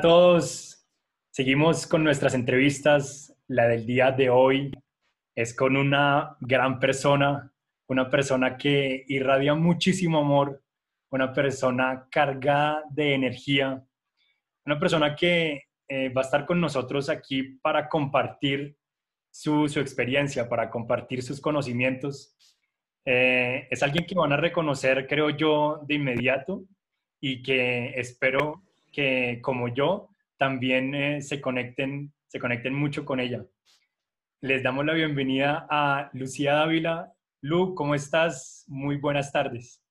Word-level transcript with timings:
Todos. 0.00 0.86
Seguimos 1.30 1.86
con 1.86 2.04
nuestras 2.04 2.34
entrevistas. 2.34 3.34
La 3.48 3.66
del 3.66 3.84
día 3.86 4.12
de 4.12 4.30
hoy 4.30 4.70
es 5.34 5.54
con 5.54 5.76
una 5.76 6.36
gran 6.40 6.78
persona, 6.78 7.52
una 7.88 8.08
persona 8.08 8.56
que 8.56 9.04
irradia 9.08 9.54
muchísimo 9.54 10.18
amor, 10.18 10.62
una 11.10 11.32
persona 11.32 12.06
cargada 12.10 12.84
de 12.90 13.14
energía, 13.14 13.82
una 14.66 14.78
persona 14.78 15.16
que 15.16 15.64
eh, 15.88 16.10
va 16.10 16.20
a 16.20 16.24
estar 16.24 16.46
con 16.46 16.60
nosotros 16.60 17.08
aquí 17.08 17.42
para 17.62 17.88
compartir 17.88 18.76
su, 19.30 19.64
experiencia, 19.76 20.48
para 20.48 20.70
compartir 20.70 21.22
sus 21.22 21.40
conocimientos. 21.40 22.36
Eh, 23.04 23.66
es 23.70 23.82
alguien 23.82 24.06
que 24.06 24.14
van 24.14 24.32
a 24.32 24.36
reconocer, 24.36 25.08
creo 25.08 25.30
yo, 25.30 25.80
de 25.86 25.94
inmediato 25.94 26.64
y 27.20 27.42
que 27.42 27.94
espero 27.96 28.67
que, 28.92 29.40
como 29.42 29.68
yo, 29.68 30.10
también 30.36 30.94
eh, 30.94 31.22
se, 31.22 31.40
conecten, 31.40 32.12
se 32.26 32.38
conecten 32.38 32.74
mucho 32.74 33.04
con 33.04 33.20
ella. 33.20 33.44
Les 34.40 34.62
damos 34.62 34.86
la 34.86 34.94
bienvenida 34.94 35.66
a 35.68 36.10
Lucía 36.12 36.54
Dávila. 36.54 37.12
Lu, 37.40 37.74
¿cómo 37.74 37.94
estás? 37.94 38.64
Muy 38.68 38.96
buenas 38.96 39.32
tardes. 39.32 39.82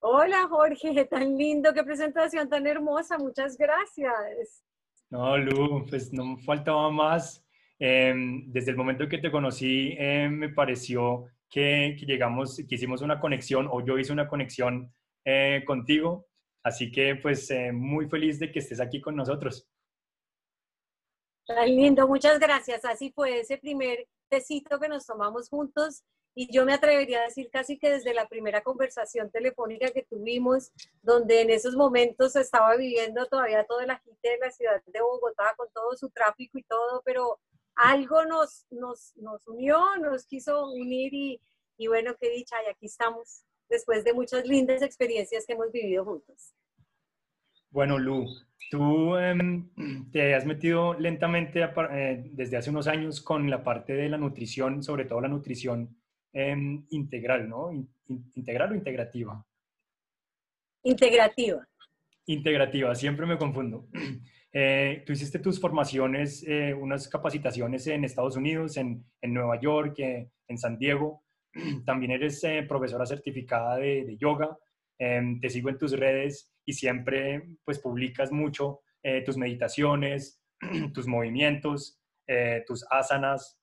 Hola 0.00 0.48
Jorge, 0.48 1.04
tan 1.10 1.36
lindo, 1.36 1.72
qué 1.72 1.84
presentación 1.84 2.48
tan 2.48 2.66
hermosa, 2.66 3.18
muchas 3.18 3.56
gracias. 3.56 4.64
No, 5.10 5.38
Lu, 5.38 5.86
pues 5.88 6.12
no 6.12 6.36
faltaba 6.38 6.90
más. 6.90 7.44
Em, 7.78 8.50
desde 8.52 8.70
el 8.70 8.76
momento 8.76 9.08
que 9.08 9.18
te 9.18 9.30
conocí, 9.30 9.94
em, 9.98 10.32
me 10.32 10.48
pareció 10.48 11.26
que, 11.48 11.96
que, 11.98 12.06
llegamos, 12.06 12.56
que 12.68 12.74
hicimos 12.74 13.02
una 13.02 13.20
conexión, 13.20 13.68
o 13.70 13.84
yo 13.84 13.98
hice 13.98 14.12
una 14.12 14.28
conexión 14.28 14.92
eh, 15.24 15.62
contigo. 15.66 16.26
Así 16.62 16.92
que 16.92 17.16
pues 17.16 17.50
eh, 17.50 17.72
muy 17.72 18.08
feliz 18.08 18.38
de 18.38 18.52
que 18.52 18.60
estés 18.60 18.80
aquí 18.80 19.00
con 19.00 19.16
nosotros. 19.16 19.68
Tan 21.46 21.66
lindo, 21.66 22.06
muchas 22.06 22.38
gracias. 22.38 22.84
Así 22.84 23.10
fue 23.12 23.40
ese 23.40 23.58
primer 23.58 24.06
tecito 24.28 24.78
que 24.78 24.88
nos 24.88 25.04
tomamos 25.04 25.48
juntos 25.48 26.04
y 26.34 26.50
yo 26.52 26.64
me 26.64 26.72
atrevería 26.72 27.20
a 27.20 27.24
decir 27.24 27.50
casi 27.50 27.78
que 27.78 27.90
desde 27.90 28.14
la 28.14 28.26
primera 28.26 28.62
conversación 28.62 29.30
telefónica 29.30 29.90
que 29.90 30.04
tuvimos, 30.04 30.72
donde 31.02 31.42
en 31.42 31.50
esos 31.50 31.76
momentos 31.76 32.36
estaba 32.36 32.74
viviendo 32.76 33.26
todavía 33.26 33.64
todo 33.64 33.80
el 33.80 33.90
agite 33.90 34.30
de 34.30 34.38
la 34.38 34.50
ciudad 34.50 34.82
de 34.86 35.00
Bogotá 35.02 35.54
con 35.56 35.68
todo 35.74 35.94
su 35.96 36.08
tráfico 36.10 36.58
y 36.58 36.62
todo, 36.62 37.02
pero 37.04 37.38
algo 37.74 38.24
nos, 38.24 38.66
nos, 38.70 39.14
nos 39.16 39.46
unió, 39.46 39.96
nos 39.98 40.24
quiso 40.26 40.70
unir 40.72 41.12
y, 41.12 41.40
y 41.76 41.88
bueno, 41.88 42.14
qué 42.18 42.30
dicha, 42.30 42.56
y 42.62 42.70
aquí 42.70 42.86
estamos 42.86 43.44
después 43.68 44.04
de 44.04 44.12
muchas 44.12 44.46
lindas 44.46 44.82
experiencias 44.82 45.44
que 45.46 45.54
hemos 45.54 45.72
vivido 45.72 46.04
juntos. 46.04 46.54
Bueno, 47.72 47.98
Lu, 47.98 48.26
tú 48.70 49.16
em, 49.16 49.70
te 50.10 50.34
has 50.34 50.44
metido 50.44 50.92
lentamente 50.94 51.62
eh, 51.62 52.22
desde 52.32 52.58
hace 52.58 52.68
unos 52.68 52.86
años 52.86 53.22
con 53.22 53.48
la 53.48 53.64
parte 53.64 53.94
de 53.94 54.10
la 54.10 54.18
nutrición, 54.18 54.82
sobre 54.82 55.06
todo 55.06 55.22
la 55.22 55.28
nutrición 55.28 55.96
em, 56.34 56.84
integral, 56.90 57.48
¿no? 57.48 57.70
¿Integral 58.34 58.72
o 58.72 58.74
integrativa? 58.74 59.46
Integrativa. 60.82 61.66
Integrativa, 62.26 62.94
siempre 62.94 63.26
me 63.26 63.38
confundo. 63.38 63.88
Eh, 64.54 65.02
tú 65.06 65.14
hiciste 65.14 65.38
tus 65.38 65.58
formaciones, 65.58 66.44
eh, 66.46 66.74
unas 66.74 67.08
capacitaciones 67.08 67.86
en 67.86 68.04
Estados 68.04 68.36
Unidos, 68.36 68.76
en, 68.76 69.02
en 69.22 69.32
Nueva 69.32 69.58
York, 69.58 69.98
en 69.98 70.58
San 70.58 70.76
Diego. 70.76 71.24
También 71.84 72.12
eres 72.12 72.42
eh, 72.44 72.64
profesora 72.66 73.06
certificada 73.06 73.76
de, 73.76 74.16
yoga. 74.18 74.56
Em, 74.98 75.40
te 75.40 75.50
sigo 75.50 75.68
en 75.68 75.78
tus 75.78 75.92
redes 75.92 76.52
y 76.64 76.72
siempre 76.72 77.56
pues 77.64 77.78
publicas 77.78 78.30
mucho 78.30 78.80
eh, 79.02 79.22
tus 79.22 79.36
meditaciones, 79.36 80.40
tus 80.94 81.06
movimientos, 81.06 82.00
eh, 82.26 82.62
tus 82.66 82.84
asanas. 82.90 83.60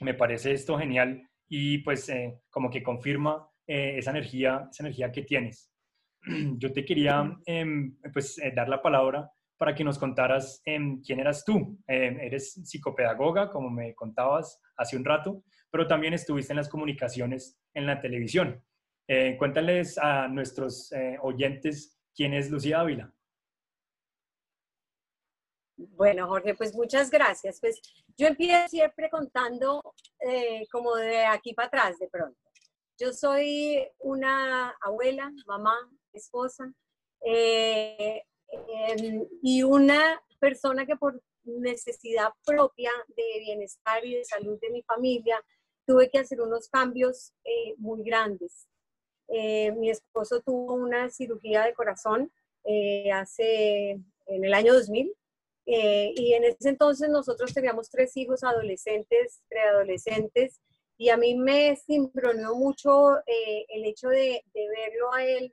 Me 0.00 0.14
parece 0.14 0.52
esto 0.52 0.78
genial 0.78 1.22
y 1.48 1.78
pues 1.78 2.12
como 2.50 2.68
que 2.68 2.82
confirma 2.82 3.48
esa 3.66 4.10
energía, 4.10 4.68
esa 4.70 4.82
energía 4.84 5.10
que 5.10 5.22
tienes. 5.22 5.72
Yo 6.58 6.72
te 6.72 6.84
quería 6.84 7.36
em, 7.46 7.96
pues 8.12 8.38
dar 8.54 8.68
la 8.68 8.82
palabra 8.82 9.30
para 9.56 9.74
que 9.74 9.84
nos 9.84 9.98
contaras 9.98 10.60
em, 10.66 11.00
quién 11.00 11.20
eras 11.20 11.44
tú. 11.44 11.78
eres 11.86 12.52
psicopedagoga, 12.52 13.50
como 13.50 13.70
me 13.70 13.94
contabas 13.94 14.60
hace 14.76 14.98
un 14.98 15.04
rato, 15.04 15.42
pero 15.70 15.86
también 15.86 16.14
estuviste 16.14 16.52
en 16.52 16.58
las 16.58 16.68
comunicaciones 16.68 17.58
en 17.74 17.86
la 17.86 18.00
televisión. 18.00 18.62
Eh, 19.08 19.36
cuéntales 19.38 19.98
a 19.98 20.26
nuestros 20.26 20.90
eh, 20.92 21.16
oyentes 21.22 21.96
quién 22.14 22.34
es 22.34 22.50
Lucía 22.50 22.80
Ávila. 22.80 23.12
Bueno, 25.76 26.26
Jorge, 26.26 26.54
pues 26.54 26.74
muchas 26.74 27.10
gracias. 27.10 27.60
Pues 27.60 27.80
yo 28.16 28.26
empiezo 28.26 28.68
siempre 28.68 29.10
contando 29.10 29.94
eh, 30.20 30.66
como 30.72 30.96
de 30.96 31.24
aquí 31.26 31.52
para 31.52 31.68
atrás 31.68 31.98
de 31.98 32.08
pronto. 32.08 32.40
Yo 32.98 33.12
soy 33.12 33.86
una 33.98 34.70
abuela, 34.80 35.30
mamá, 35.46 35.76
esposa 36.14 36.72
em, 37.20 38.22
y 39.42 39.62
una 39.62 40.20
persona 40.40 40.86
que 40.86 40.96
por 40.96 41.22
necesidad 41.44 42.30
propia 42.44 42.90
de 43.08 43.40
bienestar 43.40 44.04
y 44.04 44.14
de 44.14 44.24
salud 44.24 44.58
de 44.60 44.70
mi 44.70 44.82
familia 44.82 45.40
tuve 45.86 46.10
que 46.10 46.18
hacer 46.18 46.40
unos 46.40 46.68
cambios 46.68 47.32
eh, 47.44 47.74
muy 47.78 48.02
grandes. 48.02 48.66
Eh, 49.28 49.72
mi 49.72 49.90
esposo 49.90 50.40
tuvo 50.40 50.74
una 50.74 51.10
cirugía 51.10 51.64
de 51.64 51.74
corazón 51.74 52.30
eh, 52.64 53.10
hace, 53.12 53.90
en 54.26 54.44
el 54.44 54.52
año 54.52 54.74
2000, 54.74 55.14
y 55.68 56.32
en 56.34 56.44
ese 56.44 56.68
entonces 56.68 57.08
nosotros 57.08 57.52
teníamos 57.52 57.90
tres 57.90 58.16
hijos 58.16 58.44
adolescentes, 58.44 59.42
preadolescentes, 59.48 60.60
y 60.96 61.08
a 61.08 61.16
mí 61.16 61.34
me 61.34 61.76
cimbroneó 61.76 62.54
mucho 62.54 63.16
el 63.26 63.84
hecho 63.84 64.08
de, 64.08 64.44
de, 64.54 64.68
verlo 64.68 65.12
a 65.12 65.24
él 65.24 65.52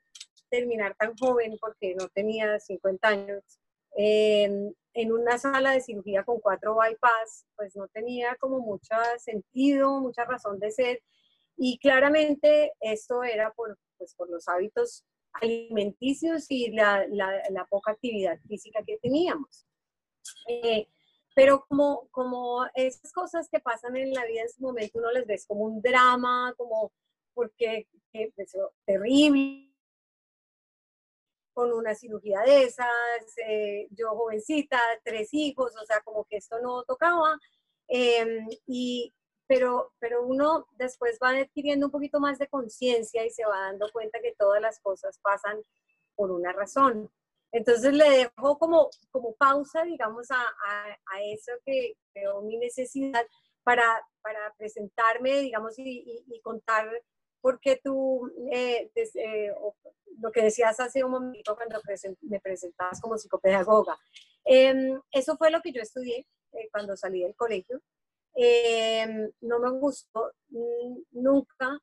terminar 0.49 0.95
tan 0.99 1.17
joven, 1.17 1.57
porque 1.59 1.95
no 1.95 2.09
tenía 2.09 2.59
50 2.59 3.07
años, 3.07 3.43
en 4.93 5.11
una 5.11 5.37
sala 5.37 5.71
de 5.71 5.81
cirugía 5.81 6.23
con 6.23 6.39
cuatro 6.39 6.75
bypass, 6.75 7.45
pues 7.55 7.75
no 7.75 7.87
tenía 7.87 8.35
como 8.39 8.59
mucho 8.59 8.95
sentido, 9.17 9.99
mucha 9.99 10.25
razón 10.25 10.59
de 10.59 10.71
ser. 10.71 11.01
Y 11.57 11.79
claramente 11.79 12.73
esto 12.79 13.23
era 13.23 13.51
por, 13.53 13.77
pues, 13.97 14.15
por 14.15 14.29
los 14.29 14.47
hábitos 14.47 15.03
alimenticios 15.33 16.45
y 16.49 16.71
la, 16.71 17.05
la, 17.07 17.65
poca 17.69 17.91
actividad 17.91 18.39
física 18.47 18.83
que 18.85 18.97
teníamos. 18.99 19.65
Eh, 20.47 20.87
pero 21.35 21.65
como, 21.67 22.07
como 22.11 22.65
esas 22.75 23.11
cosas 23.11 23.49
que 23.49 23.59
pasan 23.59 23.97
en 23.97 24.13
la 24.13 24.25
vida 24.25 24.41
en 24.41 24.49
su 24.49 24.61
momento, 24.61 24.99
uno 24.99 25.11
les 25.11 25.25
ves 25.25 25.45
como 25.47 25.61
un 25.61 25.81
drama, 25.81 26.53
como 26.57 26.91
porque 27.33 27.87
es 28.13 28.33
terrible, 28.85 29.72
con 31.53 31.71
una 31.71 31.95
cirugía 31.95 32.41
de 32.41 32.63
esas, 32.63 32.87
eh, 33.47 33.87
yo 33.91 34.09
jovencita, 34.09 34.79
tres 35.03 35.29
hijos, 35.33 35.73
o 35.81 35.85
sea, 35.85 36.01
como 36.01 36.25
que 36.25 36.37
esto 36.37 36.59
no 36.61 36.83
tocaba. 36.83 37.37
Em, 37.87 38.47
y, 38.67 39.13
pero, 39.47 39.93
pero 39.99 40.25
uno 40.25 40.67
después 40.77 41.19
va 41.21 41.29
adquiriendo 41.29 41.87
un 41.87 41.91
poquito 41.91 42.19
más 42.19 42.39
de 42.39 42.47
conciencia 42.47 43.25
y 43.25 43.29
se 43.29 43.45
va 43.45 43.59
dando 43.59 43.89
cuenta 43.91 44.19
que 44.21 44.33
todas 44.37 44.61
las 44.61 44.79
cosas 44.79 45.19
pasan 45.21 45.61
por 46.15 46.31
una 46.31 46.53
razón. 46.53 47.11
Entonces 47.51 47.93
le 47.93 48.09
dejo 48.09 48.57
como, 48.57 48.89
como 49.11 49.35
pausa, 49.35 49.83
digamos, 49.83 50.31
a, 50.31 50.41
a, 50.41 51.23
eso 51.23 51.51
que 51.65 51.95
veo 52.15 52.41
mi 52.41 52.57
necesidad 52.57 53.25
para, 53.63 53.83
para 54.21 54.53
presentarme, 54.57 55.39
digamos, 55.41 55.77
y, 55.77 56.23
y 56.27 56.41
contar 56.41 56.89
porque 57.43 57.81
tú, 57.83 58.31
eh, 58.53 58.89
eh, 58.95 59.51
lo 60.21 60.31
que 60.31 60.43
decías 60.43 60.79
hace 60.79 61.03
un 61.03 61.11
momento 61.11 61.57
cuando 61.57 61.81
me 62.21 62.39
presentabas 62.39 63.01
como 63.01 63.17
psicopedagoga, 63.17 63.99
em, 64.45 65.01
eso 65.11 65.35
fue 65.35 65.51
lo 65.51 65.59
que 65.61 65.73
yo 65.73 65.81
estudié 65.81 66.25
eh, 66.53 66.69
cuando 66.71 66.95
salí 66.95 67.21
del 67.21 67.35
colegio. 67.35 67.81
Em, 68.33 69.29
no 69.41 69.59
me 69.59 69.71
gustó 69.71 70.31
nunca, 71.11 71.79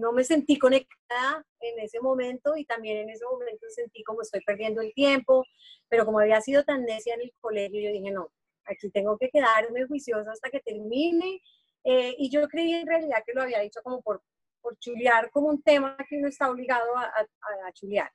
no 0.00 0.12
me 0.12 0.24
sentí 0.24 0.58
conectada 0.58 1.46
en 1.60 1.78
ese 1.78 2.00
momento 2.00 2.56
y 2.56 2.64
también 2.64 2.98
en 2.98 3.10
ese 3.10 3.24
momento 3.24 3.66
sentí 3.70 4.02
como 4.02 4.22
estoy 4.22 4.40
perdiendo 4.40 4.80
el 4.82 4.92
tiempo, 4.94 5.44
pero 5.88 6.04
como 6.04 6.18
había 6.18 6.40
sido 6.40 6.64
tan 6.64 6.84
necia 6.84 7.14
en 7.14 7.22
el 7.22 7.32
colegio, 7.40 7.80
yo 7.80 7.92
dije, 7.92 8.10
no, 8.10 8.32
aquí 8.64 8.90
tengo 8.90 9.16
que 9.16 9.30
quedarme 9.30 9.86
juiciosa 9.86 10.32
hasta 10.32 10.50
que 10.50 10.60
termine. 10.60 11.40
y 11.84 12.30
yo 12.30 12.48
creí 12.48 12.74
en 12.74 12.86
realidad 12.86 13.22
que 13.26 13.32
lo 13.34 13.42
había 13.42 13.60
dicho 13.60 13.80
como 13.82 14.02
por 14.02 14.22
por 14.62 14.78
chulear 14.78 15.30
como 15.30 15.48
un 15.48 15.62
tema 15.62 15.96
que 16.08 16.16
uno 16.16 16.28
está 16.28 16.50
obligado 16.50 16.96
a, 16.96 17.04
a, 17.04 17.72
chulear. 17.72 18.10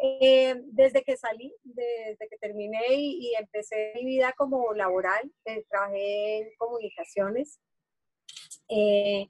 Eh, 0.00 0.54
desde 0.66 1.02
que 1.02 1.16
salí, 1.16 1.52
desde 1.64 2.28
que 2.28 2.36
terminé 2.38 2.84
y, 2.90 3.34
empecé 3.34 3.92
mi 3.96 4.04
vida 4.04 4.32
como 4.36 4.72
laboral, 4.74 5.32
eh, 5.44 5.64
trabajé 5.68 6.38
en 6.38 6.56
comunicaciones. 6.56 7.58
Eh, 8.68 9.28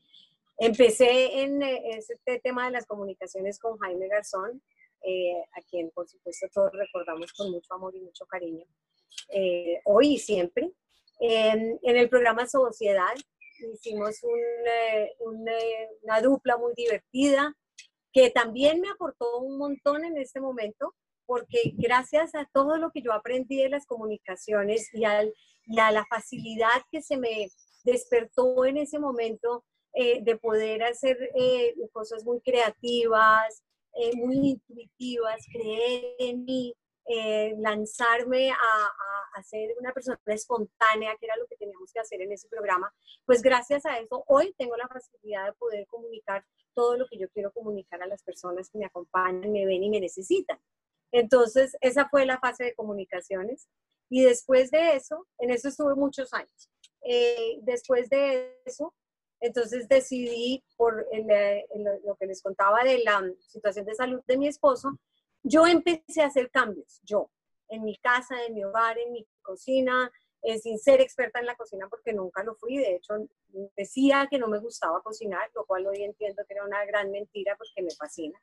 empecé 0.59 1.41
en 1.41 1.63
este 1.63 2.41
tema 2.41 2.67
de 2.67 2.73
las 2.73 2.87
comunicaciones 2.87 3.59
con 3.59 3.79
Jaime 3.79 4.09
Garzón 4.09 4.61
eh, 5.03 5.45
a 5.57 5.63
quien 5.63 5.91
por 5.91 6.09
supuesto 6.09 6.49
todos 6.53 6.73
recordamos 6.73 7.33
con 7.33 7.53
mucho 7.53 7.73
amor 7.73 7.95
y 7.95 8.01
mucho 8.01 8.27
cariño, 8.27 8.65
eh, 9.31 9.81
hoy 9.85 10.15
y 10.15 10.19
siempre. 10.19 10.73
en 11.21 11.79
el 11.83 12.09
programa 12.09 12.47
Sociedad 12.47 13.15
hicimos 13.61 14.21
una 15.21 16.21
dupla 16.21 16.57
muy 16.57 16.73
divertida 16.75 17.55
que 18.13 18.31
también 18.31 18.81
me 18.81 18.89
aportó 18.89 19.39
un 19.39 19.59
montón 19.59 20.05
en 20.05 20.17
este 20.17 20.41
momento 20.41 20.95
porque 21.27 21.75
gracias 21.75 22.35
a 22.35 22.49
todo 22.55 22.79
lo 22.79 22.91
que 22.91 23.03
yo 23.03 23.13
aprendí 23.13 23.63
de 23.63 23.69
las 23.69 23.85
comunicaciones 23.85 24.89
y, 24.95 25.05
a 25.05 25.23
la 25.67 26.07
facilidad 26.07 26.83
que 26.91 27.03
se 27.03 27.19
me 27.19 27.51
despertó 27.85 28.65
en 28.65 28.79
ese 28.79 28.99
momento 28.99 29.63
eh, 29.93 30.23
de 30.23 30.37
poder 30.39 30.83
hacer 30.83 31.19
eh, 31.35 31.75
cosas 31.93 32.25
muy 32.25 32.41
creativas, 32.41 33.63
eh, 33.95 34.17
muy 34.17 34.37
intuitivas, 34.37 35.45
creer 35.53 36.15
en 36.19 36.45
mí, 36.47 36.75
lanzarme 37.59 38.51
a, 38.51 38.57
a, 39.35 39.43
ser 39.43 39.75
una 39.81 39.93
persona 39.93 40.19
espontánea, 40.27 41.17
que 41.17 41.27
era 41.27 41.37
lo 41.37 41.47
que 41.47 41.57
teníamos 41.57 41.93
que 41.93 42.01
hacer 42.01 42.21
en 42.21 42.33
ese 42.33 42.49
programa, 42.49 42.93
pues 43.25 43.41
gracias 43.41 43.87
a 43.87 43.99
eso 43.99 44.25
hoy 44.27 44.55
tengo 44.59 44.77
la 44.77 44.89
facilidad 44.89 45.47
de 45.47 45.53
poder 45.55 45.87
comunicar 45.87 46.45
todo 46.75 46.97
lo 46.97 47.09
que 47.09 47.19
yo 47.19 47.29
quiero 47.31 47.51
comunicar 47.53 48.03
a 48.03 48.07
las 48.07 48.23
personas 48.23 48.69
que 48.71 48.79
me 48.79 48.87
acompañan, 48.87 49.51
me 49.51 49.67
ven 49.67 49.83
y 49.83 49.91
me 49.91 50.01
necesitan. 50.01 50.61
Entonces, 51.11 51.77
esa 51.81 52.09
fue 52.09 52.27
la 52.27 52.39
fase 52.39 52.65
de 52.65 52.75
comunicaciones. 52.75 53.69
Y 54.11 54.23
después 54.25 54.71
de 54.71 54.97
eso, 54.97 55.27
en 55.39 55.51
eso 55.51 55.69
estuve 55.69 55.95
muchos 55.95 56.33
años. 56.33 56.71
Eh, 57.03 57.59
después 57.63 58.09
de 58.11 58.61
eso, 58.65 58.95
entonces 59.41 59.89
decidí, 59.89 60.65
por 60.77 61.07
lo 62.05 62.17
que 62.17 62.27
les 62.27 62.43
contaba 62.43 62.83
de 62.83 62.99
la 63.05 63.23
situación 63.41 63.85
de 63.85 63.95
salud 63.95 64.21
de 64.27 64.37
mi 64.37 64.49
esposo, 64.49 64.99
yo 65.43 65.67
empecé 65.67 66.23
a 66.23 66.27
hacer 66.27 66.51
cambios, 66.51 67.01
yo, 67.03 67.31
en 67.69 67.85
mi 67.85 67.97
casa, 67.99 68.45
en 68.45 68.55
mi 68.55 68.65
hogar, 68.65 68.99
en 68.99 69.13
mi 69.13 69.27
cocina, 69.43 70.11
eh, 70.43 70.59
sin 70.59 70.79
ser 70.79 71.01
experta 71.01 71.41
en 71.41 71.47
la 71.47 71.57
cocina 71.57 71.89
porque 71.89 72.13
nunca 72.13 72.43
lo 72.45 72.55
fui. 72.55 72.77
De 72.77 72.97
hecho, 72.97 73.15
decía 73.77 74.29
que 74.31 74.39
no 74.39 74.49
me 74.49 74.61
gustaba 74.61 75.03
cocinar, 75.03 75.51
lo 75.55 75.67
cual 75.67 75.87
hoy 75.87 76.03
entiendo 76.03 76.45
que 76.47 76.55
era 76.55 76.65
una 76.65 76.85
gran 76.85 77.11
mentira 77.11 77.57
porque 77.57 77.83
me 77.83 77.91
fascina. 77.91 78.39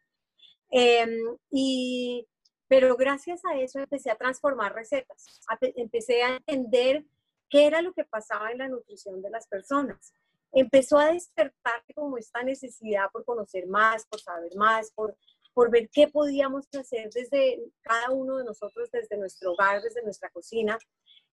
Em, 0.69 1.37
y 1.51 2.27
pero 2.67 2.95
gracias 2.97 3.45
a 3.45 3.55
eso 3.57 3.79
empecé 3.79 4.09
a 4.09 4.17
transformar 4.17 4.73
recetas, 4.73 5.41
empecé 5.75 6.23
a 6.23 6.35
entender 6.35 7.05
qué 7.49 7.67
era 7.67 7.81
lo 7.81 7.93
que 7.93 8.03
pasaba 8.03 8.51
en 8.51 8.57
la 8.57 8.67
nutrición 8.67 9.21
de 9.21 9.29
las 9.29 9.47
personas. 9.47 10.13
Empezó 10.51 10.97
a 10.97 11.11
despertar 11.11 11.83
como 11.93 12.17
esta 12.17 12.41
necesidad 12.43 13.11
por 13.11 13.23
conocer 13.23 13.67
más, 13.67 14.05
por 14.07 14.19
saber 14.19 14.55
más, 14.55 14.91
por, 14.91 15.15
por 15.55 15.71
ver 15.71 15.89
qué 15.91 16.07
podíamos 16.07 16.67
hacer 16.79 17.09
desde 17.11 17.59
cada 17.81 18.11
uno 18.11 18.37
de 18.37 18.43
nosotros, 18.43 18.91
desde 18.91 19.17
nuestro 19.17 19.53
hogar, 19.53 19.81
desde 19.81 20.03
nuestra 20.03 20.29
cocina. 20.29 20.77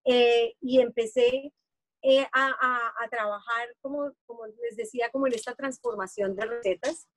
Eh, 0.06 0.54
y 0.62 0.80
empecé 0.80 1.51
eh, 2.04 2.27
a, 2.31 2.94
a, 3.04 3.10
trabajar, 3.10 3.75
como, 3.81 4.12
como 4.27 4.45
les 4.45 4.77
decía, 4.77 5.10
como 5.12 5.25
en 5.25 5.33
esta 5.33 5.56
transformación 5.56 6.36
de 6.36 6.45
recetas, 6.45 7.07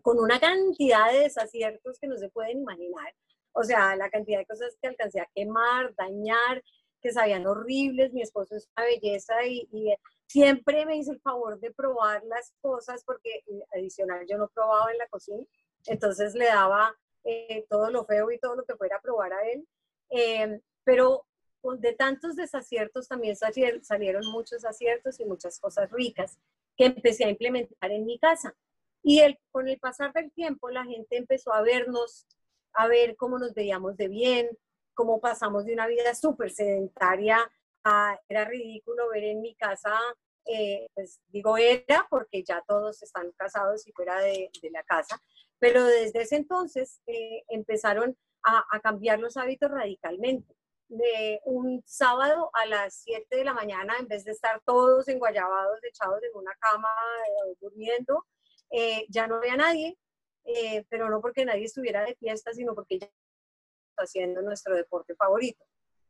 con 0.00 0.18
una 0.18 0.40
cantidad 0.40 1.12
de 1.12 1.20
desaciertos 1.20 1.98
que 2.00 2.06
no 2.06 2.16
se 2.16 2.30
pueden 2.30 2.60
imaginar 2.60 3.12
o 3.52 3.62
sea, 3.64 3.96
la 3.96 4.10
cantidad 4.10 4.38
de 4.38 4.46
cosas 4.46 4.76
que 4.80 4.88
alcancé 4.88 5.20
a 5.20 5.28
quemar, 5.34 5.94
dañar, 5.96 6.62
que 7.00 7.12
sabían 7.12 7.46
horribles. 7.46 8.12
Mi 8.12 8.22
esposo 8.22 8.56
es 8.56 8.68
una 8.76 8.86
belleza 8.86 9.44
y, 9.46 9.68
siempre 10.26 10.86
me 10.86 10.96
hizo 10.96 11.10
el 11.10 11.20
favor 11.20 11.58
de 11.58 11.72
probar 11.72 12.22
las 12.22 12.52
cosas 12.60 13.02
porque 13.04 13.42
eh, 13.48 13.64
adicional 13.74 14.24
yo 14.30 14.38
no 14.38 14.48
probaba 14.48 14.92
en 14.92 14.98
la 14.98 15.08
cocina. 15.08 15.44
Entonces 15.86 16.34
le 16.34 16.46
daba 16.46 16.96
eh, 17.24 17.66
todo 17.68 17.90
lo 17.90 18.04
feo 18.04 18.30
y 18.30 18.38
todo 18.38 18.56
lo 18.56 18.64
que 18.64 18.76
fuera 18.76 19.00
probar 19.00 19.32
a 19.32 19.48
él. 19.48 19.66
Em, 20.08 20.60
pero 20.84 21.26
de 21.78 21.92
tantos 21.92 22.36
desaciertos 22.36 23.08
también 23.08 23.36
salieron 23.36 24.26
muchos 24.32 24.64
aciertos 24.64 25.20
y 25.20 25.24
muchas 25.24 25.60
cosas 25.60 25.90
ricas 25.90 26.38
que 26.76 26.86
empecé 26.86 27.24
a 27.24 27.30
implementar 27.30 27.90
en 27.90 28.06
mi 28.06 28.18
casa. 28.18 28.54
Y 29.02 29.20
el, 29.20 29.38
con 29.50 29.68
el 29.68 29.78
pasar 29.78 30.12
del 30.12 30.30
tiempo 30.32 30.70
la 30.70 30.84
gente 30.84 31.16
empezó 31.16 31.52
a 31.52 31.62
vernos 31.62 32.26
a 32.72 32.86
ver 32.86 33.16
cómo 33.16 33.38
nos 33.38 33.54
veíamos 33.54 33.96
de 33.96 34.08
bien, 34.08 34.48
cómo 34.94 35.20
pasamos 35.20 35.64
de 35.64 35.72
una 35.72 35.86
vida 35.86 36.14
súper 36.14 36.50
sedentaria 36.50 37.38
a, 37.84 38.18
era 38.28 38.44
ridículo 38.44 39.08
ver 39.08 39.24
en 39.24 39.40
mi 39.40 39.54
casa, 39.54 39.94
eh, 40.46 40.88
pues 40.94 41.20
digo 41.28 41.56
era 41.56 42.06
porque 42.10 42.42
ya 42.42 42.62
todos 42.66 43.02
están 43.02 43.30
casados 43.32 43.86
y 43.86 43.92
fuera 43.92 44.18
de, 44.20 44.50
la 44.70 44.82
casa, 44.82 45.20
pero 45.60 45.84
desde 45.84 46.22
ese 46.22 46.36
entonces 46.36 47.00
eh, 47.06 47.44
empezaron 47.48 48.16
a, 48.42 48.80
cambiar 48.80 49.20
los 49.20 49.36
hábitos 49.36 49.70
radicalmente. 49.70 50.56
De 50.88 51.40
un 51.44 51.82
sábado 51.86 52.50
a 52.54 52.66
las 52.66 53.02
7 53.02 53.36
de 53.36 53.44
la 53.44 53.54
mañana, 53.54 53.94
en 54.00 54.08
vez 54.08 54.24
de 54.24 54.32
estar 54.32 54.60
todos 54.64 55.06
enguayabados, 55.06 55.78
echados 55.84 56.20
en 56.24 56.36
una 56.36 56.52
cama, 56.58 56.88
eh, 57.48 57.56
durmiendo, 57.60 58.26
ya 59.08 59.26
no 59.28 59.36
había 59.36 59.56
nadie, 59.56 59.96
eh, 60.44 60.84
pero 60.88 61.08
no 61.08 61.20
porque 61.20 61.44
nadie 61.44 61.64
estuviera 61.64 62.04
de 62.04 62.16
fiesta, 62.16 62.52
sino 62.52 62.74
porque 62.74 62.98
ya 62.98 63.10
haciendo 63.98 64.42
nuestro 64.42 64.74
deporte 64.74 65.14
favorito. 65.14 65.64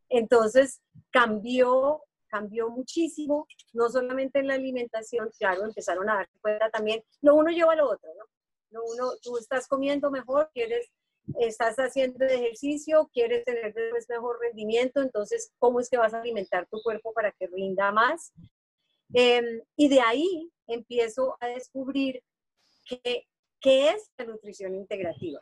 Entonces, 0.08 0.80
cambió, 1.10 2.02
cambió 2.28 2.70
muchísimo, 2.70 3.46
no 3.72 3.88
solamente 3.90 4.38
en 4.38 4.46
la 4.46 4.54
alimentación, 4.54 5.30
claro, 5.38 5.64
empezaron 5.64 6.08
a 6.08 6.14
darse 6.16 6.38
cuenta 6.40 6.70
también, 6.70 7.02
lo 7.20 7.34
uno 7.34 7.50
lleva 7.50 7.72
a 7.72 7.76
lo 7.76 7.90
otro, 7.90 8.10
¿no? 8.16 8.24
Lo 8.70 8.84
uno, 8.84 9.12
tú 9.22 9.36
estás 9.36 9.66
comiendo 9.66 10.10
mejor, 10.10 10.50
quieres, 10.52 10.90
estás 11.38 11.76
haciendo 11.76 12.24
ejercicio, 12.24 13.10
quieres 13.12 13.44
tener 13.44 13.74
mejor 14.08 14.38
rendimiento, 14.40 15.00
entonces, 15.02 15.52
¿cómo 15.58 15.80
es 15.80 15.88
que 15.88 15.98
vas 15.98 16.14
a 16.14 16.20
alimentar 16.20 16.66
tu 16.68 16.80
cuerpo 16.82 17.12
para 17.12 17.32
que 17.32 17.46
rinda 17.46 17.92
más? 17.92 18.32
Em, 19.12 19.62
y 19.76 19.88
de 19.88 20.00
ahí 20.00 20.50
empiezo 20.66 21.36
a 21.40 21.48
descubrir 21.48 22.22
¿Qué 23.60 23.90
es 23.90 24.10
la 24.16 24.24
nutrición 24.24 24.74
integrativa? 24.74 25.40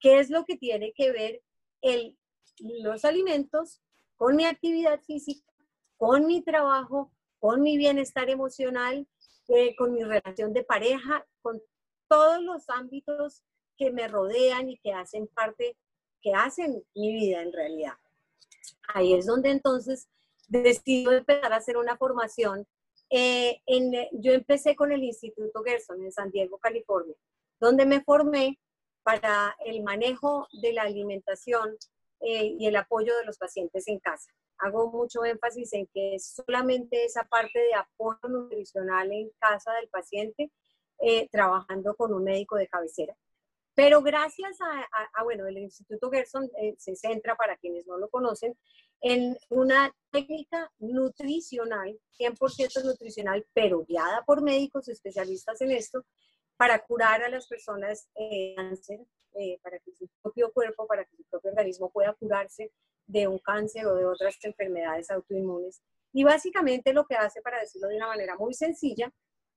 ¿Qué 0.00 0.20
es 0.20 0.30
lo 0.30 0.44
que 0.44 0.56
tiene 0.56 0.92
que 0.92 1.10
ver 1.10 1.42
el, 1.82 2.16
los 2.60 3.04
alimentos 3.04 3.82
con 4.16 4.36
mi 4.36 4.44
actividad 4.44 5.00
física, 5.02 5.50
con 5.96 6.26
mi 6.26 6.42
trabajo, 6.42 7.12
con 7.40 7.62
mi 7.62 7.76
bienestar 7.76 8.30
emocional, 8.30 9.08
eh, 9.48 9.74
con 9.76 9.92
mi 9.92 10.04
relación 10.04 10.52
de 10.52 10.62
pareja, 10.62 11.26
con 11.40 11.60
todos 12.08 12.42
los 12.42 12.68
ámbitos 12.68 13.42
que 13.76 13.90
me 13.90 14.08
rodean 14.08 14.70
y 14.70 14.78
que 14.78 14.92
hacen 14.92 15.28
parte, 15.28 15.76
que 16.20 16.34
hacen 16.34 16.84
mi 16.94 17.12
vida 17.12 17.42
en 17.42 17.52
realidad. 17.52 17.94
Ahí 18.94 19.14
es 19.14 19.26
donde 19.26 19.50
entonces 19.50 20.08
decido 20.48 21.12
empezar 21.12 21.52
a 21.52 21.56
hacer 21.56 21.76
una 21.76 21.96
formación. 21.96 22.66
Eh, 23.10 23.60
en, 23.66 23.92
yo 24.12 24.32
empecé 24.32 24.74
con 24.74 24.92
el 24.92 25.04
Instituto 25.04 25.62
Gerson 25.62 26.02
en 26.02 26.12
San 26.12 26.30
Diego, 26.30 26.58
California 26.58 27.14
donde 27.60 27.86
me 27.86 28.02
formé 28.02 28.58
para 29.02 29.56
el 29.64 29.82
manejo 29.82 30.48
de 30.52 30.72
la 30.72 30.82
alimentación 30.82 31.76
eh, 32.20 32.56
y 32.58 32.66
el 32.66 32.76
apoyo 32.76 33.16
de 33.16 33.24
los 33.24 33.38
pacientes 33.38 33.88
en 33.88 33.98
casa. 34.00 34.30
Hago 34.58 34.90
mucho 34.90 35.24
énfasis 35.24 35.72
en 35.72 35.86
que 35.86 36.18
solamente 36.18 37.04
esa 37.04 37.24
parte 37.24 37.58
de 37.58 37.74
apoyo 37.74 38.18
nutricional 38.28 39.12
en 39.12 39.30
casa 39.38 39.72
del 39.74 39.88
paciente, 39.88 40.50
eh, 41.00 41.28
trabajando 41.30 41.94
con 41.94 42.12
un 42.12 42.24
médico 42.24 42.56
de 42.56 42.68
cabecera. 42.68 43.16
Pero 43.78 44.02
gracias 44.02 44.58
a, 44.60 45.22
bueno, 45.22 45.46
el 45.46 45.56
Instituto 45.56 46.10
Gerson 46.10 46.50
eh, 46.60 46.74
se 46.78 46.96
centra, 46.96 47.36
para 47.36 47.56
quienes 47.56 47.86
no 47.86 47.96
lo 47.96 48.08
conocen, 48.08 48.58
en 49.00 49.36
una 49.50 49.94
técnica 50.10 50.68
nutricional, 50.80 51.96
100% 52.18 52.82
nutricional, 52.82 53.46
pero 53.52 53.84
guiada 53.84 54.24
por 54.24 54.42
médicos 54.42 54.88
especialistas 54.88 55.60
en 55.60 55.70
esto, 55.70 56.04
para 56.56 56.84
curar 56.84 57.22
a 57.22 57.28
las 57.28 57.46
personas 57.46 58.08
eh, 58.16 58.54
cáncer, 58.56 58.98
eh, 59.34 59.60
para 59.62 59.78
que 59.78 59.92
su 59.92 60.08
propio 60.20 60.52
cuerpo, 60.52 60.84
para 60.88 61.04
que 61.04 61.16
su 61.16 61.22
propio 61.30 61.50
organismo 61.52 61.88
pueda 61.90 62.12
curarse 62.14 62.72
de 63.06 63.28
un 63.28 63.38
cáncer 63.38 63.86
o 63.86 63.94
de 63.94 64.06
otras 64.06 64.36
enfermedades 64.42 65.08
autoinmunes. 65.08 65.80
Y 66.12 66.24
básicamente 66.24 66.92
lo 66.92 67.06
que 67.06 67.14
hace, 67.14 67.42
para 67.42 67.60
decirlo 67.60 67.86
de 67.86 67.96
una 67.96 68.08
manera 68.08 68.34
muy 68.36 68.54
sencilla, 68.54 69.12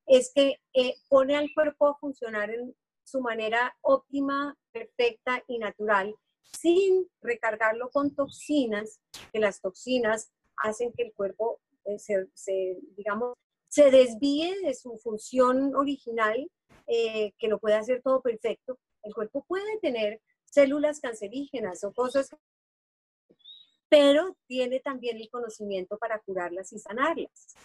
es 0.06 0.32
que 0.34 0.58
eh, 0.74 0.96
pone 1.10 1.36
al 1.36 1.54
cuerpo 1.54 1.88
a 1.88 1.98
funcionar 1.98 2.50
en 2.50 2.76
su 3.04 3.22
manera 3.22 3.76
óptima, 3.82 4.58
perfecta 4.72 5.44
y 5.48 5.58
natural, 5.58 6.16
sin 6.44 7.08
recargarlo 7.22 7.90
con 7.90 8.14
toxinas, 8.16 9.00
que 9.32 9.40
las 9.40 9.62
toxinas 9.62 10.32
hacen 10.58 10.92
que 10.94 11.04
el 11.04 11.14
cuerpo 11.14 11.60
eh, 11.86 11.98
se, 12.00 12.78
digamos, 12.96 13.36
se 13.68 13.90
desvíe 13.90 14.56
de 14.64 14.74
su 14.74 14.98
función 14.98 15.76
original 15.76 16.50
eh, 16.88 17.34
que 17.38 17.48
lo 17.48 17.60
puede 17.60 17.76
hacer 17.76 18.02
todo 18.02 18.22
perfecto, 18.22 18.78
el 19.04 19.14
cuerpo 19.14 19.44
puede 19.48 19.80
tener 19.80 20.22
células 20.46 21.00
cancerígenas 21.00 21.84
o 21.84 21.94
cosas, 21.94 22.30
pero 23.90 24.38
tiene 24.48 24.80
también 24.80 25.18
el 25.18 25.30
conocimiento 25.30 25.98
para 25.98 26.20
curarlas 26.20 26.72
y 26.74 26.80
sanarlas. 26.80 27.56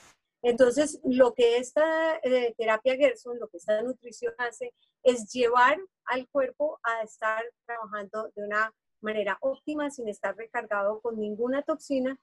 Entonces, 0.42 1.00
lo 1.04 1.34
que 1.34 1.56
esta 1.58 2.16
eh, 2.22 2.54
terapia 2.56 2.96
Gerson, 2.96 3.38
lo 3.38 3.48
que 3.48 3.56
esta 3.56 3.82
nutrición 3.82 4.34
hace, 4.38 4.74
es 5.02 5.32
llevar 5.32 5.78
al 6.04 6.28
cuerpo 6.28 6.78
a 6.82 7.02
estar 7.02 7.44
trabajando 7.66 8.30
de 8.34 8.44
una 8.44 8.72
manera 9.00 9.38
óptima, 9.40 9.90
sin 9.90 10.08
estar 10.08 10.36
recargado 10.36 11.00
con 11.00 11.18
ninguna 11.18 11.62
toxina 11.62 12.18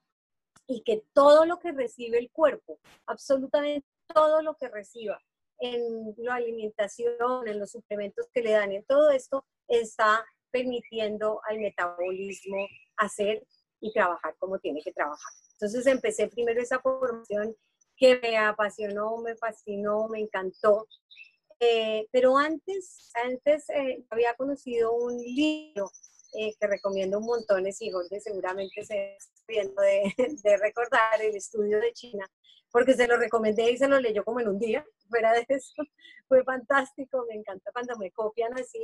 y 0.68 0.84
que 0.84 1.04
todo 1.14 1.46
lo 1.46 1.60
que 1.60 1.72
recibe 1.72 2.18
el 2.20 2.32
cuerpo, 2.32 2.80
absolutamente 3.06 3.88
todo 4.08 4.42
lo 4.42 4.56
que 4.56 4.70
reciba 4.70 5.22
en 5.60 6.14
la 6.18 6.36
alimentación, 6.36 7.48
en 7.48 7.60
los 7.60 7.72
suplementos 7.72 8.28
que 8.34 8.42
le 8.42 8.52
dan, 8.52 8.72
en 8.72 8.84
todo 8.84 9.12
esto, 9.12 9.46
está 9.68 10.26
permitiendo 10.52 11.42
al 11.46 11.60
metabolismo 11.60 12.68
hacer 12.98 13.46
y 13.80 13.92
trabajar 13.92 14.36
como 14.38 14.60
tiene 14.60 14.82
que 14.82 14.94
trabajar. 14.94 15.34
Entonces 15.54 15.86
empecé 15.88 16.28
primero 16.28 16.62
esa 16.62 16.80
formación 16.80 17.56
que 17.98 18.20
me 18.22 18.38
apasionó, 18.38 19.18
me 19.18 19.36
fascinó, 19.36 20.08
me 20.10 20.20
encantó. 20.20 20.88
Eh, 21.60 22.08
pero 22.12 22.38
antes, 22.38 23.12
antes 23.24 23.70
eh, 23.70 24.04
había 24.10 24.34
conocido 24.34 24.94
un 24.94 25.18
libro 25.18 25.90
eh, 26.34 26.54
que 26.60 26.68
recomiendo 26.68 27.20
un 27.20 27.26
montón, 27.26 27.66
y 27.68 27.92
Jorge 27.92 28.20
seguramente 28.20 28.84
se 28.84 29.16
está 29.16 29.42
viendo 29.48 29.82
de, 29.82 30.14
de, 30.44 30.58
recordar 30.58 31.22
el 31.22 31.36
estudio 31.36 31.80
de 31.80 31.94
China, 31.94 32.26
porque 32.72 32.96
se 32.96 33.08
lo 33.08 33.18
recomendé 33.18 33.72
y 33.72 33.78
se 33.78 33.88
lo 33.88 34.00
leyó 34.00 34.26
como 34.26 34.42
en 34.42 34.50
un 34.50 34.60
día. 34.60 34.86
Fuera 35.10 35.32
de 35.32 35.46
eso, 35.48 35.84
fue 36.28 36.44
fantástico, 36.44 37.26
me 37.30 37.36
encanta 37.36 37.72
cuando 37.72 37.98
me 37.98 38.12
copian 38.12 38.54
así. 38.60 38.82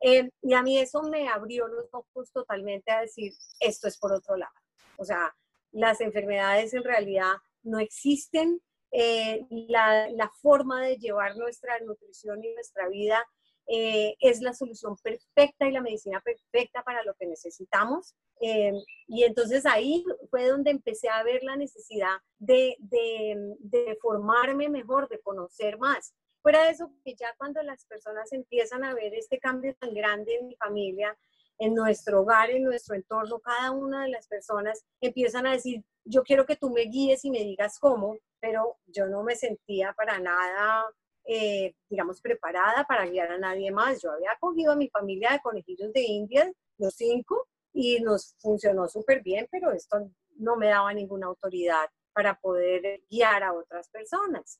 y 0.00 0.54
a 0.54 0.62
mí 0.62 0.78
eso 0.78 1.02
me 1.02 1.28
abrió 1.28 1.66
los 1.66 1.88
ojos 1.92 2.30
totalmente 2.32 2.92
a 2.92 3.00
decir, 3.00 3.32
esto 3.58 3.88
es 3.88 3.98
por 3.98 4.12
otro 4.12 4.36
lado. 4.36 4.52
O 4.98 5.04
sea, 5.04 5.34
las 5.72 6.00
enfermedades 6.00 6.74
en 6.74 6.84
realidad 6.84 7.34
no 7.62 7.78
existen. 7.78 8.60
Eh, 8.92 9.46
la, 9.50 10.10
la, 10.10 10.28
forma 10.42 10.82
de 10.84 10.96
llevar 10.96 11.36
nuestra 11.36 11.78
nutrición 11.80 12.42
y 12.42 12.52
nuestra 12.54 12.88
vida 12.88 13.24
eh, 13.68 14.16
es 14.18 14.40
la 14.40 14.52
solución 14.52 14.96
perfecta 14.96 15.68
y 15.68 15.70
la 15.70 15.80
medicina 15.80 16.20
perfecta 16.20 16.82
para 16.82 17.04
lo 17.04 17.14
que 17.14 17.26
necesitamos. 17.26 18.16
Eh, 18.40 18.72
y 19.06 19.22
entonces 19.22 19.64
ahí 19.64 20.04
fue 20.28 20.48
donde 20.48 20.72
empecé 20.72 21.08
a 21.08 21.22
ver 21.22 21.44
la 21.44 21.54
necesidad 21.54 22.18
de, 22.38 22.74
de, 22.80 23.36
de 23.60 23.96
formarme 24.02 24.68
mejor, 24.68 25.08
de 25.08 25.20
conocer 25.20 25.78
más. 25.78 26.12
Fuera 26.42 26.64
de 26.64 26.70
eso, 26.70 26.90
que 27.04 27.14
ya 27.14 27.32
cuando 27.38 27.62
las 27.62 27.84
personas 27.84 28.32
empiezan 28.32 28.82
a 28.82 28.92
ver 28.92 29.14
este 29.14 29.38
cambio 29.38 29.74
tan 29.76 29.94
grande 29.94 30.34
en 30.34 30.48
mi 30.48 30.56
familia, 30.56 31.16
en 31.60 31.74
nuestro 31.74 32.22
hogar, 32.22 32.50
en 32.50 32.64
nuestro 32.64 32.96
entorno, 32.96 33.38
cada 33.38 33.70
una 33.70 34.04
de 34.04 34.10
las 34.10 34.26
personas 34.26 34.82
empiezan 34.98 35.46
a 35.46 35.52
decir, 35.52 35.84
yo 36.04 36.22
quiero 36.22 36.46
que 36.46 36.56
tú 36.56 36.70
me 36.70 36.82
guíes 36.82 37.22
y 37.26 37.30
me 37.30 37.40
digas 37.40 37.78
cómo, 37.78 38.16
pero 38.40 38.78
yo 38.86 39.06
no 39.06 39.22
me 39.22 39.36
sentía 39.36 39.92
para 39.92 40.18
nada, 40.18 40.86
eh, 41.26 41.74
digamos, 41.90 42.22
preparada 42.22 42.86
para 42.88 43.04
guiar 43.04 43.32
a 43.32 43.38
nadie 43.38 43.70
más. 43.70 44.00
Yo 44.00 44.10
había 44.10 44.30
cogido 44.40 44.72
a 44.72 44.76
mi 44.76 44.88
familia 44.88 45.32
de 45.32 45.40
conejillos 45.40 45.92
de 45.92 46.00
India, 46.00 46.50
los 46.78 46.94
cinco, 46.94 47.46
y 47.74 48.00
nos 48.00 48.34
funcionó 48.38 48.88
súper 48.88 49.22
bien, 49.22 49.46
pero 49.50 49.70
esto 49.70 50.10
no 50.36 50.56
me 50.56 50.68
daba 50.68 50.94
ninguna 50.94 51.26
autoridad 51.26 51.90
para 52.14 52.40
poder 52.40 53.02
guiar 53.10 53.42
a 53.42 53.52
otras 53.52 53.90
personas. 53.90 54.58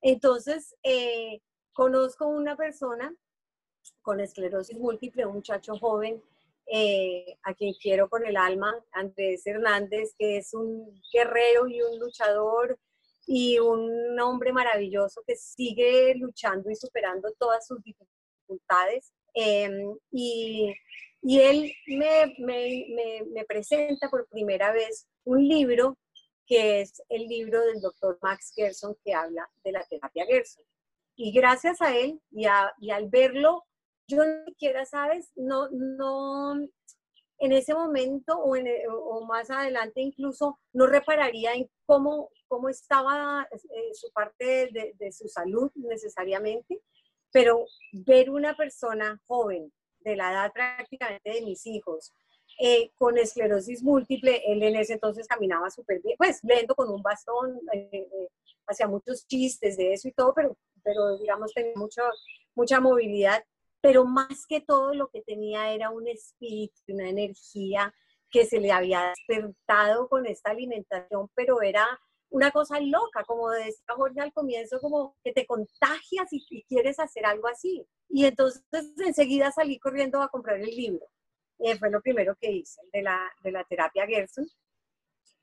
Entonces, 0.00 0.74
eh, 0.82 1.40
conozco 1.72 2.26
una 2.26 2.56
persona 2.56 3.14
con 4.02 4.18
esclerosis 4.18 4.76
múltiple, 4.76 5.24
un 5.24 5.34
muchacho 5.34 5.78
joven 5.78 6.20
eh, 6.66 7.36
a 7.42 7.54
quien 7.54 7.74
quiero 7.74 8.08
con 8.08 8.24
el 8.26 8.36
alma, 8.36 8.74
Andrés 8.92 9.46
Hernández, 9.46 10.14
que 10.18 10.38
es 10.38 10.54
un 10.54 11.00
guerrero 11.12 11.68
y 11.68 11.82
un 11.82 11.98
luchador 11.98 12.78
y 13.26 13.58
un 13.58 14.18
hombre 14.20 14.52
maravilloso 14.52 15.22
que 15.26 15.36
sigue 15.36 16.14
luchando 16.16 16.70
y 16.70 16.76
superando 16.76 17.32
todas 17.38 17.66
sus 17.66 17.78
dificultades. 17.82 19.12
Em, 19.34 19.96
y, 20.10 20.72
y, 21.22 21.40
él 21.40 21.72
me, 21.86 22.34
me, 22.38 23.22
me, 23.32 23.44
presenta 23.44 24.10
por 24.10 24.28
primera 24.28 24.72
vez 24.72 25.06
un 25.24 25.46
libro 25.48 25.98
que 26.46 26.82
es 26.82 27.02
el 27.08 27.26
libro 27.28 27.64
del 27.64 27.80
doctor 27.80 28.18
Max 28.20 28.52
Gerson 28.54 28.94
que 29.04 29.14
habla 29.14 29.48
de 29.64 29.72
la 29.72 29.84
terapia 29.84 30.26
Gerson. 30.26 30.64
Y 31.16 31.32
gracias 31.32 31.80
a 31.80 31.96
él 31.96 32.20
y, 32.30 32.46
y 32.80 32.90
al 32.90 33.08
verlo 33.08 33.64
yo 34.16 34.22
ni 34.24 34.86
¿sabes? 34.86 35.32
No, 35.36 35.68
no, 35.70 36.54
en 37.42 37.52
ese 37.52 37.74
momento 37.74 38.38
o, 38.38 38.54
en, 38.54 38.68
o 38.88 39.26
más 39.26 39.50
adelante 39.50 40.00
incluso 40.00 40.60
no 40.72 40.86
repararía 40.86 41.52
en 41.54 41.68
cómo, 41.86 42.30
cómo 42.46 42.68
estaba 42.68 43.48
eh, 43.50 43.94
su 43.94 44.12
parte 44.12 44.70
de, 44.96 45.12
su 45.12 45.26
salud 45.26 45.70
necesariamente, 45.74 46.80
pero 47.32 47.64
ver 47.92 48.30
una 48.30 48.54
persona 48.54 49.20
joven, 49.26 49.72
de 50.00 50.16
la 50.16 50.32
edad 50.32 50.52
prácticamente 50.52 51.30
de 51.30 51.42
mis 51.42 51.66
hijos, 51.66 52.12
eh, 52.60 52.90
con 52.96 53.18
esclerosis 53.18 53.82
múltiple, 53.82 54.42
él 54.46 54.62
en 54.62 54.76
ese 54.76 54.94
entonces 54.94 55.26
caminaba 55.26 55.70
súper 55.70 56.00
bien, 56.00 56.16
pues 56.18 56.38
lento 56.42 56.74
con 56.74 56.90
un 56.90 57.02
bastón, 57.02 57.58
eh, 57.72 58.28
hacía 58.66 58.86
muchos 58.86 59.26
chistes 59.26 59.76
de 59.76 59.94
eso 59.94 60.06
y 60.06 60.12
todo, 60.12 60.32
pero, 60.32 60.56
pero 60.84 61.18
digamos 61.18 61.52
tenía 61.52 61.72
mucho, 61.74 62.02
mucha 62.54 62.80
movilidad 62.80 63.42
pero 63.82 64.04
más 64.04 64.46
que 64.46 64.60
todo 64.60 64.94
lo 64.94 65.08
que 65.08 65.22
tenía 65.22 65.72
era 65.72 65.90
un 65.90 66.06
espíritu, 66.06 66.74
una 66.88 67.08
energía 67.08 67.92
que 68.30 68.46
se 68.46 68.60
le 68.60 68.72
había 68.72 69.10
despertado 69.10 70.08
con 70.08 70.24
esta 70.24 70.52
alimentación, 70.52 71.28
pero 71.34 71.60
era 71.60 71.86
una 72.30 72.50
cosa 72.52 72.80
loca, 72.80 73.24
como 73.24 73.50
decía 73.50 73.94
Jorge 73.94 74.20
al 74.20 74.32
comienzo, 74.32 74.80
como 74.80 75.16
que 75.22 75.32
te 75.32 75.46
contagias 75.46 76.28
y, 76.30 76.64
quieres 76.66 76.98
hacer 76.98 77.26
algo 77.26 77.48
así. 77.48 77.84
Y 78.08 78.24
entonces 78.24 78.62
enseguida 79.04 79.50
salí 79.50 79.78
corriendo 79.78 80.22
a 80.22 80.28
comprar 80.28 80.60
el 80.60 80.70
libro. 80.70 81.04
Y 81.58 81.74
fue 81.74 81.90
lo 81.90 82.00
primero 82.00 82.36
que 82.40 82.50
hice, 82.50 82.80
de 82.92 83.02
la, 83.02 83.20
de 83.42 83.52
la 83.52 83.64
terapia 83.64 84.06
Gerson. 84.06 84.46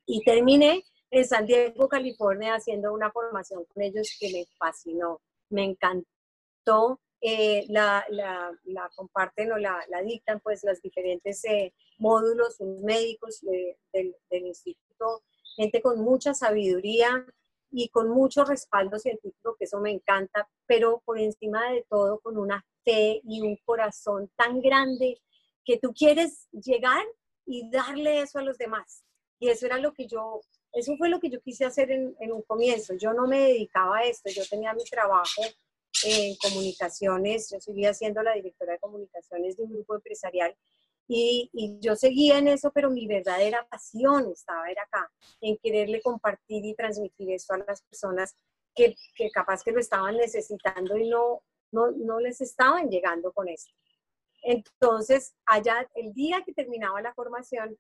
Y 0.06 0.24
terminé 0.24 0.84
en 1.12 1.26
San 1.26 1.46
Diego, 1.46 1.88
California, 1.90 2.56
haciendo 2.56 2.94
una 2.94 3.12
formación 3.12 3.66
con 3.66 3.84
ellos 3.84 4.18
que 4.20 4.32
me 4.32 4.46
fascinó, 4.58 5.22
me 5.50 5.66
encantó 5.66 7.00
eh, 7.22 7.66
la, 7.68 8.06
la, 8.10 8.52
la, 8.64 8.90
comparten 8.96 9.52
o 9.52 9.58
la, 9.58 9.84
la, 9.90 10.02
dictan 10.02 10.40
pues 10.40 10.64
los 10.64 10.82
diferentes 10.82 11.44
eh, 11.46 11.74
módulos 11.98 12.58
médicos 12.82 13.42
del, 13.42 14.16
del 14.30 14.48
instituto, 14.48 15.24
gente 15.56 15.82
con 15.82 16.00
mucha 16.00 16.34
sabiduría 16.34 17.26
y 17.72 17.90
con 17.90 18.10
mucho 18.10 18.46
respaldo 18.46 18.98
científico, 19.00 19.56
que 19.58 19.66
eso 19.66 19.80
me 19.80 19.92
encanta, 19.92 20.48
pero 20.66 21.02
por 21.06 21.20
encima 21.20 21.72
de 21.72 21.86
todo 21.90 22.20
con 22.20 22.38
una 22.38 22.66
fe 22.84 23.22
y 23.24 23.42
un 23.42 23.58
corazón 23.66 24.32
tan 24.36 24.62
grande 24.62 25.22
que 25.66 25.78
tú 25.78 25.94
quieres 25.94 26.48
llegar 26.52 27.06
y 27.46 27.70
darle 27.70 28.22
eso 28.22 28.40
a 28.40 28.44
los 28.44 28.58
demás. 28.58 29.04
Y 29.40 29.50
eso 29.50 29.66
era 29.66 29.78
lo 29.78 29.94
que 29.94 30.08
yo, 30.08 30.42
eso 30.74 30.96
fue 30.98 31.10
lo 31.10 31.20
que 31.20 31.30
yo 31.30 31.42
quise 31.42 31.66
hacer 31.66 31.92
en, 31.92 32.16
en 32.20 32.32
un 32.32 32.42
comienzo. 32.44 32.94
Yo 32.96 33.14
no 33.14 33.28
me 33.28 33.40
dedicaba 33.40 33.98
a 33.98 34.04
esto, 34.04 34.30
yo 34.30 34.44
tenía 34.50 34.74
mi 34.74 34.84
trabajo 34.84 35.42
en 36.06 36.36
comunicaciones, 36.38 37.50
yo 37.52 37.60
seguía 37.60 37.94
siendo 37.94 38.22
la 38.24 38.34
directora 38.34 38.74
de 38.74 38.80
comunicaciones 38.80 39.58
de 39.58 39.64
un 39.64 39.74
grupo 39.74 39.96
empresarial 39.96 40.56
y, 41.12 41.50
y, 41.54 41.80
yo 41.80 41.96
seguía 41.96 42.38
en 42.38 42.48
eso, 42.48 42.72
pero 42.72 42.92
mi 42.92 43.08
verdadera 43.08 43.68
pasión 43.68 44.32
estaba 44.32 44.70
era 44.70 44.84
acá, 44.84 45.12
en 45.42 45.58
quererle 45.58 46.02
compartir 46.02 46.64
y 46.64 46.76
transmitir 46.76 47.32
esto 47.32 47.56
a 47.56 47.58
las 47.58 47.82
personas 47.82 48.36
que, 48.76 48.96
que 49.16 49.32
capaz 49.32 49.64
que 49.64 49.72
lo 49.72 49.80
estaban 49.80 50.18
necesitando 50.18 50.96
y 50.98 51.10
no, 51.10 51.42
no, 51.72 51.90
no 51.92 52.20
les 52.20 52.42
estaban 52.42 52.90
llegando 52.90 53.32
con 53.34 53.50
esto. 53.50 53.74
Entonces, 54.44 55.34
allá, 55.48 55.90
el 55.96 56.14
día 56.14 56.44
que 56.46 56.54
terminaba 56.54 57.02
la 57.02 57.14
formación, 57.16 57.76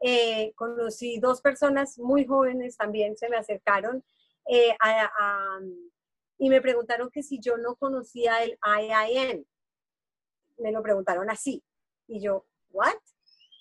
eh, 0.00 0.52
conocí 0.54 1.18
dos 1.20 1.40
personas 1.40 1.96
muy 1.98 2.26
jóvenes 2.26 2.76
también, 2.76 3.16
se 3.16 3.28
me 3.28 3.36
acercaron 3.36 4.04
eh, 4.46 4.76
a, 4.80 5.04
a, 5.04 5.60
y 6.44 6.50
me 6.50 6.60
preguntaron 6.60 7.08
que 7.10 7.22
si 7.22 7.40
yo 7.40 7.56
no 7.56 7.74
conocía 7.76 8.44
el 8.44 8.58
IIN. 8.82 9.46
Me 10.58 10.72
lo 10.72 10.82
preguntaron 10.82 11.30
así. 11.30 11.64
Y 12.06 12.20
yo, 12.20 12.44
¿what? 12.68 12.98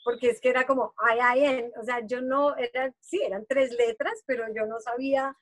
Porque 0.03 0.29
es 0.29 0.41
que 0.41 0.49
era 0.49 0.67
como 0.67 0.93
IIN, 0.99 1.71
o 1.79 1.83
sea, 1.85 2.05
yo 2.05 2.19
no, 2.19 2.57
era, 2.57 2.93
sí, 2.99 3.21
eran 3.23 3.45
tres 3.47 3.71
letras, 3.71 4.21
pero 4.25 4.53
yo 4.53 4.65
no 4.65 4.81
sabía. 4.81 5.33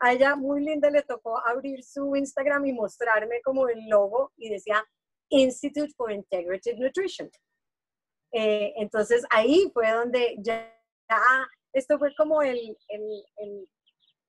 A 0.00 0.12
ella 0.12 0.36
muy 0.36 0.62
linda 0.62 0.90
le 0.90 1.02
tocó 1.02 1.38
abrir 1.46 1.82
su 1.82 2.14
Instagram 2.14 2.66
y 2.66 2.74
mostrarme 2.74 3.40
como 3.40 3.66
el 3.70 3.88
logo 3.88 4.30
y 4.36 4.50
decía 4.50 4.84
Institute 5.30 5.94
for 5.96 6.12
Integrative 6.12 6.78
Nutrition. 6.78 7.30
Eh, 8.32 8.74
entonces 8.76 9.24
ahí 9.30 9.70
fue 9.72 9.90
donde 9.92 10.36
ya, 10.40 10.70
esto 11.72 11.98
fue 11.98 12.14
como 12.16 12.42
el, 12.42 12.76
el, 12.88 13.24
el 13.36 13.66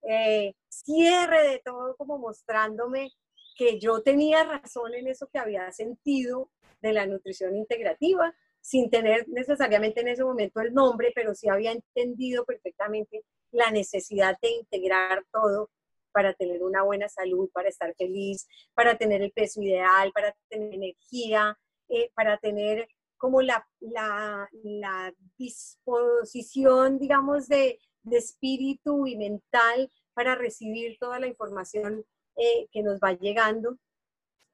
eh, 0.07 0.55
cierre 0.69 1.47
de 1.47 1.61
todo, 1.63 1.95
como 1.95 2.17
mostrándome 2.17 3.11
que 3.55 3.79
yo 3.79 4.01
tenía 4.01 4.43
razón 4.43 4.93
en 4.95 5.07
eso 5.07 5.27
que 5.31 5.39
había 5.39 5.71
sentido 5.71 6.49
de 6.81 6.93
la 6.93 7.05
nutrición 7.05 7.55
integrativa, 7.55 8.35
sin 8.61 8.89
tener 8.89 9.27
necesariamente 9.29 10.01
en 10.01 10.07
ese 10.07 10.23
momento 10.23 10.61
el 10.61 10.73
nombre, 10.73 11.11
pero 11.13 11.33
sí 11.35 11.49
había 11.49 11.71
entendido 11.71 12.45
perfectamente 12.45 13.23
la 13.51 13.71
necesidad 13.71 14.37
de 14.41 14.49
integrar 14.49 15.23
todo 15.31 15.69
para 16.11 16.33
tener 16.33 16.63
una 16.63 16.83
buena 16.83 17.09
salud, 17.09 17.49
para 17.53 17.69
estar 17.69 17.93
feliz, 17.95 18.47
para 18.73 18.97
tener 18.97 19.21
el 19.21 19.31
peso 19.31 19.61
ideal, 19.61 20.11
para 20.13 20.35
tener 20.49 20.73
energía, 20.73 21.57
eh, 21.89 22.11
para 22.15 22.37
tener 22.37 22.87
como 23.17 23.41
la, 23.41 23.67
la, 23.79 24.47
la 24.63 25.13
disposición, 25.37 26.99
digamos, 26.99 27.47
de, 27.47 27.79
de, 28.03 28.17
espíritu 28.17 29.07
y 29.07 29.17
mental 29.17 29.89
para 30.13 30.35
recibir 30.35 30.97
toda 30.99 31.19
la 31.19 31.27
información 31.27 32.05
eh, 32.35 32.67
que 32.71 32.83
nos 32.83 32.99
va 32.99 33.13
llegando. 33.13 33.77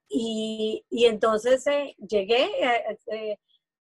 Y, 0.08 0.84
y 0.90 1.06
entonces 1.06 1.66
eh, 1.66 1.94
llegué, 1.98 2.50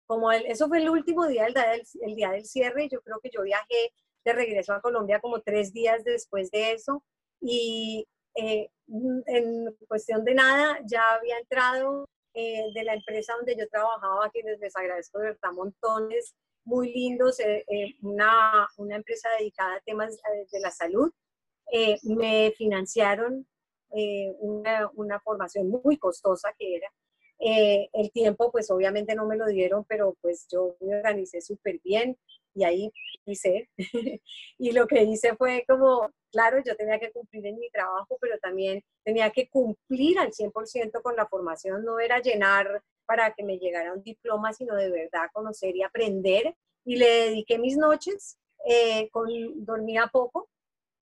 como 0.07 0.33
eso 0.33 0.69
fue 0.69 0.79
el 0.79 0.91
último 0.91 1.27
día, 1.27 1.47
el 1.47 1.55
el 2.03 2.15
día 2.15 2.31
del 2.31 2.45
cierre, 2.45 2.89
yo 2.89 3.01
creo 3.01 3.21
que 3.21 3.31
yo 3.31 3.43
viajé 3.43 3.93
de 4.25 4.33
regreso 4.33 4.73
a 4.73 4.81
Colombia 4.81 5.21
como 5.21 5.41
tres 5.41 5.73
días 5.73 6.03
después 6.05 6.51
de 6.51 6.73
eso 6.73 7.05
y 7.41 8.07
eh, 8.35 8.69
en 9.27 9.75
cuestión 9.89 10.25
de 10.25 10.35
nada 10.35 10.79
ya 10.85 11.15
había 11.15 11.39
entrado 11.39 12.09
eh, 12.35 12.65
de 12.75 12.85
la 12.85 12.95
empresa 12.95 13.35
donde 13.37 13.57
yo 13.57 13.69
trabajaba, 13.69 14.27
a 14.27 14.31
quienes 14.31 14.59
les 14.59 14.77
agradezco 14.77 15.19
de 15.19 15.29
verdad 15.29 15.53
montones, 15.53 16.35
muy 16.67 16.93
lindos, 16.93 17.41
eh, 17.41 17.65
una, 18.03 18.69
una, 18.77 18.97
empresa 18.97 19.29
dedicada 19.39 19.77
a 19.77 19.81
temas 19.81 20.17
de 20.53 20.61
la 20.61 20.71
salud. 20.71 21.11
me 22.03 22.53
financiaron 22.57 23.47
una, 24.41 24.91
una, 24.95 25.21
formación 25.21 25.71
muy 25.71 25.97
costosa 25.97 26.55
que 26.59 26.77
era. 26.77 26.93
el 27.39 28.11
tiempo, 28.13 28.53
pues 28.53 28.71
obviamente 28.71 29.15
no 29.15 29.27
me 29.27 29.37
lo 29.37 29.47
dieron, 29.47 29.85
pero 29.85 30.17
pues 30.21 30.47
yo 30.51 30.77
me 30.81 30.97
organicé 30.97 31.41
súper 31.41 31.81
bien 31.83 32.19
y 32.57 32.65
ahí 32.65 32.93
hice. 33.27 33.69
y 34.59 34.73
lo 34.73 34.87
que 34.87 35.03
hice 35.03 35.37
fue 35.37 35.65
como, 35.69 36.11
claro, 36.33 36.63
yo 36.65 36.75
tenía 36.75 36.99
que 36.99 37.13
cumplir 37.13 37.47
en 37.47 37.59
mi 37.59 37.71
trabajo, 37.71 38.17
pero 38.21 38.39
también 38.39 38.83
tenía 39.05 39.31
que 39.31 39.49
cumplir 39.49 40.19
al 40.19 40.33
100% 40.33 41.03
con 41.03 41.15
la 41.17 41.27
formación, 41.27 41.85
no 41.85 42.01
era 42.01 42.21
llenar 42.21 42.83
para 43.05 43.33
que 43.35 43.45
me 43.45 43.59
llegara 43.59 43.93
un 43.93 44.03
diploma, 44.03 44.53
sino 44.53 44.75
de 44.75 44.91
verdad 44.91 45.29
conocer 45.33 45.77
y 45.77 45.83
aprender. 45.83 46.57
Y 46.85 46.97
le 46.97 47.07
dediqué 47.07 47.59
mis 47.59 47.77
noches, 47.77 48.39
eh, 48.65 49.09
con, 49.11 49.29
dormía 49.65 50.09
poco, 50.13 50.49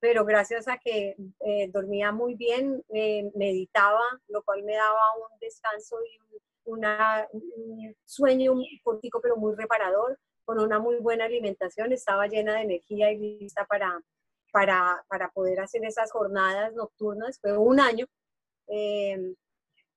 pero 0.00 0.24
gracias 0.24 0.68
a 0.68 0.78
que 0.78 1.16
eh, 1.40 1.68
dormía 1.68 2.12
muy 2.12 2.34
bien, 2.34 2.84
eh, 2.92 3.30
meditaba, 3.34 4.02
lo 4.28 4.42
cual 4.42 4.62
me 4.64 4.74
daba 4.74 5.00
un 5.16 5.38
descanso 5.40 5.96
y 6.02 6.18
una, 6.64 7.26
un 7.32 7.94
sueño 8.04 8.52
un 8.52 8.64
cortico, 8.82 9.20
pero 9.20 9.36
muy 9.36 9.54
reparador 9.54 10.18
con 10.44 10.60
una 10.60 10.78
muy 10.78 10.96
buena 10.96 11.24
alimentación, 11.24 11.92
estaba 11.92 12.26
llena 12.26 12.54
de 12.54 12.62
energía 12.62 13.12
y 13.12 13.38
lista 13.38 13.64
para, 13.66 14.00
para, 14.52 15.04
para 15.08 15.30
poder 15.30 15.60
hacer 15.60 15.84
esas 15.84 16.10
jornadas 16.12 16.72
nocturnas. 16.74 17.38
Fue 17.40 17.56
un 17.56 17.80
año. 17.80 18.06
Eh, 18.68 19.34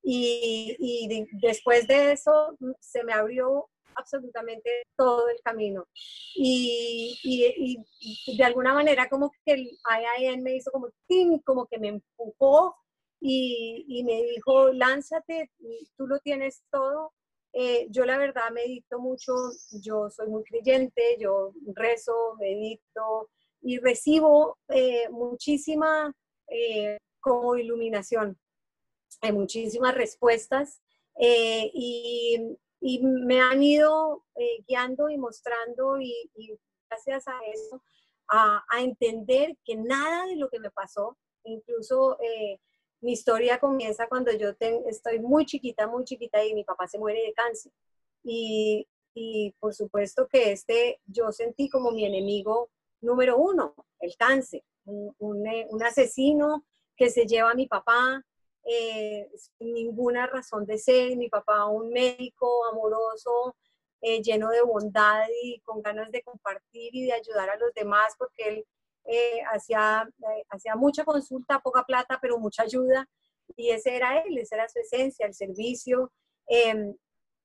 y, 0.03 0.75
y 0.79 1.27
después 1.41 1.87
de 1.87 2.13
eso 2.13 2.57
se 2.79 3.03
me 3.03 3.13
abrió 3.13 3.69
absolutamente 3.97 4.83
todo 4.95 5.27
el 5.29 5.39
camino. 5.41 5.85
Y, 6.35 7.19
y, 7.23 7.83
y, 7.99 8.37
de 8.37 8.43
alguna 8.43 8.73
manera 8.73 9.09
como 9.09 9.31
que 9.45 9.53
el 9.53 9.69
IIN 10.19 10.43
me 10.43 10.55
hizo 10.55 10.71
como, 10.71 10.89
como 11.43 11.65
que 11.65 11.79
me 11.79 11.89
empujó 11.89 12.75
y, 13.19 13.85
y, 13.87 14.03
me 14.03 14.21
dijo, 14.23 14.71
lánzate, 14.71 15.51
tú 15.97 16.07
lo 16.07 16.19
tienes 16.19 16.63
todo, 16.71 17.13
eh, 17.59 17.87
yo 17.89 18.05
la 18.05 18.19
verdad 18.19 18.51
medito 18.51 18.99
mucho, 18.99 19.33
yo 19.81 20.11
soy 20.11 20.27
muy 20.27 20.43
creyente, 20.43 21.17
yo 21.19 21.53
rezo, 21.73 22.35
medito 22.39 23.31
y 23.61 23.79
recibo 23.79 24.59
eh, 24.67 25.09
muchísima 25.09 26.13
eh, 26.49 26.99
como 27.19 27.55
iluminación, 27.55 28.37
hay 29.21 29.31
muchísimas 29.31 29.95
respuestas 29.95 30.83
y, 31.19 32.55
me 33.01 33.41
han 33.41 33.63
ido 33.63 34.23
guiando 34.67 35.09
y 35.09 35.17
mostrando 35.17 35.99
y, 35.99 36.29
gracias 36.87 37.27
a 37.27 37.39
eso 37.51 37.81
a, 38.27 38.63
entender 38.81 39.57
que 39.65 39.75
nada 39.77 40.27
de 40.27 40.35
lo 40.35 40.47
que 40.49 40.59
me 40.59 40.69
pasó, 40.69 41.17
incluso 41.43 42.19
mi 43.01 43.13
historia 43.13 43.59
comienza 43.59 44.07
cuando 44.07 44.31
yo 44.31 44.49
estoy 44.87 45.19
muy 45.19 45.45
chiquita, 45.45 45.87
muy 45.87 46.03
chiquita 46.03 46.43
y 46.43 46.53
mi 46.53 46.63
papá 46.63 46.87
se 46.87 46.99
muere 46.99 47.21
de 47.21 47.33
cáncer. 47.33 47.71
Y, 48.23 48.87
y 49.13 49.51
por 49.59 49.73
supuesto 49.73 50.27
que 50.27 50.51
este 50.51 50.99
yo 51.05 51.31
sentí 51.31 51.69
como 51.69 51.91
mi 51.91 52.05
enemigo 52.05 52.69
número 53.01 53.37
uno, 53.37 53.75
el 53.99 54.15
cáncer, 54.17 54.63
un, 54.85 55.47
eh, 55.47 55.67
asesino 55.85 56.65
que 56.95 57.09
se 57.09 57.25
lleva 57.25 57.51
a 57.51 57.55
mi 57.55 57.67
papá 57.67 58.23
eh, 58.63 59.29
sin 59.35 59.73
ninguna 59.73 60.27
razón 60.27 60.65
de 60.65 60.77
ser, 60.77 61.15
mi 61.15 61.29
papá 61.29 61.65
un 61.67 61.89
médico 61.89 62.65
amoroso, 62.71 63.55
eh, 64.01 64.21
lleno 64.21 64.49
de 64.49 64.61
bondad 64.61 65.25
y 65.43 65.59
con 65.61 65.81
ganas 65.81 66.11
de 66.11 66.21
compartir 66.21 66.95
y 66.95 67.05
de 67.05 67.13
ayudar 67.13 67.49
a 67.49 67.57
los 67.57 67.73
demás, 67.73 68.13
porque 68.17 68.49
él 68.49 68.65
eh, 69.07 69.39
eh, 69.39 69.41
hacía 70.49 70.75
mucha 70.75 71.05
consulta, 71.05 71.59
poca 71.59 71.83
plata, 71.83 72.19
pero 72.21 72.37
mucha 72.37 72.63
ayuda. 72.63 73.07
Y 73.55 73.69
ese 73.71 73.95
era 73.95 74.19
él, 74.19 74.37
esa 74.37 74.55
era 74.57 74.69
su 74.69 74.79
esencia, 74.79 75.25
el 75.25 75.33
servicio. 75.33 76.11
Em, 76.47 76.93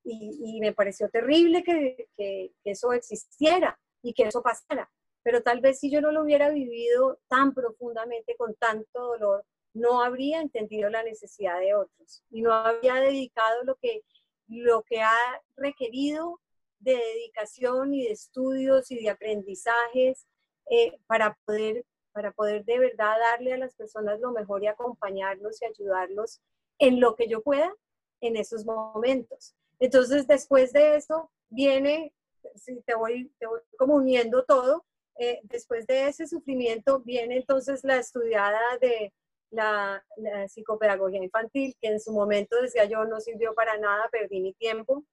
y, 0.04 0.56
y, 0.56 0.60
me 0.60 0.72
pareció 0.72 1.08
terrible 1.08 1.62
que, 1.62 2.08
que, 2.16 2.52
eso 2.64 2.92
existiera 2.92 3.78
y 4.02 4.12
que 4.12 4.24
eso 4.24 4.42
pasara. 4.42 4.90
Pero 5.22 5.42
tal 5.42 5.60
vez 5.60 5.78
si 5.78 5.90
yo 5.90 6.00
no 6.00 6.10
lo 6.10 6.22
hubiera 6.22 6.50
vivido 6.50 7.20
tan 7.28 7.54
profundamente, 7.54 8.36
con 8.36 8.54
tanto 8.56 9.00
dolor, 9.00 9.44
no 9.74 10.02
habría 10.02 10.40
entendido 10.40 10.90
la 10.90 11.04
necesidad 11.04 11.60
de 11.60 11.74
otros 11.74 12.24
y 12.30 12.42
no 12.42 12.52
habría 12.52 12.94
dedicado 12.96 13.64
lo 13.64 13.76
que, 13.76 14.02
lo 14.48 14.82
que 14.82 15.00
ha 15.00 15.16
requerido 15.56 16.40
de 16.80 16.96
dedicación 16.96 17.94
y 17.94 18.04
de 18.04 18.12
estudios 18.12 18.90
y 18.90 19.02
de 19.02 19.10
aprendizajes 19.10 20.26
eh, 20.70 20.98
para, 21.06 21.36
poder, 21.44 21.84
para 22.12 22.32
poder 22.32 22.64
de 22.64 22.78
verdad 22.78 23.16
darle 23.18 23.52
a 23.52 23.58
las 23.58 23.74
personas 23.74 24.20
lo 24.20 24.32
mejor 24.32 24.62
y 24.62 24.68
acompañarlos 24.68 25.60
y 25.60 25.66
ayudarlos 25.66 26.40
en 26.78 27.00
lo 27.00 27.14
que 27.14 27.28
yo 27.28 27.42
pueda 27.42 27.72
en 28.20 28.36
esos 28.36 28.64
momentos. 28.64 29.54
Entonces, 29.78 30.26
después 30.26 30.72
de 30.72 30.96
eso, 30.96 31.30
viene, 31.50 32.14
si 32.54 32.80
te 32.82 32.94
voy, 32.94 33.32
como 33.76 33.96
uniendo 33.96 34.44
todo, 34.44 34.84
eh, 35.18 35.40
después 35.44 35.86
de 35.86 36.08
ese 36.08 36.26
sufrimiento 36.26 37.00
viene 37.00 37.36
entonces 37.36 37.84
la 37.84 37.96
estudiada 37.96 38.60
de 38.80 39.12
la, 39.50 40.02
la, 40.16 40.48
psicopedagogía 40.48 41.22
infantil, 41.22 41.76
que 41.80 41.88
en 41.88 42.00
su 42.00 42.12
momento 42.12 42.60
decía 42.60 42.86
yo 42.86 43.04
no 43.04 43.20
sirvió 43.20 43.54
para 43.54 43.76
nada, 43.76 44.08
perdí 44.10 44.40
mi 44.40 44.54
tiempo 44.54 45.04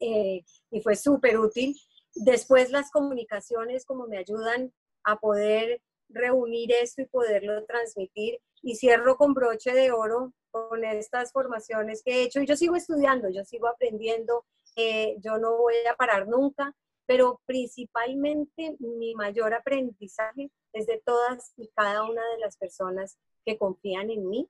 eh, 0.00 0.44
y 0.70 0.80
fue 0.80 0.96
súper 0.96 1.38
útil. 1.38 1.74
Después 2.14 2.70
las 2.70 2.90
comunicaciones 2.90 3.84
como 3.84 4.06
me 4.06 4.18
ayudan 4.18 4.72
a 5.04 5.18
poder 5.18 5.80
reunir 6.08 6.72
esto 6.72 7.02
y 7.02 7.06
poderlo 7.06 7.64
transmitir. 7.66 8.40
Y 8.62 8.76
cierro 8.76 9.16
con 9.16 9.34
broche 9.34 9.72
de 9.72 9.92
oro 9.92 10.32
con 10.50 10.84
estas 10.84 11.32
formaciones 11.32 12.02
que 12.02 12.12
he 12.12 12.22
hecho. 12.22 12.40
Y 12.40 12.46
yo 12.46 12.56
sigo 12.56 12.76
estudiando, 12.76 13.28
yo 13.28 13.44
sigo 13.44 13.68
aprendiendo, 13.68 14.46
eh, 14.76 15.16
yo 15.20 15.38
no 15.38 15.56
voy 15.56 15.74
a 15.90 15.96
parar 15.96 16.28
nunca, 16.28 16.74
pero 17.06 17.40
principalmente 17.44 18.76
mi 18.78 19.14
mayor 19.14 19.52
aprendizaje 19.52 20.50
es 20.72 20.86
de 20.86 21.02
todas 21.04 21.52
y 21.56 21.68
cada 21.74 22.04
una 22.04 22.22
de 22.30 22.38
las 22.38 22.56
personas 22.56 23.18
que 23.44 23.58
confían 23.58 24.10
en 24.10 24.28
mí 24.28 24.48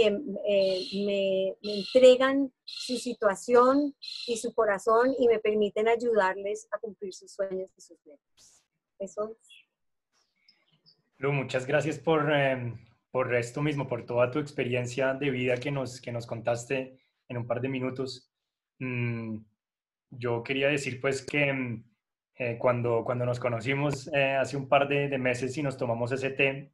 que 0.00 0.06
eh, 0.48 1.04
me, 1.04 1.56
entregan 1.62 2.50
su 2.64 2.96
situación 2.96 3.94
y 4.26 4.36
su 4.38 4.54
corazón 4.54 5.14
y 5.18 5.28
me 5.28 5.38
permiten 5.38 5.88
ayudarles 5.88 6.66
a 6.72 6.78
cumplir 6.78 7.12
sus 7.12 7.32
sueños 7.32 7.70
y 7.76 7.80
sus 7.80 7.98
metas. 8.06 8.64
Eso 8.98 9.36
Lu, 11.18 11.32
muchas 11.32 11.66
gracias 11.66 11.98
por, 11.98 12.32
em, 12.32 12.78
por 13.10 13.34
esto 13.34 13.60
mismo, 13.60 13.86
por 13.86 14.06
toda 14.06 14.30
tu 14.30 14.38
experiencia 14.38 15.12
de 15.12 15.30
vida 15.30 15.58
que 15.58 15.70
nos, 15.70 16.00
que 16.00 16.12
nos 16.12 16.26
contaste 16.26 16.98
en 17.28 17.36
un 17.36 17.46
par 17.46 17.60
de 17.60 17.68
minutos. 17.68 18.32
Mm, 18.78 19.36
yo 20.12 20.42
quería 20.42 20.68
decir 20.68 20.98
pues 20.98 21.20
que 21.20 21.48
em, 21.48 21.84
eh, 22.36 22.56
cuando, 22.58 23.04
cuando 23.04 23.26
nos 23.26 23.38
conocimos 23.38 24.10
eh, 24.14 24.32
hace 24.32 24.56
un 24.56 24.66
par 24.66 24.88
de, 24.88 25.08
de, 25.08 25.18
meses 25.18 25.54
y 25.58 25.62
nos 25.62 25.76
tomamos 25.76 26.10
ese 26.12 26.30
té, 26.30 26.72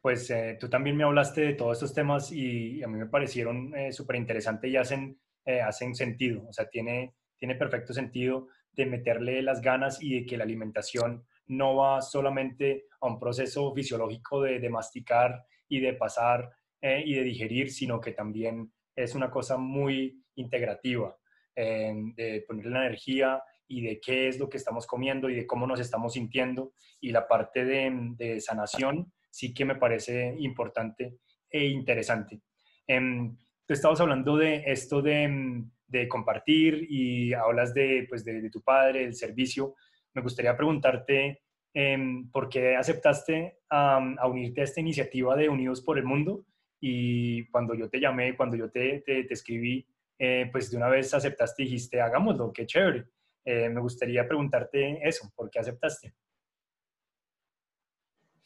pues 0.00 0.30
eh, 0.30 0.56
tú 0.58 0.68
también 0.68 0.96
me 0.96 1.04
hablaste 1.04 1.42
de 1.42 1.52
todos 1.54 1.76
estos 1.76 1.94
temas 1.94 2.32
y 2.32 2.82
a 2.82 2.88
mí 2.88 2.98
me 2.98 3.06
parecieron 3.06 3.74
eh, 3.76 3.92
súper 3.92 4.16
interesantes 4.16 4.70
y 4.70 4.76
hacen, 4.76 5.20
eh, 5.44 5.60
hacen 5.60 5.94
sentido, 5.94 6.46
o 6.48 6.52
sea, 6.52 6.68
tiene, 6.68 7.14
tiene 7.36 7.54
perfecto 7.54 7.92
sentido 7.92 8.48
de 8.72 8.86
meterle 8.86 9.42
las 9.42 9.60
ganas 9.60 10.02
y 10.02 10.20
de 10.20 10.26
que 10.26 10.38
la 10.38 10.44
alimentación 10.44 11.26
no 11.46 11.76
va 11.76 12.00
solamente 12.00 12.86
a 13.00 13.08
un 13.08 13.18
proceso 13.18 13.74
fisiológico 13.74 14.42
de, 14.42 14.70
masticar 14.70 15.44
y 15.68 15.80
de 15.80 15.94
pasar 15.94 16.50
y 16.80 17.14
de 17.14 17.22
digerir, 17.24 17.72
sino 17.72 18.00
que 18.00 18.12
también 18.12 18.72
es 18.94 19.16
una 19.16 19.30
cosa 19.30 19.56
muy 19.56 20.24
integrativa, 20.36 21.16
de 21.56 22.44
ponerle 22.46 22.70
la 22.70 22.86
energía 22.86 23.42
y 23.66 23.82
de 23.82 24.00
qué 24.00 24.28
es 24.28 24.38
lo 24.38 24.48
que 24.48 24.58
estamos 24.58 24.86
comiendo 24.86 25.28
y 25.28 25.34
de 25.34 25.46
cómo 25.46 25.66
nos 25.66 25.80
estamos 25.80 26.12
sintiendo 26.12 26.72
y 27.00 27.10
la 27.10 27.26
parte 27.26 27.64
de, 27.64 27.90
de 28.16 28.40
sanación 28.40 29.12
sí 29.30 29.54
que 29.54 29.64
me 29.64 29.76
parece 29.76 30.34
importante 30.38 31.18
e 31.50 31.66
interesante. 31.66 32.40
Em, 32.86 33.36
tú 33.66 33.74
estabas 33.74 34.00
hablando 34.00 34.36
de 34.36 34.64
esto 34.66 35.00
de, 35.00 35.64
de 35.86 36.08
compartir 36.08 36.86
y 36.88 37.32
hablas 37.32 37.72
de, 37.74 38.06
pues 38.08 38.24
de, 38.24 38.50
tu 38.50 38.62
padre, 38.62 39.04
el 39.04 39.14
servicio. 39.14 39.74
Me 40.14 40.22
gustaría 40.22 40.56
preguntarte 40.56 41.42
eh, 41.72 41.98
por 42.32 42.48
qué 42.48 42.76
aceptaste 42.76 43.58
a 43.68 44.26
unirte 44.26 44.60
a 44.60 44.64
esta 44.64 44.80
iniciativa 44.80 45.36
de 45.36 45.48
Unidos 45.48 45.80
por 45.80 45.98
el 45.98 46.04
Mundo 46.04 46.44
y 46.80 47.46
cuando 47.46 47.74
yo 47.74 47.88
te 47.88 48.00
llamé, 48.00 48.36
cuando 48.36 48.56
yo 48.56 48.70
te 48.70 49.04
escribí, 49.30 49.86
eh, 50.22 50.50
pues 50.52 50.70
de 50.70 50.76
una 50.76 50.88
vez 50.88 51.14
aceptaste 51.14 51.62
y 51.62 51.64
dijiste, 51.64 51.98
hagámoslo, 51.98 52.52
qué 52.52 52.66
chévere. 52.66 53.06
Eh, 53.42 53.70
me 53.70 53.80
gustaría 53.80 54.28
preguntarte 54.28 55.00
eso, 55.08 55.32
¿por 55.34 55.48
qué 55.48 55.60
aceptaste? 55.60 56.12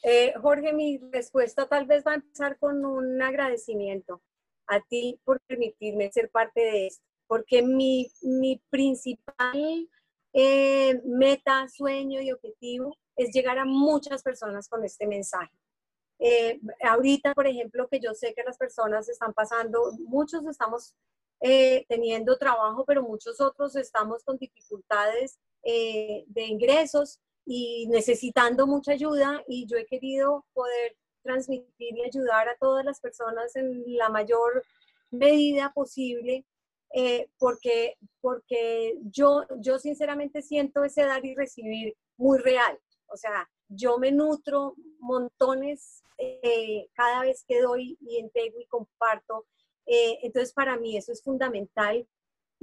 Eh, 0.07 0.35
Jorge, 0.41 0.73
mi 0.75 0.99
respuesta 1.11 1.67
tal 1.67 1.87
vez 1.87 2.05
va 2.07 2.13
a 2.13 2.17
empezar 2.17 2.59
con 2.59 2.85
un 2.85 3.23
agradecimiento 3.23 4.23
a 4.67 4.81
ti 4.81 5.19
por 5.25 5.41
permitirme 5.41 6.13
ser 6.13 6.31
parte 6.31 6.61
de 6.61 6.87
esto, 6.89 7.03
porque 7.27 7.63
mi, 7.63 8.11
mi 8.23 8.63
principal 8.71 9.89
meta, 11.05 11.69
sueño 11.69 12.21
y 12.21 12.33
objetivo 12.33 12.97
es 13.17 13.33
llegar 13.33 13.59
a 13.59 13.65
muchas 13.65 14.23
personas 14.23 14.69
con 14.69 14.85
este 14.85 15.07
mensaje. 15.07 15.53
Eh, 16.19 16.61
ahorita, 16.83 17.35
por 17.35 17.47
ejemplo, 17.47 17.89
que 17.89 18.01
yo 18.01 18.15
sé 18.15 18.35
que 18.35 18.43
las 18.43 18.57
personas 18.57 19.09
están 19.09 19.33
pasando, 19.33 19.93
muchos 20.07 20.45
estamos 20.47 20.95
eh, 21.41 21.85
teniendo 21.89 22.37
trabajo, 22.39 22.85
pero 22.85 23.03
muchos 23.03 23.41
otros 23.41 23.77
estamos 23.77 24.23
con 24.25 24.39
dificultades 24.39 25.39
eh, 25.63 26.25
de 26.29 26.43
ingresos 26.43 27.21
y 27.47 27.87
necesitando 27.89 28.67
mucha 28.67 28.93
ayuda 28.93 29.43
y 29.47 29.67
yo 29.67 29.77
he 29.77 29.87
querido 29.87 30.45
poder 30.53 30.97
transmitir 31.23 31.97
y 31.97 32.03
ayudar 32.03 32.49
a 32.49 32.57
todas 32.57 32.85
las 32.85 33.01
personas 33.01 33.55
en 33.57 33.83
la 33.97 34.09
mayor 34.09 34.63
medida 35.11 35.73
posible 35.75 36.45
porque, 37.39 37.97
porque 38.21 38.97
yo, 39.03 39.43
yo 39.59 39.79
sinceramente 39.79 40.43
siento 40.43 40.85
ese 40.85 41.05
dar 41.05 41.25
y 41.25 41.35
recibir 41.35 41.97
muy 42.17 42.39
real. 42.39 42.79
O 43.07 43.17
sea, 43.17 43.49
yo 43.69 43.99
me 43.99 44.13
nutro 44.13 44.75
montones 45.01 46.03
eh, 46.19 46.89
cada 46.95 47.23
vez 47.23 47.45
que 47.47 47.61
doy 47.61 47.99
y 48.01 48.19
entrego 48.19 48.61
y 48.61 48.67
comparto. 48.67 49.47
Eh, 49.87 50.19
entonces, 50.23 50.53
para 50.53 50.77
mí 50.77 50.97
eso 50.97 51.13
es 51.13 51.23
fundamental. 51.23 52.07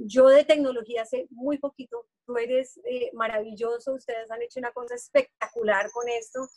Yo 0.06 0.28
de 0.28 0.44
tecnología 0.44 1.04
sé 1.04 1.26
muy 1.30 1.58
poquito, 1.58 2.06
tú 2.26 2.36
eres 2.36 2.80
eh, 2.84 3.10
maravilloso, 3.14 3.94
ustedes 3.94 4.30
han 4.30 4.42
hecho 4.42 4.60
una 4.60 4.72
cosa 4.72 4.94
espectacular 4.94 5.90
con 5.92 6.08
esto. 6.08 6.48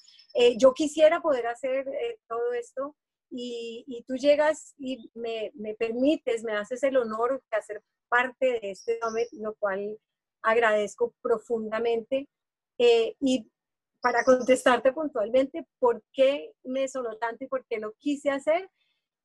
yo 0.58 0.74
quisiera 0.74 1.22
poder 1.22 1.48
hacer 1.48 1.86
todo 2.28 2.54
esto 2.54 2.96
y, 3.32 3.84
y, 3.88 4.04
tú 4.04 4.16
llegas 4.16 4.74
y 4.78 5.10
me, 5.14 5.52
me, 5.56 5.76
permites, 5.76 6.44
me 6.44 6.54
haces 6.54 6.84
el 6.84 6.98
honor 6.98 7.42
de 7.52 7.58
hacer 7.58 7.82
parte 8.10 8.60
de 8.60 8.72
este 8.72 9.00
summit, 9.02 9.28
lo 9.34 9.56
cual 9.56 9.98
agradezco 10.42 11.14
profundamente. 11.22 12.28
y 12.78 13.50
para 14.06 14.24
contestarte 14.24 14.94
puntualmente 14.94 15.66
por 15.80 16.04
qué 16.14 16.54
me 16.64 16.88
sonó 16.88 17.18
tanto 17.18 17.44
y 17.44 17.48
por 17.48 17.66
qué 17.66 17.80
lo 17.80 17.94
quise 17.98 18.30
hacer, 18.30 18.70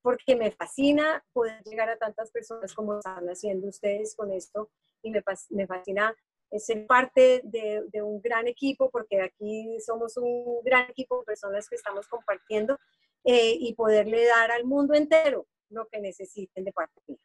porque 0.03 0.37
me 0.37 0.51
fascina 0.51 1.25
poder 1.33 1.63
llegar 1.65 1.89
a 1.89 1.99
tantas 1.99 2.31
personas 2.31 2.75
como 2.75 2.99
están 2.99 3.27
haciendo 3.27 3.69
ustedes 3.69 4.15
con 4.17 4.33
esto 4.33 4.71
y 5.03 5.11
me, 5.11 5.23
me 5.51 5.67
fascina 5.67 6.15
ser 6.59 6.87
parte 6.87 7.43
de, 7.45 7.85
de, 7.93 8.03
un 8.03 8.21
gran 8.21 8.49
equipo, 8.49 8.91
porque 8.91 9.21
aquí 9.21 9.79
somos 9.81 10.17
un 10.17 10.63
gran 10.65 10.91
equipo 10.91 11.21
de 11.21 11.25
personas 11.25 11.69
que 11.69 11.77
estamos 11.77 12.09
compartiendo 12.09 12.77
eh, 13.25 13.55
y 13.59 13.75
poderle 13.75 14.27
dar 14.27 14.51
al 14.51 14.65
mundo 14.65 14.95
entero 14.95 15.47
lo 15.69 15.87
que 15.89 16.01
necesiten 16.01 16.65
de 16.65 16.73
parte 16.73 17.01
mía. 17.07 17.19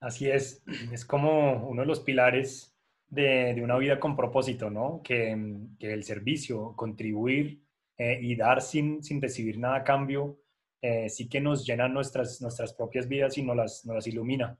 Así 0.00 0.30
es, 0.30 0.62
es 0.90 1.04
como 1.04 1.68
uno 1.68 1.82
de 1.82 1.86
los 1.86 2.00
pilares 2.00 2.74
de, 3.08 3.60
una 3.62 3.76
vida 3.76 4.00
con 4.00 4.16
propósito, 4.16 4.70
¿no? 4.70 5.02
Que, 5.04 5.32
el 5.78 6.04
servicio, 6.04 6.74
contribuir 6.74 7.62
eh, 7.98 8.18
y 8.22 8.34
dar 8.34 8.62
sin, 8.62 9.04
sin 9.04 9.20
recibir 9.20 9.58
nada 9.58 9.76
a 9.76 9.84
cambio, 9.84 10.39
eh, 10.82 11.08
sí 11.08 11.28
que 11.28 11.40
nos 11.40 11.66
llena 11.66 11.88
nuestras, 11.88 12.40
nuestras 12.40 12.72
propias 12.72 13.08
vidas 13.08 13.36
y 13.38 13.42
nos 13.42 13.56
las, 13.56 13.84
nos 13.84 13.96
las 13.96 14.06
ilumina. 14.06 14.58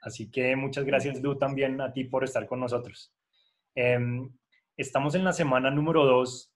Así 0.00 0.30
que 0.30 0.56
muchas 0.56 0.84
gracias, 0.84 1.20
Lu, 1.20 1.36
también 1.36 1.80
a 1.80 1.92
ti 1.92 2.04
por 2.04 2.24
estar 2.24 2.46
con 2.46 2.60
nosotros. 2.60 3.14
Em, 3.74 4.30
estamos 4.76 5.14
en 5.14 5.24
la 5.24 5.32
semana 5.32 5.70
número 5.70 6.04
dos, 6.06 6.52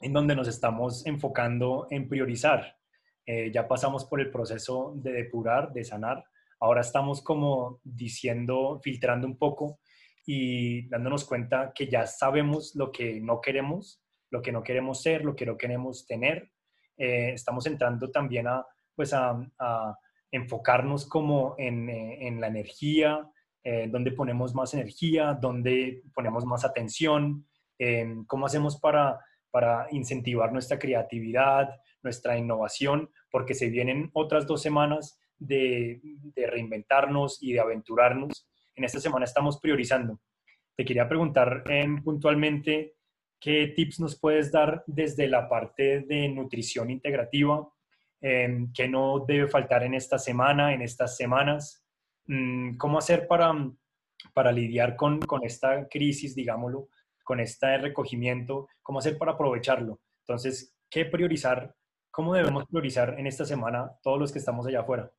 en 0.00 0.12
donde 0.12 0.34
nos 0.34 0.48
estamos 0.48 1.06
enfocando 1.06 1.86
en 1.90 2.08
priorizar. 2.08 2.76
Eh, 3.24 3.52
ya 3.52 3.68
pasamos 3.68 4.04
por 4.04 4.20
el 4.20 4.30
proceso 4.30 4.94
de 4.96 5.12
depurar, 5.12 5.72
de 5.72 5.84
sanar. 5.84 6.24
Ahora 6.58 6.80
estamos 6.80 7.22
como 7.22 7.80
diciendo, 7.84 8.80
filtrando 8.82 9.26
un 9.26 9.38
poco 9.38 9.78
y 10.26 10.88
dándonos 10.88 11.24
cuenta 11.24 11.72
que 11.74 11.88
ya 11.88 12.06
sabemos 12.06 12.74
lo 12.74 12.90
que 12.90 13.20
no 13.20 13.40
queremos, 13.40 14.02
lo 14.30 14.42
que 14.42 14.50
no 14.50 14.62
queremos 14.62 15.02
ser, 15.02 15.24
lo 15.24 15.36
que 15.36 15.46
no 15.46 15.56
queremos 15.56 16.06
tener. 16.06 16.50
Eh, 16.96 17.32
estamos 17.34 17.66
entrando 17.66 18.10
también 18.10 18.46
a, 18.46 18.64
pues 18.94 19.12
a, 19.12 19.38
enfocarnos 20.30 21.06
como 21.06 21.54
en, 21.58 21.90
eh, 21.90 22.26
en 22.26 22.40
la 22.40 22.46
energía, 22.46 23.28
eh, 23.62 23.86
donde 23.90 24.12
ponemos 24.12 24.54
más 24.54 24.72
energía, 24.72 25.34
donde 25.34 26.02
ponemos 26.14 26.44
más 26.46 26.64
atención, 26.64 27.46
cómo 28.28 28.46
hacemos 28.46 28.78
para, 28.78 29.18
para 29.50 29.88
incentivar 29.90 30.52
nuestra 30.52 30.78
creatividad, 30.78 31.68
nuestra 32.00 32.38
innovación, 32.38 33.10
porque 33.28 33.54
se 33.54 33.70
vienen 33.70 34.08
otras 34.12 34.46
dos 34.46 34.62
semanas 34.62 35.18
de, 35.36 36.00
de 36.02 36.46
reinventarnos 36.46 37.42
y 37.42 37.54
de 37.54 37.60
aventurarnos 37.60 38.46
en 38.74 38.84
esta 38.84 39.00
semana 39.00 39.24
estamos 39.24 39.58
priorizando. 39.58 40.20
Te 40.76 40.84
quería 40.84 41.08
preguntar 41.08 41.64
puntualmente 42.04 42.94
qué 43.42 43.72
tips 43.74 43.98
nos 43.98 44.18
puedes 44.18 44.52
dar 44.52 44.84
desde 44.86 45.26
la 45.26 45.48
parte 45.48 46.02
de 46.02 46.28
nutrición 46.28 46.90
integrativa, 46.90 47.68
eh, 48.20 48.68
qué 48.72 48.86
no 48.86 49.24
debe 49.26 49.48
faltar 49.48 49.82
en 49.82 49.94
esta 49.94 50.16
semana, 50.16 50.72
en 50.72 50.80
estas 50.80 51.16
semanas, 51.16 51.84
mm, 52.26 52.76
cómo 52.76 52.98
hacer 52.98 53.26
para, 53.26 53.52
para 54.32 54.52
lidiar 54.52 54.94
con, 54.94 55.18
con 55.18 55.44
esta 55.44 55.88
crisis, 55.88 56.36
digámoslo, 56.36 56.88
con 57.24 57.40
este 57.40 57.78
recogimiento, 57.78 58.68
cómo 58.80 59.00
hacer 59.00 59.18
para 59.18 59.32
aprovecharlo. 59.32 60.00
Entonces, 60.20 60.76
¿qué 60.88 61.04
priorizar? 61.04 61.74
¿Cómo 62.12 62.34
debemos 62.34 62.64
priorizar 62.68 63.18
en 63.18 63.26
esta 63.26 63.44
semana 63.44 63.90
todos 64.02 64.20
los 64.20 64.30
que 64.30 64.38
estamos 64.38 64.68
allá 64.68 64.82
afuera? 64.82 65.10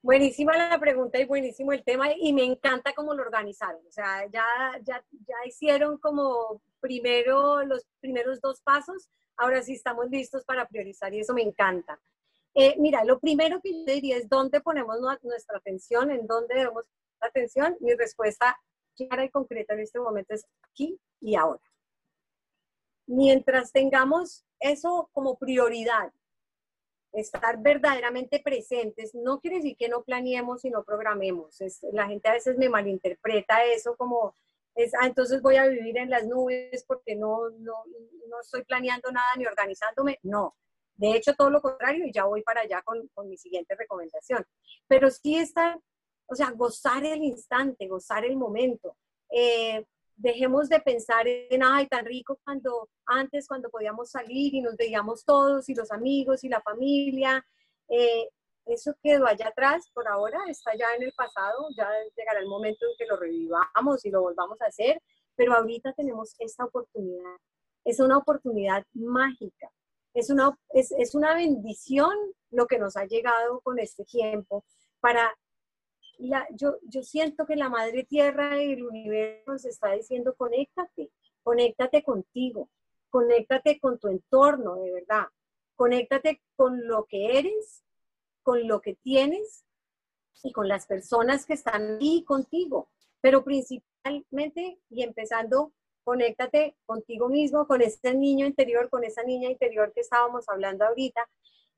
Buenísima 0.00 0.56
la 0.56 0.78
pregunta 0.78 1.18
y 1.18 1.24
buenísimo 1.24 1.72
el 1.72 1.82
tema 1.82 2.06
y 2.16 2.32
me 2.32 2.44
encanta 2.44 2.94
cómo 2.94 3.14
lo 3.14 3.22
organizaron. 3.22 3.84
O 3.86 3.90
sea, 3.90 4.26
ya, 4.30 4.46
ya, 4.84 5.04
ya 5.10 5.34
hicieron 5.44 5.98
como 5.98 6.62
primero 6.80 7.64
los 7.64 7.84
primeros 8.00 8.40
dos 8.40 8.60
pasos, 8.60 9.08
ahora 9.36 9.60
sí 9.62 9.72
estamos 9.72 10.08
listos 10.08 10.44
para 10.44 10.68
priorizar 10.68 11.12
y 11.12 11.20
eso 11.20 11.34
me 11.34 11.42
encanta. 11.42 12.00
Eh, 12.54 12.76
mira, 12.78 13.04
lo 13.04 13.18
primero 13.18 13.60
que 13.60 13.72
yo 13.72 13.92
diría 13.92 14.16
es 14.16 14.28
dónde 14.28 14.60
ponemos 14.60 14.98
nuestra 15.22 15.58
atención, 15.58 16.10
en 16.12 16.26
dónde 16.28 16.54
debemos 16.54 16.84
la 17.20 17.26
atención. 17.26 17.76
Mi 17.80 17.94
respuesta 17.94 18.56
clara 18.96 19.24
y 19.24 19.30
concreta 19.30 19.74
en 19.74 19.80
este 19.80 19.98
momento 19.98 20.34
es 20.34 20.46
aquí 20.62 20.96
y 21.20 21.34
ahora. 21.34 21.62
Mientras 23.06 23.72
tengamos 23.72 24.44
eso 24.60 25.08
como 25.12 25.38
prioridad 25.38 26.12
estar 27.12 27.60
verdaderamente 27.60 28.40
presentes 28.40 29.14
no 29.14 29.40
quiere 29.40 29.56
decir 29.56 29.76
que 29.76 29.88
no 29.88 30.02
planeemos 30.02 30.64
y 30.64 30.70
no 30.70 30.84
programemos. 30.84 31.58
la 31.92 32.06
gente 32.06 32.28
a 32.28 32.32
veces 32.32 32.56
me 32.58 32.68
malinterpreta 32.68 33.64
eso 33.64 33.96
como, 33.96 34.36
es, 34.74 34.92
ah, 34.94 35.06
entonces 35.06 35.40
voy 35.42 35.56
a 35.56 35.66
vivir 35.66 35.98
en 35.98 36.10
las 36.10 36.26
nubes 36.26 36.84
porque 36.86 37.16
no, 37.16 37.50
no, 37.50 37.74
no, 38.28 38.40
estoy 38.40 38.64
planeando 38.64 39.10
nada 39.10 39.28
ni 39.36 39.46
organizándome. 39.46 40.18
No, 40.22 40.56
de 40.96 41.12
hecho 41.12 41.34
todo 41.34 41.50
lo 41.50 41.60
contrario 41.60 42.06
y 42.06 42.12
ya 42.12 42.24
voy 42.24 42.42
para 42.42 42.60
allá 42.62 42.82
con, 42.82 43.08
con 43.14 43.28
mi 43.28 43.36
siguiente 43.36 43.74
recomendación. 43.74 44.44
Pero 44.86 45.10
sí 45.10 45.36
estar, 45.36 45.78
o 46.26 46.34
sea, 46.34 46.50
gozar 46.50 47.04
el 47.04 47.22
instante, 47.22 47.88
gozar 47.88 48.24
el 48.24 48.36
momento. 48.36 48.96
Eh, 49.30 49.84
dejemos 50.18 50.68
de 50.68 50.80
pensar 50.80 51.26
en, 51.26 51.62
ay, 51.62 51.86
tan 51.86 52.04
rico 52.04 52.38
cuando 52.44 52.88
antes, 53.06 53.46
cuando 53.46 53.70
podíamos 53.70 54.10
salir 54.10 54.54
y 54.54 54.60
nos 54.60 54.76
veíamos 54.76 55.24
todos 55.24 55.68
y 55.68 55.74
los 55.74 55.90
amigos 55.90 56.44
y 56.44 56.48
la 56.48 56.60
familia. 56.60 57.44
Eh, 57.88 58.28
eso 58.66 58.92
quedó 59.02 59.26
allá 59.26 59.48
atrás 59.48 59.88
por 59.94 60.06
ahora, 60.08 60.38
está 60.48 60.76
ya 60.76 60.86
en 60.96 61.04
el 61.04 61.12
pasado, 61.12 61.68
ya 61.76 61.88
llegará 62.16 62.40
el 62.40 62.48
momento 62.48 62.84
en 62.84 62.92
que 62.98 63.06
lo 63.06 63.16
revivamos 63.16 64.04
y 64.04 64.10
lo 64.10 64.20
volvamos 64.20 64.60
a 64.60 64.66
hacer, 64.66 65.00
pero 65.36 65.54
ahorita 65.54 65.94
tenemos 65.94 66.34
esta 66.38 66.64
oportunidad. 66.64 67.36
Es 67.84 68.00
una 68.00 68.18
oportunidad 68.18 68.84
mágica, 68.92 69.70
es 70.12 70.28
una, 70.28 70.58
es, 70.74 70.92
es 70.92 71.14
una 71.14 71.34
bendición 71.34 72.10
lo 72.50 72.66
que 72.66 72.78
nos 72.78 72.96
ha 72.96 73.06
llegado 73.06 73.60
con 73.60 73.78
este 73.78 74.04
tiempo 74.04 74.64
para 75.00 75.32
yo, 76.18 76.76
yo 76.82 77.02
siento 77.02 77.46
que 77.46 77.56
la 77.56 77.68
madre 77.68 78.04
tierra 78.04 78.62
y 78.62 78.72
el 78.72 78.84
universo 78.84 79.52
nos 79.52 79.64
está 79.64 79.92
diciendo, 79.92 80.34
conéctate, 80.36 81.10
conéctate 81.42 82.02
contigo. 82.02 82.68
conéctate 83.10 83.80
con 83.80 83.98
tu 83.98 84.08
entorno, 84.08 84.76
de 84.76 84.92
verdad. 84.92 85.26
Conéctate 85.76 86.42
con 86.56 86.86
lo 86.86 87.06
que 87.06 87.38
eres, 87.38 87.84
con 88.42 88.68
lo 88.68 88.80
que 88.80 88.94
tienes 88.96 89.64
y 90.42 90.52
con 90.52 90.68
las 90.68 90.86
personas 90.86 91.46
que 91.46 91.54
están 91.54 91.98
ahí 92.00 92.24
contigo. 92.24 92.90
Pero 93.20 93.44
principalmente 93.44 94.78
y 94.90 95.02
empezando, 95.02 95.72
conéctate 96.04 96.76
contigo 96.86 97.28
mismo, 97.28 97.66
con 97.66 97.82
ese 97.82 98.14
niño 98.14 98.46
interior, 98.46 98.88
con 98.90 99.04
esa 99.04 99.22
niña 99.22 99.50
interior 99.50 99.92
que 99.94 100.00
estábamos 100.00 100.48
hablando 100.48 100.84
ahorita. 100.84 101.28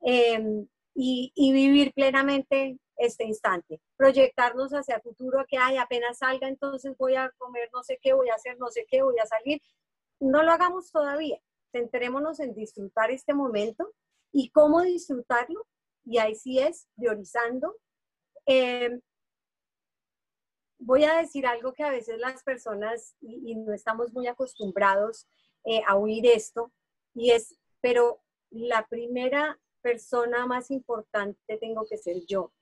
Em, 0.01 0.67
y, 0.95 1.53
vivir 1.53 1.93
plenamente 1.95 2.79
este 3.01 3.25
instante. 3.25 3.81
Proyectarnos 3.97 4.73
hacia 4.73 4.97
el 4.97 5.03
futuro, 5.03 5.45
que 5.49 5.59
hay 5.59 5.77
apenas 5.77 6.19
salga, 6.19 6.49
entonces 6.49 6.97
voy 6.97 7.17
a 7.17 7.31
comer 7.39 7.69
no 7.73 7.83
sé 7.83 7.99
qué, 8.01 8.13
voy 8.13 8.29
a 8.29 8.35
hacer 8.35 8.59
no 8.59 8.69
sé 8.69 8.87
qué, 8.89 9.03
voy 9.03 9.19
a 9.19 9.27
salir. 9.27 9.61
No 10.21 10.43
lo 10.43 10.53
hagamos 10.53 10.93
todavía. 10.93 11.41
Centrémonos 11.73 12.41
en 12.41 12.55
disfrutar 12.55 13.11
este 13.11 13.35
momento 13.35 13.93
y 14.33 14.51
cómo 14.51 14.83
disfrutarlo. 14.83 15.67
Y 16.05 16.19
ahí 16.19 16.35
sí 16.35 16.59
es 16.59 16.89
priorizando. 16.97 17.77
Eh, 18.47 19.01
voy 20.79 21.05
a 21.05 21.17
decir 21.17 21.47
algo 21.47 21.73
que 21.73 21.85
a 21.85 21.91
veces 21.91 22.19
las 22.19 22.43
personas, 22.43 23.17
y, 23.21 23.55
no 23.55 23.73
estamos 23.73 24.13
muy 24.13 24.27
acostumbrados 24.27 25.27
eh, 25.65 25.83
a 25.87 25.97
oír 25.97 26.27
esto, 26.27 26.73
y 27.15 27.31
es, 27.31 27.57
pero 27.81 28.23
la 28.51 28.87
primera 28.89 29.59
persona 29.83 30.47
más 30.47 30.71
importante 30.71 31.57
tengo 31.59 31.85
que 31.89 31.99
ser 31.99 32.25
yo. 32.27 32.53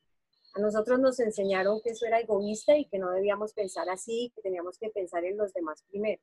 A 0.55 0.61
nosotros 0.61 0.99
nos 0.99 1.21
enseñaron 1.21 1.81
que 1.83 1.91
eso 1.91 2.07
era 2.07 2.21
egoísta 2.21 2.77
y 2.77 2.87
que 2.87 2.99
no 2.99 3.11
debíamos 3.11 3.53
pensar 3.53 3.89
así, 3.89 4.33
que 4.35 4.43
teníamos 4.43 4.79
que 4.79 4.89
pensar 4.91 5.25
en 5.25 5.37
los 5.37 5.53
demás 5.53 5.83
primero. 5.89 6.23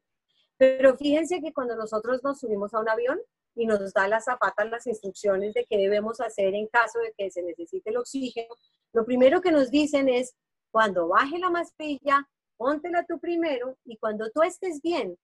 Pero 0.58 0.96
fíjense 0.96 1.42
que 1.42 1.54
cuando 1.54 1.76
nosotros 1.76 2.24
nos 2.24 2.40
subimos 2.40 2.74
a 2.74 2.80
un 2.80 2.90
avión 2.90 3.20
y 3.56 3.66
nos 3.66 3.94
da 3.94 4.08
las 4.08 4.26
zapatas 4.26 4.70
las 4.70 4.88
instrucciones 4.88 5.54
de 5.54 5.66
qué 5.66 5.78
debemos 5.78 6.20
hacer 6.22 6.54
en 6.54 6.68
caso 6.68 7.00
de 7.00 7.14
que 7.18 7.32
se 7.32 7.44
necesite 7.44 7.90
el 7.90 7.98
oxígeno, 7.98 8.54
lo 8.94 9.06
primero 9.06 9.42
que 9.42 9.52
nos 9.52 9.70
dicen 9.72 10.10
es, 10.10 10.36
cuando 10.72 11.08
baje 11.08 11.38
la 11.40 11.50
mascarilla, 11.50 12.28
póntela 12.58 13.06
tú 13.06 13.20
primero 13.20 13.78
y 13.86 13.98
cuando 13.98 14.30
tú 14.32 14.42
estés 14.42 14.82
bien, 14.82 15.18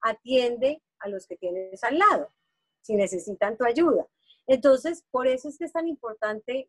atiende 0.00 0.82
a 1.00 1.08
los 1.08 1.26
que 1.26 1.36
tienes 1.36 1.82
al 1.84 1.98
lado, 1.98 2.30
si 2.82 2.94
necesitan 2.94 3.56
tu 3.56 3.64
ayuda. 3.64 4.06
Entonces, 4.46 5.04
por 5.10 5.26
eso 5.26 5.48
es 5.48 5.58
que 5.58 5.66
es 5.66 5.72
tan 5.72 5.88
importante 5.88 6.68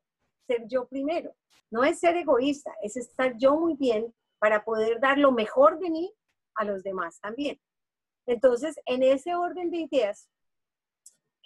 ser 0.50 0.68
yo 0.68 0.88
primero. 0.88 1.36
No 1.72 1.84
es 1.84 2.00
ser 2.00 2.16
egoísta, 2.18 2.74
es 2.82 2.98
estar 2.98 3.38
yo 3.38 3.56
muy 3.56 3.76
bien 3.76 4.14
para 4.40 4.64
poder 4.64 5.00
dar 5.00 5.18
lo 5.18 5.32
mejor 5.32 5.80
de 5.80 5.90
mí 5.90 6.14
a 6.56 6.66
los 6.66 6.84
demás 6.84 7.20
también. 7.20 7.60
Entonces, 8.26 8.80
en 8.86 9.04
ese 9.04 9.36
orden 9.36 9.70
de 9.70 9.88
ideas, 9.90 10.30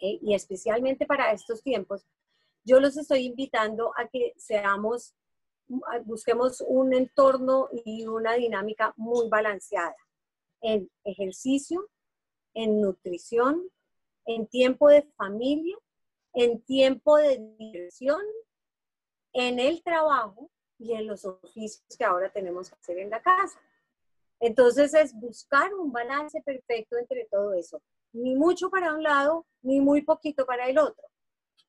eh, 0.01 0.19
y 0.21 0.33
especialmente 0.33 1.05
para 1.05 1.31
estos 1.31 1.61
tiempos, 1.61 2.05
yo 2.63 2.79
los 2.79 2.97
estoy 2.97 3.25
invitando 3.25 3.91
a 3.97 4.07
que 4.07 4.33
seamos, 4.37 5.13
busquemos 6.05 6.63
un 6.65 6.93
entorno 6.93 7.67
y 7.85 8.05
una 8.07 8.33
dinámica 8.33 8.93
muy 8.95 9.27
balanceada 9.29 9.95
en 10.61 10.89
ejercicio, 11.03 11.89
en 12.53 12.79
nutrición, 12.79 13.69
en 14.25 14.47
tiempo 14.47 14.87
de 14.87 15.03
familia 15.17 15.77
en 16.33 16.61
tiempo 16.61 17.17
de 17.17 17.39
diversión, 17.57 18.21
en 19.33 19.59
el 19.59 19.83
trabajo 19.83 20.49
y 20.77 20.93
en 20.93 21.07
los 21.07 21.25
oficios 21.25 21.83
que 21.97 22.03
ahora 22.05 22.31
tenemos 22.31 22.69
que 22.69 22.75
hacer 22.75 22.99
en 22.99 23.09
la 23.09 23.21
casa. 23.21 23.59
Entonces 24.39 24.93
es 24.93 25.13
buscar 25.13 25.73
un 25.73 25.91
balance 25.91 26.41
perfecto 26.41 26.97
entre 26.97 27.25
todo 27.31 27.53
eso. 27.53 27.81
Ni 28.11 28.35
mucho 28.35 28.69
para 28.69 28.93
un 28.93 29.01
lado, 29.01 29.45
ni 29.61 29.79
muy 29.79 30.01
poquito 30.01 30.45
para 30.45 30.67
el 30.67 30.77
otro. 30.77 31.07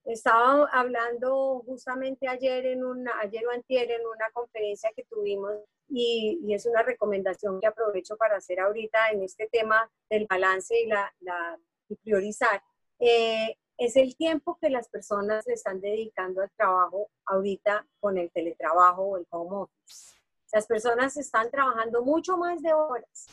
Estaba 0.05 0.69
hablando 0.71 1.63
justamente 1.65 2.29
ayer 2.29 2.67
en 2.67 2.85
una, 2.85 3.13
ayer 3.21 3.47
o 3.47 3.51
antier 3.51 3.91
en 3.91 4.07
una 4.07 4.29
conferencia 4.33 4.91
que 4.95 5.05
tuvimos 5.05 5.53
y, 5.89 6.41
y, 6.43 6.53
es 6.53 6.67
una 6.67 6.83
recomendación 6.83 7.61
que 7.61 7.67
aprovecho 7.67 8.17
para 8.17 8.37
hacer 8.37 8.61
ahorita 8.61 9.11
en 9.11 9.23
este 9.23 9.49
tema 9.51 9.91
del 10.11 10.27
balance 10.29 10.79
y, 10.79 10.87
la, 10.87 11.15
la 11.21 11.59
y 11.89 11.97
priorizar. 11.97 12.63
Eh, 12.99 13.57
es 13.77 13.97
el 13.97 14.17
tiempo 14.17 14.57
que 14.61 14.71
las 14.71 14.89
personas 14.89 15.47
le 15.47 15.55
están 15.55 15.81
dedicando 15.81 16.43
al 16.43 16.51
trabajo 16.57 17.11
ahorita 17.27 17.87
con 18.01 18.19
el 18.19 18.31
teletrabajo 18.31 19.03
o 19.03 19.17
el 19.17 19.27
home 19.31 19.57
office. 19.63 20.15
Las 20.53 20.67
personas 20.67 21.17
están 21.17 21.51
trabajando 21.51 22.03
mucho 22.05 22.37
más 22.37 22.63
de 22.63 22.73
horas, 22.73 23.27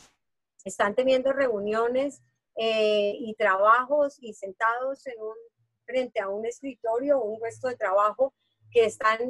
están 0.64 0.94
teniendo 0.94 1.32
reuniones 1.32 2.20
eh, 2.56 3.14
y 3.18 3.34
trabajos 3.34 4.16
y 4.20 4.34
sentados 4.34 5.06
en 5.06 5.20
un, 5.20 5.36
frente 5.84 6.20
a 6.20 6.28
un 6.28 6.44
escritorio 6.44 7.18
o 7.18 7.24
un 7.24 7.38
puesto 7.38 7.68
de 7.68 7.76
trabajo 7.76 8.34
que 8.70 8.84
están 8.86 9.20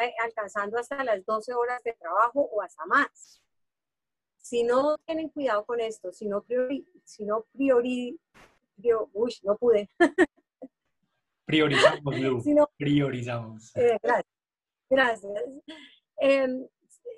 eh, 0.00 0.14
alcanzando 0.22 0.78
hasta 0.78 1.02
las 1.02 1.24
12 1.24 1.54
horas 1.54 1.82
de 1.82 1.94
trabajo 1.94 2.40
o 2.52 2.60
hasta 2.60 2.84
más. 2.86 3.42
Si 4.36 4.62
no 4.62 4.98
tienen 4.98 5.28
cuidado 5.30 5.64
con 5.64 5.80
esto, 5.80 6.12
si 6.12 6.26
no 6.26 6.42
priori, 6.42 6.86
si 7.04 7.24
no 7.24 7.46
priori, 7.52 8.20
uy, 9.12 9.34
no 9.42 9.56
pude. 9.56 9.88
Priorizamos, 11.50 12.20
Lu. 12.20 12.42
Priorizamos. 12.78 13.76
Eh, 13.76 13.98
gracias. 14.00 14.26
gracias. 14.88 15.32
Em, 16.20 16.66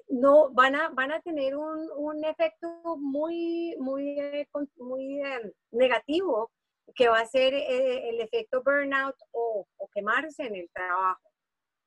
no, 0.08 0.50
van 0.52 0.74
a, 0.74 0.88
van 0.88 1.12
a 1.12 1.20
tener 1.20 1.54
un, 1.54 1.90
un 1.96 2.24
efecto 2.24 2.96
muy, 2.96 3.76
muy, 3.78 4.18
eh, 4.18 4.48
muy 4.76 5.20
em, 5.20 5.52
negativo 5.72 6.50
que 6.94 7.08
va 7.08 7.20
a 7.20 7.26
ser 7.26 7.52
eh, 7.52 8.08
el 8.08 8.20
efecto 8.20 8.62
burnout 8.62 9.16
o, 9.32 9.66
o, 9.76 9.88
quemarse 9.88 10.44
en 10.44 10.56
el 10.56 10.70
trabajo. 10.72 11.30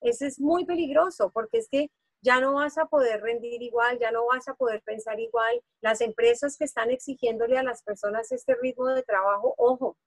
Ese 0.02 0.28
es 0.28 0.40
muy 0.40 0.66
peligroso 0.66 1.32
porque 1.32 1.58
es 1.58 1.68
que 1.70 1.90
ya 2.22 2.40
no 2.40 2.54
vas 2.54 2.78
a 2.78 2.86
poder 2.86 3.22
rendir 3.22 3.62
igual, 3.62 3.98
ya 4.00 4.12
no 4.12 4.26
vas 4.28 4.48
a 4.48 4.54
poder 4.54 4.84
pensar 4.84 5.20
igual. 5.20 5.62
Las 5.82 6.02
empresas 6.02 6.58
que 6.58 6.66
están 6.66 6.92
exigiéndole 6.92 7.58
a 7.58 7.64
las 7.64 7.82
personas 7.84 8.32
este 8.32 8.56
ritmo 8.56 8.88
de 8.90 9.04
trabajo, 9.04 9.56
ojo, 9.58 9.98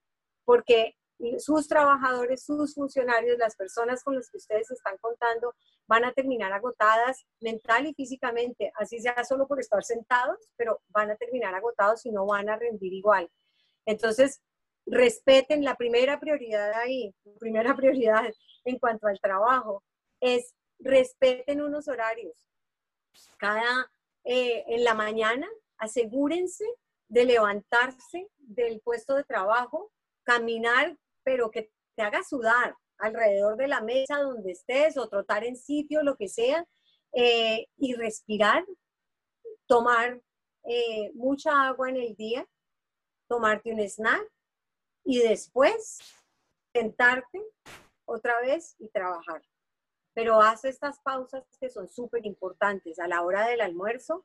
porque 0.44 0.94
sus 1.38 1.66
trabajadores, 1.66 2.44
sus 2.44 2.74
funcionarios, 2.74 3.38
las 3.38 3.56
personas 3.56 4.02
con 4.04 4.14
las 4.14 4.30
que 4.30 4.38
ustedes 4.38 4.70
están 4.70 4.96
contando, 4.98 5.54
van 5.86 6.04
a 6.04 6.12
terminar 6.12 6.52
agotadas 6.52 7.26
mental 7.40 7.86
y 7.86 7.94
físicamente, 7.94 8.72
así 8.76 9.00
sea 9.00 9.24
solo 9.24 9.46
por 9.46 9.60
estar 9.60 9.82
sentados, 9.82 10.38
pero 10.56 10.80
van 10.88 11.10
a 11.10 11.16
terminar 11.16 11.54
agotados 11.54 12.06
y 12.06 12.12
no 12.12 12.26
van 12.26 12.48
a 12.48 12.56
rendir 12.56 12.92
igual. 12.92 13.28
Entonces, 13.86 14.42
respeten 14.86 15.64
la 15.64 15.76
primera 15.76 16.20
prioridad 16.20 16.72
ahí, 16.74 17.14
primera 17.38 17.74
prioridad 17.74 18.32
en 18.64 18.78
cuanto 18.78 19.06
al 19.06 19.20
trabajo, 19.20 19.82
es 20.20 20.54
respeten 20.78 21.60
unos 21.60 21.88
horarios. 21.88 22.48
Cada, 23.38 23.90
eh, 24.24 24.64
en 24.68 24.84
la 24.84 24.94
mañana, 24.94 25.48
asegúrense 25.78 26.64
de 27.08 27.24
levantarse 27.24 28.28
del 28.38 28.80
puesto 28.80 29.14
de 29.14 29.24
trabajo, 29.24 29.90
caminar 30.24 30.96
pero 31.28 31.50
que 31.50 31.70
te 31.94 32.02
haga 32.02 32.22
sudar 32.22 32.74
alrededor 32.96 33.58
de 33.58 33.68
la 33.68 33.82
mesa 33.82 34.16
donde 34.16 34.52
estés 34.52 34.96
o 34.96 35.10
trotar 35.10 35.44
en 35.44 35.56
sitio, 35.56 36.02
lo 36.02 36.16
que 36.16 36.26
sea, 36.26 36.66
eh, 37.12 37.66
y 37.76 37.92
respirar, 37.96 38.64
tomar 39.66 40.22
eh, 40.64 41.12
mucha 41.12 41.66
agua 41.66 41.90
en 41.90 41.96
el 41.96 42.16
día, 42.16 42.48
tomarte 43.28 43.74
un 43.74 43.80
snack 43.80 44.26
y 45.04 45.18
después 45.18 45.98
sentarte 46.72 47.42
otra 48.06 48.40
vez 48.40 48.74
y 48.78 48.88
trabajar. 48.88 49.42
Pero 50.14 50.40
haz 50.40 50.64
estas 50.64 50.98
pausas 51.00 51.44
que 51.60 51.68
son 51.68 51.90
súper 51.90 52.24
importantes. 52.24 52.98
A 52.98 53.06
la 53.06 53.20
hora 53.20 53.46
del 53.46 53.60
almuerzo, 53.60 54.24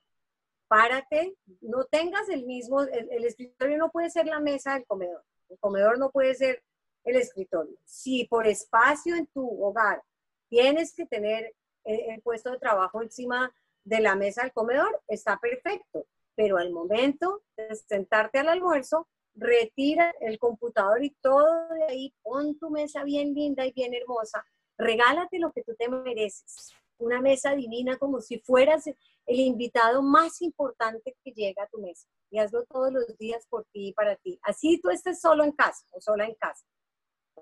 párate, 0.70 1.36
no 1.60 1.84
tengas 1.84 2.30
el 2.30 2.46
mismo, 2.46 2.82
el 2.82 3.26
escritorio 3.26 3.78
no 3.78 3.92
puede 3.92 4.10
ser 4.10 4.26
la 4.26 4.40
mesa 4.40 4.76
del 4.76 4.86
comedor. 4.86 5.26
El 5.50 5.60
comedor 5.60 6.00
no 6.00 6.10
puede 6.10 6.34
ser 6.36 6.64
el 7.04 7.18
escritorio. 7.18 7.78
Si 7.84 8.26
por 8.26 8.48
espacio 8.48 9.16
en 9.16 9.28
tu 9.28 9.64
hogar 9.64 10.04
tienes 10.50 10.94
que 10.94 11.06
tener 11.06 11.54
el, 11.84 12.22
puesto 12.22 12.52
de 12.52 12.60
trabajo 12.60 13.02
encima 13.02 13.54
de 13.84 14.00
la 14.00 14.16
mesa 14.16 14.44
del 14.44 14.54
comedor, 14.54 15.02
está 15.08 15.40
perfecto. 15.40 16.06
Pero 16.36 16.58
al 16.58 16.72
momento 16.72 17.44
de 17.58 17.76
sentarte 17.76 18.40
al 18.40 18.50
almuerzo, 18.50 19.08
retira 19.36 20.14
el 20.22 20.40
computador 20.40 21.04
y 21.04 21.12
todo 21.22 21.68
de 21.70 21.84
ahí, 21.86 22.14
pon 22.22 22.58
tu 22.58 22.70
mesa 22.70 23.04
bien 23.04 23.34
linda 23.34 23.66
y 23.66 23.72
bien 23.72 23.94
hermosa, 23.94 24.46
regálate 24.78 25.40
lo 25.40 25.52
que 25.52 25.64
tú 25.64 25.76
te 25.78 25.90
mereces. 25.90 26.72
Una 26.98 27.22
mesa 27.22 27.54
divina 27.56 27.98
como 27.98 28.22
si 28.22 28.40
fueras 28.40 28.88
el 28.88 29.40
invitado 29.40 30.02
más 30.02 30.42
importante 30.42 31.16
que 31.24 31.32
llega 31.32 31.64
a 31.64 31.68
tu 31.68 31.80
mesa. 31.80 32.08
Y 32.30 32.40
hazlo 32.40 32.64
todos 32.66 32.92
los 32.92 33.18
días 33.18 33.46
por 33.48 33.66
ti 33.66 33.90
y 33.90 33.94
para 33.94 34.16
ti. 34.16 34.40
Así 34.44 34.80
tú 34.82 34.90
estés 34.90 35.20
solo 35.20 35.44
en 35.44 35.52
casa 35.52 35.86
o 35.92 36.02
sola 36.02 36.26
en 36.26 36.36
casa 36.36 36.66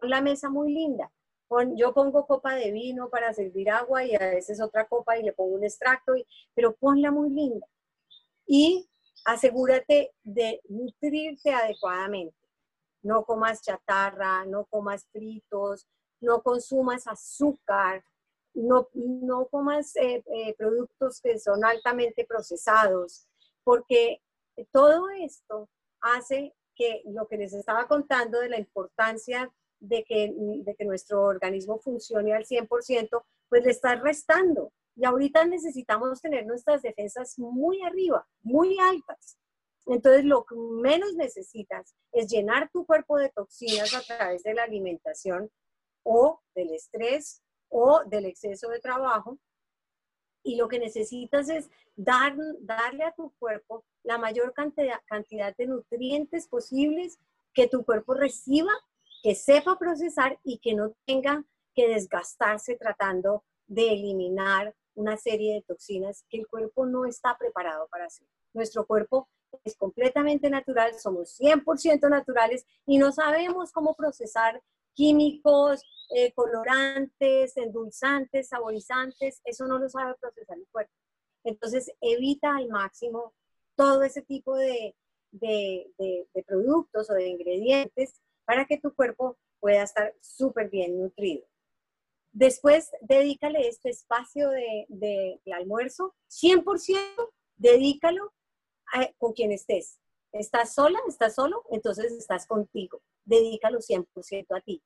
la 0.02 0.22
mesa 0.22 0.50
muy 0.50 0.74
linda. 0.74 1.12
yo 1.76 1.94
pongo 1.94 2.26
copa 2.26 2.56
de 2.56 2.72
vino 2.72 3.10
para 3.10 3.34
servir 3.34 3.70
agua 3.70 4.06
y 4.06 4.16
a 4.16 4.20
veces 4.20 4.62
otra 4.62 4.88
copa 4.88 5.18
y 5.18 5.24
le 5.24 5.34
pongo 5.34 5.56
un 5.56 5.64
extracto, 5.64 6.16
y, 6.16 6.26
pero 6.54 6.76
ponla 6.76 7.12
muy 7.12 7.30
linda. 7.30 7.68
Y 8.46 8.90
asegúrate 9.26 10.14
de 10.24 10.62
nutrirte 10.70 11.54
adecuadamente. 11.54 12.36
no 13.04 13.26
comas 13.26 13.64
chatarra, 13.64 14.46
no 14.46 14.66
comas 14.66 15.08
fritos, 15.12 15.88
no 16.22 16.44
consumas 16.44 17.08
azúcar, 17.08 18.04
no, 18.54 18.88
no 18.94 19.48
comas 19.48 19.96
eh, 19.96 20.24
eh, 20.34 20.54
productos 20.56 21.20
que 21.20 21.40
son 21.40 21.66
altamente 21.66 22.26
procesados, 22.26 23.28
porque 23.64 24.22
todo 24.72 25.10
esto 25.10 25.68
hace 26.02 26.54
que 26.76 27.02
lo 27.06 27.28
que 27.28 27.38
les 27.38 27.54
estaba 27.54 27.88
contando 27.88 28.40
de 28.40 28.50
la 28.50 28.60
importancia 28.60 29.52
de 29.82 30.04
que, 30.04 30.34
de 30.36 30.76
que 30.76 30.86
nuestro 30.86 31.24
organismo 31.24 31.80
funcione 31.80 32.34
al 32.34 32.46
100%, 32.46 33.24
pues 33.50 33.66
le 33.66 33.72
está 33.72 33.96
restando. 33.96 34.72
Y 34.96 35.06
ahorita 35.06 35.46
necesitamos 35.46 36.22
tener 36.22 36.46
nuestras 36.46 36.82
defensas 36.82 37.38
muy 37.40 37.82
arriba, 37.82 38.26
muy 38.44 38.78
altas. 38.80 39.38
Entonces, 39.88 40.24
lo 40.24 40.46
que 40.46 40.56
menos 40.56 41.16
necesitas 41.16 41.96
es 42.12 42.32
llenar 42.32 42.70
tu 42.72 42.86
cuerpo 42.86 43.18
de 43.18 43.30
toxinas 43.30 43.94
a 43.94 44.02
través 44.02 44.44
de 44.44 44.54
la 44.54 44.64
alimentación 44.64 45.50
o 46.04 46.40
del 46.56 46.72
estrés 46.74 47.42
o 47.70 48.04
del 48.06 48.26
exceso 48.26 48.70
de 48.70 48.80
trabajo. 48.80 49.40
Y 50.44 50.56
lo 50.56 50.68
que 50.68 50.80
necesitas 50.80 51.50
es 51.50 51.70
dar, 51.96 52.36
darle 52.60 53.04
a 53.04 53.14
tu 53.14 53.34
cuerpo 53.40 53.84
la 54.04 54.18
mayor 54.18 54.54
cantidad, 54.54 55.00
cantidad 55.06 55.56
de 55.56 55.68
nutrientes 55.68 56.48
posibles 56.48 57.20
que 57.54 57.68
tu 57.68 57.84
cuerpo 57.84 58.14
reciba, 58.14 58.72
que 59.22 59.36
sepa 59.36 59.78
procesar 59.78 60.40
y 60.44 60.60
que 60.60 60.74
no 60.74 60.96
tenga 61.06 61.44
que 61.74 61.88
desgastarse 61.88 62.76
tratando 62.76 63.44
de 63.68 63.94
eliminar 63.94 64.76
una 64.96 65.18
serie 65.18 65.54
de 65.56 65.62
toxinas 65.62 66.26
que 66.30 66.40
el 66.40 66.48
cuerpo 66.48 66.86
no 66.86 67.06
está 67.06 67.38
preparado 67.38 67.88
para 67.90 68.06
hacer. 68.06 68.28
Nuestro 68.54 68.86
cuerpo 68.86 69.30
es 69.64 69.76
completamente 69.76 70.50
natural, 70.50 70.94
somos 71.00 71.40
100% 71.40 72.10
naturales 72.10 72.66
y 72.86 72.98
no 72.98 73.12
sabemos 73.12 73.72
cómo 73.72 73.96
procesar 73.96 74.62
químicos, 74.94 75.82
eh, 76.14 76.34
colorantes, 76.34 77.56
endulzantes, 77.56 78.50
saborizantes, 78.50 79.42
eso 79.46 79.66
no 79.66 79.80
lo 79.80 79.88
sabe 79.88 80.16
procesar 80.20 80.58
el 80.58 80.68
cuerpo. 80.72 80.92
Entonces, 81.44 81.92
evita 82.02 82.56
al 82.56 82.68
máximo 82.68 83.34
todo 83.76 84.04
ese 84.04 84.22
tipo 84.22 84.56
de, 84.56 84.96
de, 85.32 85.92
de, 85.98 86.44
productos 86.44 87.10
o 87.10 87.14
de 87.14 87.28
ingredientes 87.28 88.22
para 88.52 88.66
que 88.66 88.78
tu 88.78 88.94
cuerpo 88.94 89.38
pueda 89.62 89.84
estar 89.84 90.14
súper 90.20 90.70
bien 90.70 91.00
nutrido. 91.00 91.48
Después, 92.34 92.92
dedícale 93.00 93.66
este 93.66 93.90
espacio 93.90 94.50
de, 94.50 94.86
de, 94.90 95.40
almuerzo, 95.54 96.16
100%, 96.30 96.98
dedícalo 97.56 98.34
con 99.18 99.32
quien 99.32 99.54
estés. 99.54 100.02
¿Estás 100.34 100.74
sola? 100.74 101.00
¿Estás 101.08 101.36
solo? 101.36 101.64
Entonces 101.72 102.12
estás 102.12 102.46
contigo. 102.46 103.02
Dedícalo 103.24 103.80
100% 103.80 104.48
a 104.50 104.60
ti. 104.60 104.84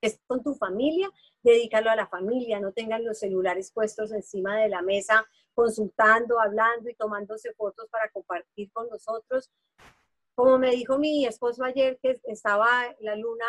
Es 0.00 0.18
con 0.26 0.42
tu 0.42 0.56
familia, 0.56 1.08
dedícalo 1.44 1.90
a 1.90 1.96
la 1.96 2.08
familia. 2.08 2.58
No 2.58 2.72
tengan 2.72 3.04
los 3.04 3.20
celulares 3.20 3.70
puestos 3.70 4.10
encima 4.10 4.58
de 4.58 4.70
la 4.70 4.82
mesa, 4.82 5.24
consultando, 5.54 6.40
hablando 6.40 6.90
y 6.90 6.96
tomándose 6.96 7.52
fotos 7.54 7.86
para 7.90 8.10
compartir 8.10 8.72
con 8.72 8.88
nosotros. 8.88 9.52
Como 10.34 10.58
me 10.58 10.70
dijo 10.70 10.98
mi 10.98 11.26
esposo 11.26 11.64
ayer, 11.64 11.98
que 12.02 12.20
estaba 12.24 12.94
la 13.00 13.16
luna, 13.16 13.46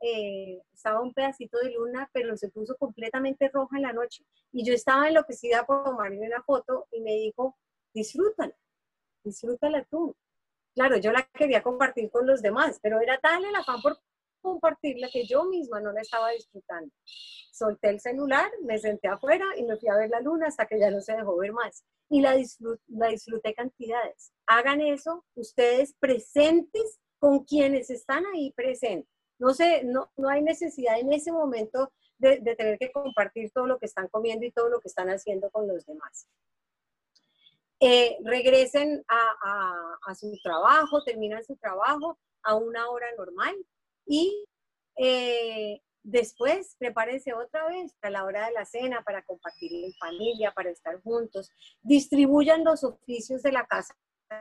eh, 0.00 0.60
estaba 0.72 1.00
un 1.00 1.14
pedacito 1.14 1.58
de 1.58 1.70
luna, 1.72 2.10
pero 2.12 2.36
se 2.36 2.48
puso 2.48 2.76
completamente 2.76 3.48
roja 3.48 3.76
en 3.76 3.82
la 3.82 3.92
noche. 3.92 4.24
Y 4.52 4.64
yo 4.64 4.74
estaba 4.74 5.08
enloquecida 5.08 5.64
por 5.64 5.84
tomarle 5.84 6.26
una 6.26 6.42
foto 6.42 6.86
y 6.92 7.00
me 7.00 7.12
dijo, 7.12 7.56
disfrútala 7.92 8.54
disfrútala 9.24 9.84
tú. 9.90 10.14
Claro, 10.74 10.96
yo 10.98 11.12
la 11.12 11.22
quería 11.32 11.62
compartir 11.62 12.10
con 12.10 12.26
los 12.26 12.42
demás, 12.42 12.78
pero 12.82 13.00
era 13.00 13.18
tal 13.18 13.44
el 13.44 13.54
afán 13.54 13.80
por 13.80 13.98
compartirla 14.44 15.08
que 15.12 15.24
yo 15.24 15.44
misma 15.44 15.80
no 15.80 15.90
la 15.90 16.02
estaba 16.02 16.30
disfrutando. 16.30 16.94
Solté 17.52 17.88
el 17.88 18.00
celular, 18.00 18.48
me 18.62 18.78
senté 18.78 19.08
afuera 19.08 19.44
y 19.56 19.64
me 19.64 19.76
fui 19.76 19.88
a 19.88 19.96
ver 19.96 20.10
la 20.10 20.20
luna 20.20 20.46
hasta 20.46 20.66
que 20.66 20.78
ya 20.78 20.90
no 20.90 21.00
se 21.00 21.16
dejó 21.16 21.36
ver 21.36 21.52
más. 21.52 21.84
Y 22.08 22.20
la, 22.20 22.36
la 22.88 23.08
disfruté 23.08 23.54
cantidades. 23.54 24.32
Hagan 24.46 24.80
eso 24.80 25.24
ustedes 25.34 25.94
presentes 25.98 27.00
con 27.18 27.44
quienes 27.44 27.90
están 27.90 28.24
ahí 28.26 28.52
presentes. 28.52 29.10
No, 29.38 29.52
sé, 29.52 29.82
no, 29.84 30.12
no 30.16 30.28
hay 30.28 30.42
necesidad 30.42 31.00
en 31.00 31.12
ese 31.12 31.32
momento 31.32 31.92
de, 32.18 32.38
de 32.38 32.54
tener 32.54 32.78
que 32.78 32.92
compartir 32.92 33.50
todo 33.50 33.66
lo 33.66 33.78
que 33.78 33.86
están 33.86 34.08
comiendo 34.08 34.46
y 34.46 34.52
todo 34.52 34.68
lo 34.68 34.80
que 34.80 34.88
están 34.88 35.08
haciendo 35.08 35.50
con 35.50 35.66
los 35.66 35.84
demás. 35.86 36.28
Eh, 37.86 38.16
regresen 38.24 39.04
a, 39.08 40.14
su 40.14 40.32
trabajo, 40.42 41.02
terminan 41.04 41.44
su 41.44 41.56
trabajo 41.56 42.18
a 42.42 42.54
una 42.54 42.88
hora 42.88 43.06
normal 43.18 43.54
y 44.06 44.44
eh, 44.96 45.80
después 46.02 46.76
prepárense 46.78 47.32
otra 47.32 47.66
vez 47.68 47.96
a 48.02 48.10
la 48.10 48.24
hora 48.24 48.46
de 48.46 48.52
la 48.52 48.64
cena 48.64 49.02
para 49.02 49.22
compartir 49.24 49.72
en 49.84 49.92
familia, 49.94 50.52
para 50.52 50.70
estar 50.70 51.00
juntos. 51.02 51.50
Distribuyan 51.82 52.64
los 52.64 52.84
oficios 52.84 53.42
de 53.42 53.52
la 53.52 53.66
casa 53.66 53.96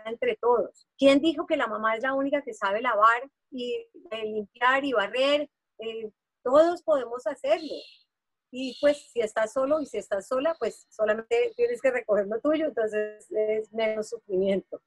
entre 0.06 0.36
todos. 0.38 0.88
¿Quién 0.98 1.22
dijo 1.22 1.46
que 1.46 1.58
la 1.58 1.68
mamá 1.68 1.96
es 1.96 2.04
la 2.04 2.14
única 2.14 2.42
que 2.42 2.54
sabe 2.54 2.82
lavar 2.82 3.30
y 3.52 3.76
eh, 4.12 4.26
limpiar 4.26 4.84
y 4.84 4.94
barrer? 4.94 5.50
todos 6.44 6.82
podemos 6.84 7.26
hacerlo. 7.28 7.74
Y 8.52 8.78
pues 8.80 9.10
si 9.12 9.20
estás 9.22 9.54
solo 9.54 9.82
y 9.82 9.86
si 9.86 9.98
estás 9.98 10.28
sola, 10.28 10.56
pues 10.60 10.86
solamente 10.90 11.52
tienes 11.56 11.82
que 11.82 11.92
recoger 11.92 12.28
lo 12.28 12.40
tuyo, 12.40 12.68
entonces 12.68 13.26
es 13.32 13.74
menos 13.74 14.10
sufrimiento. 14.10 14.82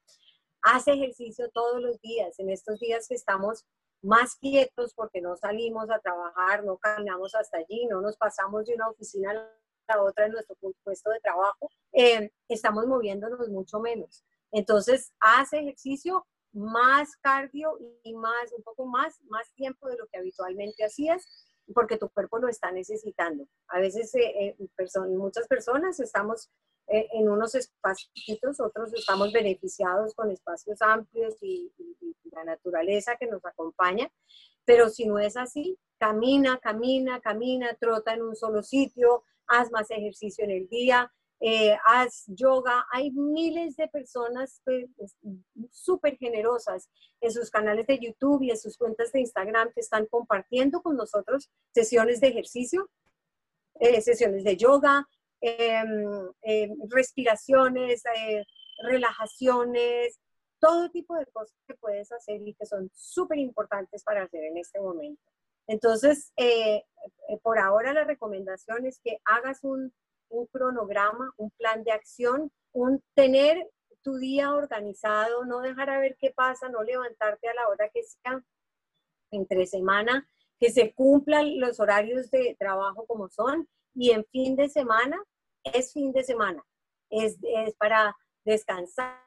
Haz 0.63 0.87
ejercicio 0.89 1.51
todos 1.51 1.83
los 1.83 2.01
días. 2.01 2.39
En 2.39 2.51
estos 2.51 2.79
días 2.79 3.09
que 3.09 3.15
estamos 3.15 3.65
más 4.03 4.37
quietos 4.37 4.93
porque 4.95 5.21
no 5.21 5.37
salimos 5.37 5.91
a 5.91 5.99
trabajar, 5.99 6.65
no 6.65 6.77
caminamos 6.79 7.35
hasta 7.35 7.59
allí, 7.59 7.87
no 7.87 8.01
nos 8.01 8.17
pasamos 8.17 8.67
de 8.67 8.75
una 8.75 8.89
oficina 8.89 9.31
a 9.31 9.97
la 9.97 10.03
otra 10.03 10.27
en 10.27 10.33
nuestro 10.33 10.57
puesto 10.83 11.11
de 11.11 11.21
trabajo, 11.21 11.71
eh, 11.93 12.31
estamos 12.49 12.87
moviéndonos 12.87 13.49
mucho 13.49 13.81
menos. 13.81 14.25
Entonces, 14.53 15.13
haz 15.21 15.53
ejercicio, 15.53 16.27
más 16.53 17.17
cardio 17.17 17.79
y 18.03 18.15
más, 18.15 18.53
un 18.57 18.63
poco 18.63 18.87
más, 18.87 19.21
más 19.29 19.53
tiempo 19.55 19.89
de 19.89 19.97
lo 19.97 20.07
que 20.07 20.19
habitualmente 20.19 20.85
hacías 20.85 21.46
porque 21.75 21.99
tu 21.99 22.09
cuerpo 22.09 22.39
lo 22.39 22.49
está 22.49 22.71
necesitando. 22.71 23.47
A 23.69 23.81
veces 23.81 24.15
eh, 24.15 24.57
eh 24.59 25.07
muchas 25.09 25.47
personas 25.49 25.99
estamos 26.01 26.51
eh, 26.89 27.09
en 27.15 27.29
unos 27.29 27.55
espacios, 27.57 28.61
otros 28.61 28.95
estamos 28.95 29.33
beneficiados 29.33 30.15
con 30.15 30.31
espacios 30.31 30.81
amplios 30.83 31.35
y, 31.43 31.73
la 32.33 32.45
naturaleza 32.45 33.17
que 33.17 33.27
nos 33.27 33.43
acompaña, 33.47 34.11
pero 34.67 34.91
si 34.91 35.07
no 35.07 35.19
es 35.19 35.39
así, 35.39 35.79
camina, 35.99 36.59
camina, 36.59 37.19
camina, 37.23 37.75
trota 37.81 38.13
en 38.13 38.23
un 38.23 38.37
solo 38.37 38.63
sitio, 38.63 39.25
haz 39.47 39.71
más 39.71 39.91
ejercicio 39.91 40.45
en 40.45 40.51
el 40.51 40.69
día, 40.69 41.11
eh, 41.41 41.77
haz 41.87 42.25
yoga. 42.29 42.87
Hay 42.93 43.11
miles 43.11 43.77
de 43.77 43.89
personas 43.89 44.63
pues, 44.65 44.89
súper 45.71 46.17
generosas 46.17 46.89
en 47.21 47.31
sus 47.31 47.51
canales 47.51 47.87
de 47.87 47.99
YouTube 47.99 48.43
y 48.43 48.51
en 48.51 48.57
sus 48.57 48.79
cuentas 48.79 49.13
de 49.13 49.21
Instagram 49.21 49.71
que 49.75 49.81
están 49.81 50.07
compartiendo 50.07 50.83
con 50.83 50.97
nosotros 50.97 51.51
sesiones 51.73 52.21
de 52.21 52.29
ejercicio, 52.29 52.89
eh, 53.81 54.01
sesiones 54.01 54.45
de 54.45 54.57
yoga, 54.57 55.07
em, 55.43 56.31
em, 56.43 56.75
respiraciones, 56.89 58.03
eh, 58.17 58.45
relajaciones, 58.83 60.19
todo 60.59 60.91
tipo 60.91 61.15
de 61.17 61.27
cosas 61.27 61.55
que 61.67 61.75
puedes 61.75 62.11
hacer 62.13 62.41
y 62.47 62.55
que 62.55 62.65
son 62.65 62.91
súper 62.95 63.39
importantes 63.39 64.03
para 64.03 64.23
hacer 64.23 64.43
en 64.45 64.57
este 64.57 64.81
momento. 64.81 65.21
Entonces, 65.67 66.33
por 67.43 67.59
ahora 67.59 67.93
la 67.93 68.05
recomendación 68.05 68.87
es 68.87 69.01
que 69.01 69.19
hagas 69.25 69.65
un 69.65 69.93
un 70.29 70.47
cronograma, 70.47 71.33
un 71.37 71.51
plan 71.51 71.85
de 71.85 71.93
acción, 71.93 72.51
un 72.73 73.03
tener 73.15 73.71
tu 74.03 74.17
día 74.17 74.55
organizado, 74.55 75.45
no 75.45 75.61
dejar 75.61 75.91
a 75.91 75.99
ver 75.99 76.17
qué 76.21 76.31
pasa, 76.31 76.69
no 76.69 76.83
levantarte 76.83 77.49
a 77.49 77.55
la 77.55 77.69
hora 77.69 77.89
que 77.93 78.03
sea 78.05 78.43
entre 79.33 79.67
semana, 79.67 80.29
que 80.61 80.71
se 80.71 80.95
cumplan 80.95 81.59
los 81.59 81.81
horarios 81.81 82.31
de 82.31 82.57
trabajo 82.59 83.07
como 83.07 83.29
son 83.29 83.69
y 83.95 84.11
en 84.11 84.25
fin 84.27 84.57
de 84.57 84.69
semana 84.69 85.23
es 85.65 85.93
fin 85.93 86.13
de 86.13 86.23
semana, 86.23 86.63
es, 87.11 87.37
es 87.43 87.75
para 87.77 88.15
descansar, 88.45 89.19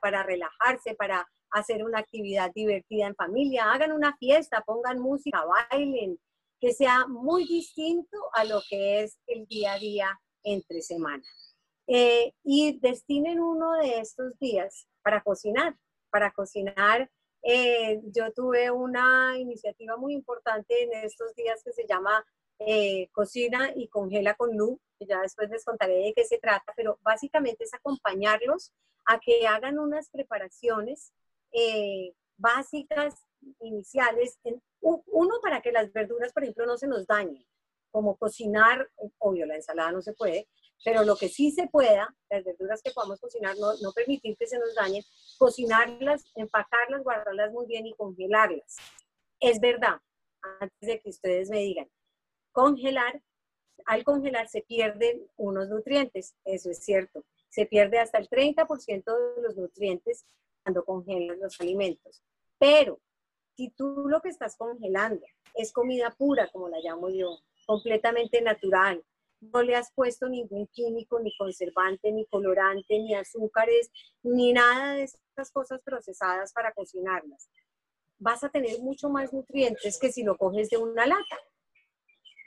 para 0.00 0.22
relajarse, 0.22 0.94
para 0.94 1.26
hacer 1.50 1.82
una 1.82 2.00
actividad 2.00 2.52
divertida 2.54 3.06
en 3.06 3.14
familia, 3.14 3.72
hagan 3.72 3.92
una 3.92 4.14
fiesta, 4.18 4.62
pongan 4.66 4.98
música, 4.98 5.44
bailen, 5.70 6.18
que 6.60 6.72
sea 6.72 7.06
muy 7.06 7.46
distinto 7.46 8.18
a 8.34 8.44
lo 8.44 8.60
que 8.68 9.02
es 9.02 9.18
el 9.26 9.46
día 9.46 9.74
a 9.74 9.78
día 9.78 10.20
entre 10.42 10.82
semana. 10.82 11.24
Eh, 11.90 12.34
y 12.44 12.78
destinen 12.80 13.40
uno 13.40 13.72
de 13.78 14.00
estos 14.00 14.38
días 14.38 14.86
para 15.02 15.22
cocinar, 15.22 15.74
para 16.10 16.32
cocinar. 16.32 17.10
Eh, 17.42 18.00
yo 18.04 18.30
tuve 18.32 18.70
una 18.70 19.38
iniciativa 19.38 19.96
muy 19.96 20.12
importante 20.12 20.82
en 20.82 20.92
estos 20.92 21.34
días 21.34 21.62
que 21.64 21.72
se 21.72 21.86
llama 21.86 22.26
eh, 22.58 23.08
Cocina 23.12 23.72
y 23.74 23.88
Congela 23.88 24.34
con 24.34 24.54
Lu, 24.54 24.78
que 24.98 25.06
ya 25.06 25.22
después 25.22 25.48
les 25.48 25.64
contaré 25.64 25.94
de 25.94 26.12
qué 26.14 26.24
se 26.24 26.38
trata, 26.38 26.74
pero 26.76 26.98
básicamente 27.02 27.64
es 27.64 27.72
acompañarlos 27.72 28.72
a 29.06 29.18
que 29.18 29.46
hagan 29.46 29.78
unas 29.78 30.10
preparaciones 30.10 31.12
básicas 32.36 33.14
iniciales. 33.60 34.38
Uno, 34.80 35.40
para 35.42 35.62
que 35.62 35.72
las 35.72 35.90
verduras, 35.92 36.34
por 36.34 36.42
ejemplo, 36.42 36.66
no 36.66 36.76
se 36.76 36.86
nos 36.86 37.06
dañen, 37.06 37.46
como 37.90 38.16
cocinar, 38.16 38.88
obvio, 39.18 39.46
la 39.46 39.56
ensalada 39.56 39.92
no 39.92 40.02
se 40.02 40.12
puede, 40.12 40.48
pero 40.84 41.04
lo 41.04 41.16
que 41.16 41.28
sí 41.28 41.50
se 41.50 41.66
pueda, 41.66 42.14
las 42.30 42.44
verduras 42.44 42.82
que 42.82 42.92
podamos 42.92 43.20
cocinar, 43.20 43.56
no, 43.58 43.72
no 43.82 43.92
permitir 43.92 44.36
que 44.36 44.46
se 44.46 44.58
nos 44.58 44.74
dañen, 44.74 45.02
cocinarlas, 45.38 46.24
empacarlas, 46.34 47.02
guardarlas 47.02 47.52
muy 47.52 47.66
bien 47.66 47.86
y 47.86 47.94
congelarlas. 47.94 48.76
Es 49.40 49.60
verdad, 49.60 50.00
antes 50.60 50.80
de 50.80 51.00
que 51.00 51.10
ustedes 51.10 51.50
me 51.50 51.60
digan, 51.60 51.90
congelar, 52.52 53.22
al 53.86 54.04
congelar 54.04 54.48
se 54.48 54.62
pierden 54.62 55.26
unos 55.36 55.68
nutrientes, 55.68 56.34
eso 56.44 56.70
es 56.70 56.78
cierto. 56.84 57.24
Se 57.48 57.66
pierde 57.66 57.98
hasta 57.98 58.18
el 58.18 58.28
30% 58.28 59.34
de 59.36 59.42
los 59.42 59.56
nutrientes 59.56 60.26
cuando 60.62 60.84
congelan 60.84 61.40
los 61.40 61.60
alimentos. 61.60 62.22
Pero 62.58 63.00
si 63.56 63.70
tú 63.70 64.04
lo 64.08 64.20
que 64.20 64.28
estás 64.28 64.56
congelando 64.56 65.24
es 65.54 65.72
comida 65.72 66.14
pura, 66.16 66.48
como 66.48 66.68
la 66.68 66.78
llamo 66.80 67.08
yo, 67.08 67.38
completamente 67.68 68.40
natural, 68.40 69.04
no 69.40 69.60
le 69.60 69.76
has 69.76 69.92
puesto 69.92 70.26
ningún 70.26 70.66
químico, 70.68 71.20
ni 71.20 71.36
conservante, 71.36 72.10
ni 72.10 72.24
colorante, 72.24 72.98
ni 72.98 73.14
azúcares, 73.14 73.90
ni 74.22 74.54
nada 74.54 74.94
de 74.94 75.02
esas 75.02 75.52
cosas 75.52 75.82
procesadas 75.82 76.54
para 76.54 76.72
cocinarlas. 76.72 77.50
Vas 78.18 78.42
a 78.42 78.48
tener 78.48 78.80
mucho 78.80 79.10
más 79.10 79.34
nutrientes 79.34 79.98
que 79.98 80.10
si 80.10 80.22
lo 80.22 80.38
coges 80.38 80.70
de 80.70 80.78
una 80.78 81.06
lata. 81.06 81.38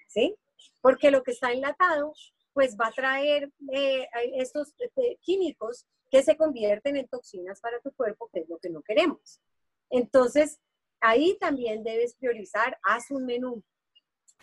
¿Sí? 0.08 0.36
Porque 0.82 1.12
lo 1.12 1.22
que 1.22 1.32
está 1.32 1.52
enlatado, 1.52 2.14
pues 2.54 2.76
va 2.76 2.88
a 2.88 2.92
traer 2.92 3.52
eh, 3.72 4.08
estos 4.34 4.74
este, 4.80 5.20
químicos 5.22 5.86
que 6.10 6.24
se 6.24 6.36
convierten 6.36 6.98
en 6.98 7.08
toxinas 7.08 7.62
para 7.62 7.80
tu 7.80 7.92
cuerpo, 7.92 8.28
que 8.34 8.40
es 8.40 8.50
lo 8.50 8.58
que 8.58 8.72
no 8.72 8.82
queremos. 8.82 9.40
Entonces, 9.92 10.60
ahí 11.00 11.38
también 11.40 11.84
debes 11.84 12.16
priorizar, 12.16 12.80
haz 12.84 13.12
un 13.12 13.26
menú, 13.26 13.64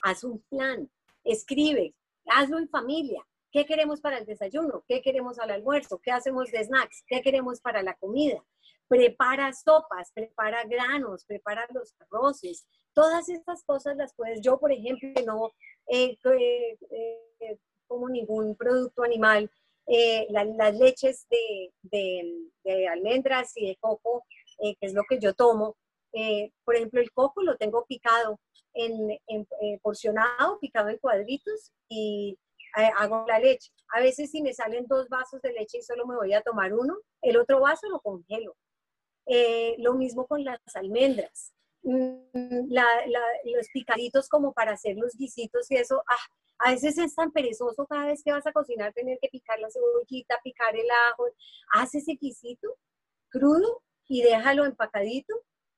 haz 0.02 0.24
un 0.24 0.40
plan, 0.48 0.90
escribe, 1.24 1.94
hazlo 2.26 2.58
en 2.58 2.68
familia. 2.68 3.24
¿Qué 3.50 3.64
queremos 3.64 4.00
para 4.00 4.18
el 4.18 4.26
desayuno? 4.26 4.84
¿Qué 4.86 5.00
queremos 5.00 5.38
al 5.38 5.50
almuerzo? 5.50 5.98
¿Qué 6.02 6.10
hacemos 6.10 6.50
de 6.50 6.64
snacks? 6.64 7.02
¿Qué 7.06 7.22
queremos 7.22 7.60
para 7.60 7.82
la 7.82 7.94
comida? 7.94 8.44
Prepara 8.88 9.52
sopas, 9.52 10.12
prepara 10.12 10.64
granos, 10.64 11.24
prepara 11.24 11.66
los 11.72 11.94
arroces. 12.00 12.66
Todas 12.92 13.28
estas 13.28 13.64
cosas 13.64 13.96
las 13.96 14.14
puedes, 14.14 14.40
yo 14.42 14.58
por 14.58 14.72
ejemplo, 14.72 15.10
no 15.24 15.52
eh, 15.86 16.18
eh, 16.90 17.58
como 17.86 18.08
ningún 18.08 18.54
producto 18.54 19.02
animal, 19.02 19.50
eh, 19.86 20.26
las 20.30 20.76
leches 20.76 21.26
de, 21.30 21.72
almendras 22.90 23.56
y 23.56 23.68
de 23.68 23.76
coco, 23.76 24.24
que 24.58 24.76
es 24.80 24.92
lo 24.92 25.04
que 25.08 25.18
yo 25.18 25.32
tomo. 25.32 25.76
por 26.64 26.76
ejemplo, 26.76 27.00
el 27.00 27.10
coco 27.12 27.42
lo 27.42 27.56
tengo 27.56 27.86
picado 27.86 28.38
en, 28.78 29.78
porcionado, 29.82 30.58
picado 30.60 30.88
en 30.88 30.98
cuadritos 30.98 31.72
y 31.88 32.38
hago 32.72 33.24
la 33.26 33.38
leche. 33.38 33.70
A 33.94 34.00
veces 34.00 34.30
si 34.30 34.42
me 34.42 34.54
salen 34.54 34.86
dos 34.86 35.08
vasos 35.08 35.40
de 35.42 35.52
leche 35.52 35.78
y 35.78 35.82
solo 35.82 36.06
me 36.06 36.16
voy 36.16 36.32
a 36.32 36.42
tomar 36.42 36.72
uno, 36.72 36.98
el 37.22 37.36
otro 37.36 37.60
vaso 37.60 37.88
lo 37.88 38.00
congelo. 38.00 38.56
Eh, 39.26 39.74
lo 39.78 39.94
mismo 39.94 40.26
con 40.26 40.44
las 40.44 40.60
almendras. 40.74 41.52
Mm, 41.82 42.72
los 43.44 43.68
picaditos 43.72 44.28
como 44.28 44.52
para 44.52 44.72
hacer 44.72 44.96
los 44.96 45.14
guisitos 45.16 45.70
y 45.70 45.76
eso, 45.76 46.02
ah, 46.08 46.26
a 46.58 46.72
veces 46.72 46.98
es 46.98 47.14
tan 47.14 47.30
perezoso 47.30 47.86
cada 47.86 48.06
vez 48.06 48.22
que 48.24 48.32
vas 48.32 48.46
a 48.46 48.52
cocinar 48.52 48.92
tener 48.92 49.18
que 49.20 49.28
picar 49.28 49.58
la 49.60 49.68
cebollita, 49.70 50.38
picar 50.42 50.74
el 50.76 50.88
ajo. 51.10 51.24
Haz 51.72 51.94
ese 51.94 52.16
guisito 52.20 52.76
crudo 53.30 53.82
y 54.06 54.22
déjalo 54.22 54.64
empacadito 54.64 55.34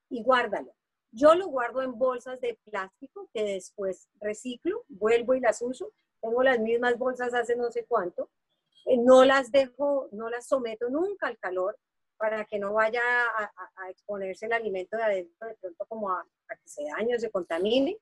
y 0.09 0.23
guárdalo. 0.23 0.73
Yo 1.13 1.35
lo 1.35 1.49
guardo 1.49 1.83
en 1.83 1.99
bolsas 1.99 2.41
de 2.41 2.59
plástico 2.65 3.29
que 3.33 3.43
después 3.43 4.09
reciclo, 4.21 4.85
vuelvo 4.89 5.35
y 5.35 5.41
las 5.41 5.61
uso 5.63 5.93
tengo 6.21 6.43
las 6.43 6.59
mismas 6.59 6.99
bolsas 6.99 7.35
hace 7.35 7.57
no 7.57 7.71
sé 7.71 7.85
cuánto, 7.87 8.31
eh, 8.87 8.97
no 8.97 9.25
las 9.25 9.51
dejo, 9.51 10.09
no 10.13 10.31
las 10.31 10.47
someto 10.47 10.89
nunca 10.89 11.27
al 11.27 11.39
calor 11.39 11.79
para 12.17 12.45
que 12.45 12.59
no 12.59 12.75
vaya 12.75 13.01
a, 13.03 13.91
exponerse 13.91 14.45
el 14.47 14.53
alimento 14.53 14.97
de 14.97 15.03
adentro 15.03 15.49
de 15.49 15.55
pronto 15.55 15.87
como 15.87 16.11
a, 16.11 16.23
que 16.49 16.69
se 16.69 16.85
dañe 16.85 17.17
o 17.17 17.19
se 17.19 17.31
contamine. 17.31 17.99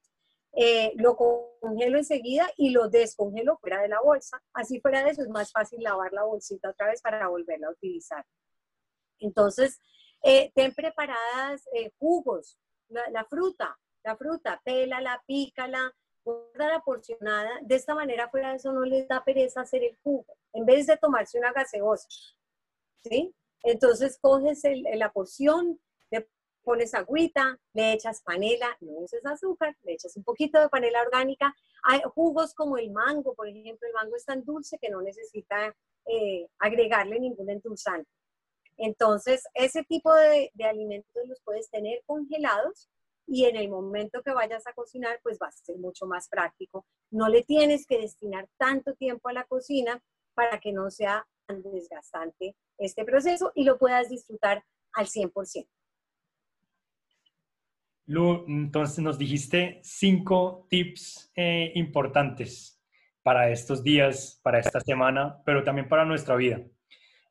Eh, 0.54 0.92
lo 0.96 1.14
congelo 1.14 1.98
enseguida 1.98 2.50
y 2.56 2.70
lo 2.70 2.88
descongelo 2.88 3.58
fuera 3.58 3.80
de 3.80 3.88
la 3.88 4.00
bolsa. 4.00 4.42
Así 4.52 4.80
fuera 4.80 5.04
de 5.04 5.10
eso 5.10 5.22
es 5.22 5.28
más 5.28 5.52
fácil 5.52 5.82
lavar 5.82 6.12
la 6.12 6.24
bolsita 6.24 6.70
otra 6.70 6.88
vez 6.88 7.00
para 7.00 7.28
volverla 7.28 7.68
a 7.68 7.72
utilizar. 7.72 8.26
Entonces, 9.20 9.78
eh, 10.22 10.50
ten 10.52 10.74
preparadas 10.74 11.68
jugos, 11.98 12.58
la, 12.88 13.08
la, 13.10 13.24
fruta, 13.24 13.78
la 14.04 14.16
fruta, 14.16 14.60
pélala, 14.64 15.22
pícala, 15.26 15.92
la 16.54 16.80
porcionada, 16.84 17.58
de 17.62 17.74
esta 17.74 17.94
manera 17.94 18.28
fuera 18.28 18.50
de 18.50 18.56
eso 18.56 18.72
no 18.72 18.84
les 18.84 19.08
da 19.08 19.24
pereza 19.24 19.62
hacer 19.62 19.82
el 19.82 19.96
jugo, 20.02 20.36
en 20.52 20.66
vez 20.66 20.86
de 20.86 20.96
tomarse 20.96 21.38
una 21.38 21.52
gaseosa, 21.52 22.08
¿sí? 23.02 23.34
Entonces 23.62 24.18
coges 24.20 24.62
la 24.94 25.12
porción, 25.12 25.80
le 26.10 26.28
pones 26.62 26.94
agüita, 26.94 27.58
le 27.72 27.92
echas 27.92 28.22
panela, 28.22 28.76
no 28.80 28.92
uses 28.98 29.24
azúcar, 29.24 29.76
le 29.82 29.94
echas 29.94 30.16
un 30.16 30.24
poquito 30.24 30.60
de 30.60 30.68
panela 30.68 31.02
orgánica. 31.02 31.54
Hay 31.82 32.00
jugos 32.14 32.54
como 32.54 32.78
el 32.78 32.90
mango, 32.90 33.34
por 33.34 33.48
ejemplo, 33.48 33.88
el 33.88 33.94
mango 33.94 34.16
es 34.16 34.24
tan 34.24 34.44
dulce 34.44 34.78
que 34.78 34.90
no 34.90 35.02
necesita 35.02 35.74
eh, 36.06 36.46
agregarle 36.58 37.18
ningún 37.18 37.50
endulzante. 37.50 38.08
Entonces, 38.78 39.44
ese 39.54 39.84
tipo 39.84 40.14
de, 40.14 40.50
de 40.54 40.64
alimentos 40.64 41.14
los 41.26 41.40
puedes 41.42 41.68
tener 41.70 42.02
congelados 42.06 42.88
y 43.26 43.44
en 43.44 43.56
el 43.56 43.68
momento 43.68 44.22
que 44.22 44.32
vayas 44.32 44.66
a 44.66 44.72
cocinar, 44.72 45.20
pues 45.22 45.38
va 45.40 45.48
a 45.48 45.52
ser 45.52 45.76
mucho 45.76 46.06
más 46.06 46.28
práctico. 46.28 46.86
No 47.10 47.28
le 47.28 47.42
tienes 47.42 47.86
que 47.86 47.98
destinar 47.98 48.48
tanto 48.56 48.94
tiempo 48.94 49.28
a 49.28 49.34
la 49.34 49.44
cocina 49.44 50.02
para 50.34 50.58
que 50.60 50.72
no 50.72 50.90
sea 50.90 51.26
tan 51.46 51.62
desgastante 51.62 52.56
este 52.78 53.04
proceso 53.04 53.52
y 53.54 53.64
lo 53.64 53.78
puedas 53.78 54.08
disfrutar 54.08 54.64
al 54.92 55.06
100%. 55.06 55.68
Lu, 58.06 58.46
entonces 58.48 59.00
nos 59.00 59.18
dijiste 59.18 59.80
cinco 59.82 60.66
tips 60.70 61.30
eh, 61.36 61.72
importantes 61.74 62.82
para 63.22 63.50
estos 63.50 63.82
días, 63.82 64.40
para 64.42 64.60
esta 64.60 64.80
semana, 64.80 65.42
pero 65.44 65.62
también 65.62 65.88
para 65.88 66.06
nuestra 66.06 66.34
vida. 66.34 66.62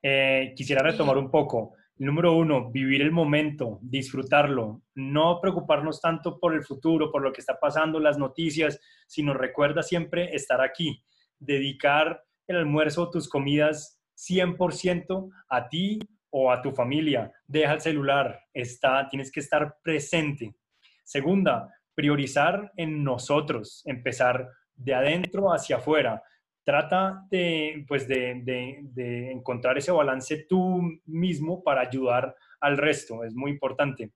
Eh, 0.10 0.54
quisiera 0.56 0.82
retomar 0.82 1.18
un 1.18 1.30
poco. 1.30 1.74
Número 1.98 2.32
uno, 2.32 2.72
vivir 2.72 3.02
el 3.02 3.12
momento, 3.12 3.78
disfrutarlo, 3.82 4.84
no 4.96 5.42
preocuparnos 5.42 6.00
tanto 6.00 6.40
por 6.40 6.54
el 6.54 6.64
futuro, 6.64 7.12
por 7.12 7.22
lo 7.22 7.34
que 7.34 7.42
está 7.42 7.60
pasando, 7.60 8.00
las 8.00 8.18
noticias, 8.18 8.80
sino 9.06 9.34
recuerda 9.34 9.84
siempre 9.84 10.34
estar 10.34 10.62
aquí, 10.62 11.04
dedicar 11.40 12.24
el 12.48 12.56
almuerzo, 12.56 13.10
tus 13.10 13.28
comidas 13.28 14.00
100% 14.16 15.30
a 15.50 15.68
ti 15.68 16.00
o 16.30 16.54
a 16.54 16.62
tu 16.62 16.72
familia. 16.72 17.30
Deja 17.46 17.74
el 17.74 17.82
celular, 17.82 18.40
está, 18.54 19.10
tienes 19.10 19.30
que 19.30 19.42
estar 19.42 19.76
presente. 19.84 20.56
Segunda, 21.04 21.68
priorizar 21.94 22.72
en 22.78 23.04
nosotros, 23.04 23.82
empezar 23.86 24.48
de 24.74 24.94
adentro 24.94 25.52
hacia 25.52 25.78
afuera 25.78 26.24
trata 26.68 27.26
de, 27.32 27.86
pues 27.88 28.10
de, 28.10 29.32
encontrar 29.32 29.78
ese 29.78 29.94
balance 29.94 30.48
tú 30.50 30.82
mismo 31.06 31.64
para 31.64 31.80
ayudar 31.80 32.36
al 32.60 32.78
resto, 32.78 33.24
es 33.24 33.34
muy 33.34 33.52
importante. 33.52 34.12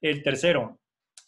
El 0.00 0.22
tercero, 0.22 0.78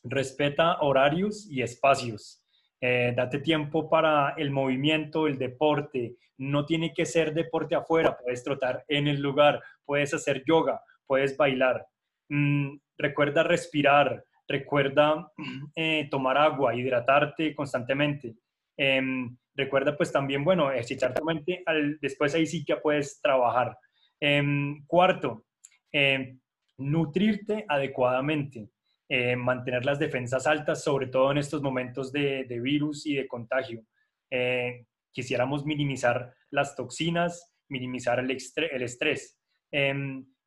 respeta 0.05 0.79
horarios 0.81 1.49
y 1.51 1.63
espacios. 1.63 2.45
Eh, 2.81 3.13
date 3.17 3.41
tiempo 3.41 3.91
para 3.91 4.35
el 4.37 4.53
movimiento, 4.53 5.27
el 5.27 5.37
deporte. 5.37 6.15
No 6.37 6.65
tiene 6.65 6.95
que 6.95 7.07
ser 7.07 7.35
deporte 7.35 7.75
afuera, 7.75 8.17
puedes 8.17 8.45
trotar 8.45 8.85
en 8.87 9.09
el 9.09 9.21
lugar, 9.21 9.61
puedes 9.85 10.15
hacer 10.15 10.45
yoga, 10.47 10.81
puedes 11.09 11.37
bailar. 11.37 11.89
Mm, 12.29 12.77
recuerda 12.97 13.43
respirar, 13.43 14.23
recuerda 14.47 15.29
eh, 15.75 16.07
tomar 16.09 16.39
agua, 16.39 16.77
hidratarte 16.77 17.53
constantemente. 17.53 18.37
Em, 18.79 19.37
recuerda 19.55 19.97
pues 19.97 20.13
también, 20.13 20.45
bueno, 20.45 20.71
ejercitar 20.71 21.13
tu 21.13 21.25
mente, 21.25 21.63
al, 21.67 21.99
después 22.01 22.35
ahí 22.35 22.47
sí 22.47 22.65
que 22.65 22.77
puedes 22.77 23.21
trabajar. 23.21 23.77
Em, 24.21 24.85
cuarto, 24.87 25.45
em, 25.93 26.39
nutrirte 26.79 27.65
adecuadamente, 27.69 28.71
eh, 29.09 29.35
mantener 29.35 29.85
las 29.85 29.99
defensas 29.99 30.47
altas, 30.47 30.85
sobre 30.85 31.09
todo 31.09 31.33
en 31.33 31.39
estos 31.39 31.61
momentos 31.61 32.13
de, 32.13 32.45
virus 32.63 33.05
y 33.05 33.15
de 33.17 33.27
contagio. 33.27 33.83
Eh, 34.31 34.87
quisiéramos 35.13 35.67
minimizar 35.67 36.33
las 36.51 36.77
toxinas, 36.77 37.53
minimizar 37.69 38.21
el, 38.21 38.31
el 38.31 38.83
estrés 38.83 39.39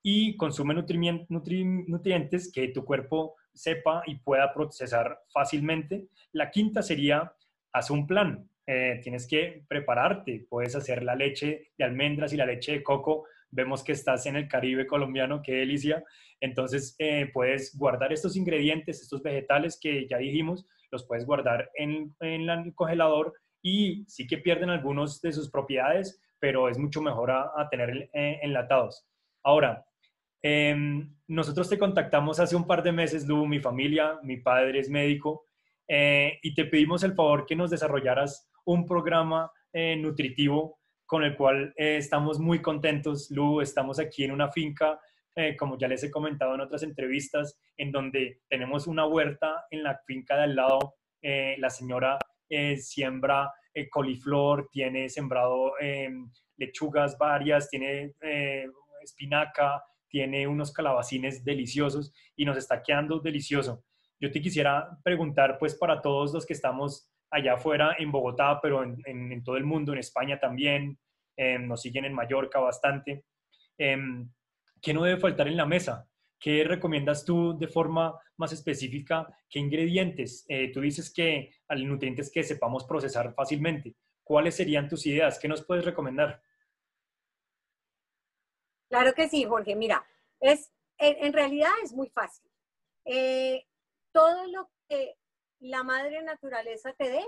y 0.03 0.35
consume 0.35 0.73
nutrientes 0.73 2.51
que 2.51 2.69
tu 2.69 2.83
cuerpo 2.83 3.35
sepa 3.53 4.03
y 4.05 4.15
pueda 4.15 4.53
procesar 4.53 5.19
fácilmente. 5.31 6.07
La 6.31 6.49
quinta 6.49 6.81
sería 6.81 7.31
haz 7.73 7.89
un 7.89 8.07
plan. 8.07 8.47
eh, 8.67 8.99
tienes 9.03 9.27
que 9.27 9.63
prepararte. 9.67 10.45
Puedes 10.49 10.75
hacer 10.75 11.03
la 11.03 11.15
leche 11.15 11.71
de 11.77 11.83
almendras 11.83 12.31
y 12.31 12.37
la 12.37 12.45
leche 12.45 12.73
de 12.73 12.83
coco. 12.83 13.25
Vemos 13.49 13.83
que 13.83 13.91
estás 13.91 14.25
en 14.27 14.37
el 14.37 14.47
Caribe 14.47 14.87
colombiano, 14.87 15.41
qué 15.41 15.53
delicia. 15.55 16.03
Entonces, 16.39 16.95
eh, 16.97 17.29
puedes 17.33 17.77
guardar 17.77 18.13
estos 18.13 18.35
ingredientes, 18.35 19.01
estos 19.01 19.21
vegetales 19.21 19.77
que 19.79 20.07
ya 20.07 20.17
dijimos, 20.17 20.65
los 20.91 21.05
puedes 21.05 21.25
guardar 21.25 21.69
en, 21.75 22.15
el 22.19 22.73
congelador 22.75 23.33
y 23.61 24.03
sí 24.07 24.25
que 24.25 24.37
pierden 24.37 24.69
algunos 24.69 25.21
de 25.21 25.31
sus 25.31 25.49
propiedades, 25.49 26.21
pero 26.39 26.67
es 26.69 26.77
mucho 26.77 27.01
mejor 27.01 27.31
a, 27.31 27.67
tener 27.69 28.09
eh, 28.13 28.39
enlatados. 28.41 29.05
Ahora, 29.43 29.85
em, 30.41 31.13
nosotros 31.27 31.69
te 31.69 31.77
contactamos 31.77 32.39
hace 32.39 32.55
un 32.55 32.65
par 32.65 32.81
de 32.81 32.91
meses, 32.91 33.27
Lu, 33.27 33.45
mi 33.45 33.59
familia, 33.59 34.19
mi 34.23 34.37
padre 34.37 34.79
es 34.79 34.89
médico, 34.89 35.45
y 35.93 36.53
te 36.53 36.65
pedimos 36.65 37.03
el 37.03 37.13
favor 37.13 37.45
que 37.45 37.55
nos 37.55 37.69
desarrollaras 37.69 38.49
un 38.65 38.85
programa 38.85 39.51
eh, 39.73 39.95
nutritivo 39.95 40.79
con 41.05 41.23
el 41.23 41.35
cual 41.35 41.73
eh, 41.77 41.97
estamos 41.97 42.39
muy 42.39 42.61
contentos. 42.61 43.29
Lu, 43.31 43.61
estamos 43.61 43.99
aquí 43.99 44.23
en 44.23 44.31
una 44.31 44.51
finca, 44.51 44.99
eh, 45.35 45.55
como 45.55 45.77
ya 45.77 45.87
les 45.87 46.03
he 46.03 46.11
comentado 46.11 46.55
en 46.55 46.61
otras 46.61 46.83
entrevistas, 46.83 47.59
en 47.77 47.91
donde 47.91 48.41
tenemos 48.49 48.87
una 48.87 49.05
huerta 49.05 49.65
en 49.69 49.83
la 49.83 49.99
finca 50.05 50.35
de 50.35 50.43
al 50.43 50.55
lado. 50.55 50.95
la 51.21 51.69
señora 51.69 52.17
siembra 52.77 53.51
coliflor, 53.91 54.69
tiene 54.71 55.07
sembrado 55.07 55.73
em, 55.79 56.31
lechugas 56.57 57.15
varias, 57.17 57.69
tiene 57.69 58.13
espinaca, 59.03 59.83
tiene 60.09 60.47
unos 60.47 60.73
calabacines 60.73 61.43
deliciosos 61.43 62.11
y 62.35 62.45
nos 62.45 62.57
está 62.57 62.81
quedando 62.81 63.19
delicioso. 63.19 63.83
Yo 64.21 64.31
te 64.31 64.39
quisiera 64.39 64.99
preguntar, 65.03 65.57
pues 65.57 65.73
para 65.73 65.99
todos 65.99 66.31
los 66.31 66.45
que 66.45 66.53
estamos 66.53 67.09
allá 67.31 67.55
afuera 67.55 67.95
en 67.97 68.11
Bogotá, 68.11 68.59
pero 68.61 68.83
en, 68.83 69.43
todo 69.43 69.57
el 69.57 69.63
mundo, 69.63 69.93
en 69.93 69.99
España 69.99 70.39
también, 70.39 70.99
em, 71.35 71.67
nos 71.67 71.81
siguen 71.81 72.05
en 72.05 72.13
Mallorca 72.13 72.59
bastante. 72.59 73.25
Em, 73.79 74.31
¿Qué 74.79 74.93
no 74.93 75.03
debe 75.03 75.19
faltar 75.19 75.47
en 75.47 75.57
la 75.57 75.65
mesa? 75.65 76.07
¿Qué 76.39 76.63
recomiendas 76.63 77.25
tú 77.25 77.57
de 77.57 77.67
forma 77.67 78.15
más 78.37 78.53
específica? 78.53 79.27
¿Qué 79.49 79.57
ingredientes? 79.57 80.45
Eh, 80.47 80.71
tú 80.71 80.81
dices 80.81 81.11
que 81.11 81.55
hay 81.67 81.83
nutrientes 81.83 82.31
que 82.31 82.43
sepamos 82.43 82.83
procesar 82.85 83.33
fácilmente. 83.33 83.95
¿Cuáles 84.23 84.55
serían 84.55 84.87
tus 84.87 85.05
ideas? 85.07 85.39
¿Qué 85.39 85.47
nos 85.47 85.65
puedes 85.65 85.83
recomendar? 85.83 86.41
Claro 88.87 89.13
que 89.13 89.27
sí, 89.29 89.45
Jorge. 89.45 89.75
Mira, 89.75 90.05
es, 90.39 90.71
en, 90.99 91.33
realidad 91.33 91.71
es 91.83 91.93
muy 91.93 92.09
fácil. 92.09 92.49
Eh, 93.05 93.65
todo 94.11 94.47
lo 94.47 94.69
que 94.87 95.17
la 95.59 95.83
madre 95.83 96.21
naturaleza 96.23 96.93
te 96.93 97.09
dé, 97.09 97.25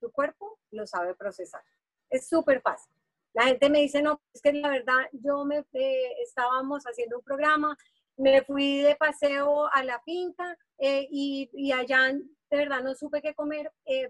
tu 0.00 0.10
cuerpo 0.10 0.58
lo 0.70 0.86
sabe 0.86 1.14
procesar. 1.14 1.62
Es 2.10 2.28
súper 2.28 2.60
fácil. 2.62 2.92
La 3.34 3.44
gente 3.44 3.68
me 3.70 3.80
dice, 3.80 4.02
no, 4.02 4.20
es 4.32 4.40
que 4.40 4.52
la 4.52 4.70
verdad, 4.70 5.06
yo 5.12 5.44
me 5.44 5.64
eh, 5.72 6.12
estábamos 6.22 6.84
haciendo 6.84 7.18
un 7.18 7.24
programa, 7.24 7.76
me 8.16 8.42
fui 8.42 8.78
de 8.78 8.96
paseo 8.96 9.68
a 9.72 9.84
la 9.84 10.00
finca 10.00 10.56
eh, 10.78 11.06
y, 11.10 11.70
allá 11.72 12.12
de 12.12 12.56
verdad 12.56 12.82
no 12.82 12.94
supe 12.94 13.20
qué 13.20 13.34
comer 13.34 13.70
eh, 13.84 14.08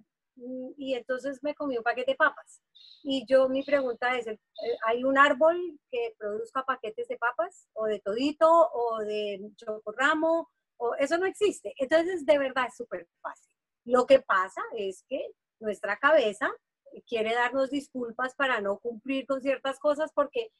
y 0.77 0.95
entonces 0.95 1.41
me 1.43 1.55
comí 1.55 1.77
un 1.77 1.83
paquete 1.83 2.13
de 2.13 2.17
papas. 2.17 2.63
Y 3.03 3.27
yo 3.27 3.49
mi 3.49 3.65
pregunta 3.65 4.17
es, 4.17 4.27
¿hay 4.87 5.05
un 5.05 5.19
árbol 5.19 5.57
que 5.91 6.15
produzca 6.17 6.65
paquetes 6.65 7.09
de 7.09 7.19
papas 7.19 7.69
o 7.75 7.87
de 7.87 7.99
todito 8.01 8.49
o 8.49 8.99
de 9.01 9.51
chocorramo 9.57 10.49
eso 10.99 11.19
no 11.19 11.27
existe. 11.27 11.75
Entonces, 11.79 12.25
de 12.25 12.39
verdad 12.39 12.67
es 12.69 12.77
súper 12.77 13.09
fácil. 13.21 13.53
Lo 13.85 14.07
que 14.07 14.21
pasa 14.21 14.63
es 14.77 15.05
que 15.09 15.31
nuestra 15.61 15.97
cabeza 15.97 16.53
quiere 17.07 17.35
darnos 17.35 17.71
disculpas 17.71 18.35
para 18.35 18.61
no 18.61 18.79
cumplir 18.79 19.27
con 19.27 19.41
ciertas 19.41 19.79
cosas 19.79 20.13
porque 20.15 20.51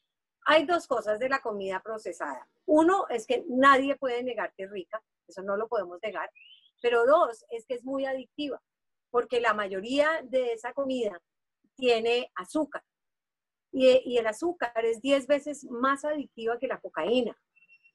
hay 0.45 0.65
dos 0.65 0.87
cosas 0.87 1.19
de 1.19 1.29
la 1.29 1.39
comida 1.39 1.81
procesada. 1.81 2.47
Uno 2.65 3.07
es 3.09 3.25
que 3.25 3.43
nadie 3.49 3.95
puede 3.95 4.23
negar 4.23 4.53
que 4.55 4.63
es 4.63 4.71
rica, 4.71 5.01
eso 5.27 5.41
no 5.43 5.57
lo 5.57 5.67
podemos 5.67 5.99
negar, 6.01 6.29
pero 6.81 7.05
dos 7.05 7.45
es 7.49 7.65
que 7.65 7.75
es 7.75 7.83
muy 7.83 8.05
adictiva, 8.05 8.61
porque 9.11 9.41
la 9.41 9.53
mayoría 9.53 10.21
de 10.23 10.53
esa 10.53 10.73
comida 10.73 11.21
tiene 11.75 12.31
azúcar 12.35 12.83
y, 13.71 13.87
y 14.05 14.17
el 14.17 14.27
azúcar 14.27 14.85
es 14.85 15.01
10 15.01 15.27
veces 15.27 15.65
más 15.65 16.03
adictiva 16.05 16.57
que 16.57 16.67
la 16.67 16.79
cocaína. 16.79 17.37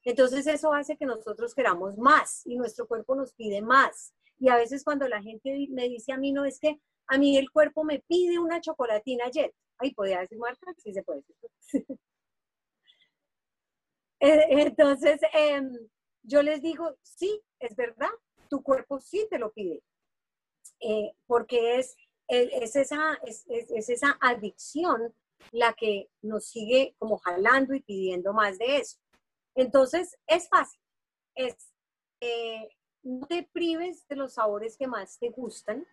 Entonces 0.04 0.46
eso 0.46 0.72
hace 0.72 0.96
que 0.96 1.06
nosotros 1.06 1.54
queramos 1.54 1.96
más 1.96 2.42
y 2.46 2.56
nuestro 2.56 2.86
cuerpo 2.86 3.14
nos 3.14 3.32
pide 3.32 3.62
más. 3.62 4.12
Y 4.38 4.48
a 4.48 4.56
veces 4.56 4.84
cuando 4.84 5.08
la 5.08 5.22
gente 5.22 5.66
me 5.70 5.88
dice 5.88 6.12
a 6.12 6.18
mí, 6.18 6.32
no, 6.32 6.44
es 6.44 6.58
que 6.58 6.80
a 7.06 7.18
mí 7.18 7.36
el 7.38 7.50
cuerpo 7.50 7.84
me 7.84 8.00
pide 8.00 8.38
una 8.38 8.60
chocolatina 8.60 9.30
jet. 9.30 9.54
Ahí 9.78 9.92
podía 9.94 10.20
decir 10.20 10.38
marca, 10.38 10.72
sí 10.78 10.92
se 10.92 11.02
puede 11.02 11.22
decir. 11.22 11.86
Eh, 14.20 14.46
entonces, 14.48 15.20
em, 15.34 15.70
yo 16.22 16.42
les 16.42 16.62
digo, 16.62 16.96
sí, 17.02 17.42
es 17.58 17.76
verdad, 17.76 18.08
tu 18.48 18.62
cuerpo 18.62 18.98
sí 18.98 19.26
te 19.28 19.38
lo 19.38 19.52
pide. 19.52 19.82
Eh, 20.80 21.12
porque 21.26 21.76
es, 21.76 21.94
es, 22.28 22.74
esa, 22.74 23.18
es, 23.26 23.44
es 23.48 23.90
esa 23.90 24.16
adicción 24.22 25.12
la 25.52 25.74
que 25.74 26.08
nos 26.22 26.46
sigue 26.46 26.94
como 26.98 27.18
jalando 27.18 27.74
y 27.74 27.82
pidiendo 27.82 28.32
más 28.32 28.56
de 28.56 28.78
eso. 28.78 28.98
Entonces, 29.54 30.16
es 30.26 30.48
fácil. 30.48 30.80
Es, 31.34 31.72
eh, 32.20 32.68
no 33.02 33.26
te 33.26 33.48
prives 33.52 34.06
de 34.08 34.16
los 34.16 34.34
sabores 34.34 34.76
que 34.76 34.86
más 34.86 35.18
te 35.18 35.30
gustan, 35.30 35.86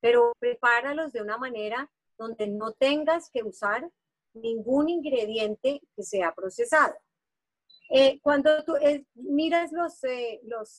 pero 0.00 0.32
prepáralos 0.38 1.12
de 1.12 1.22
una 1.22 1.36
manera 1.36 1.90
donde 2.18 2.46
no 2.46 2.72
tengas 2.72 3.30
que 3.30 3.42
usar 3.42 3.90
ningún 4.34 4.88
ingrediente 4.88 5.82
que 5.96 6.02
sea 6.02 6.32
procesado. 6.34 6.94
Eh, 7.92 8.20
cuando 8.22 8.62
tú 8.62 8.76
eh, 8.76 9.04
miras 9.14 9.72
los, 9.72 10.00
los, 10.44 10.78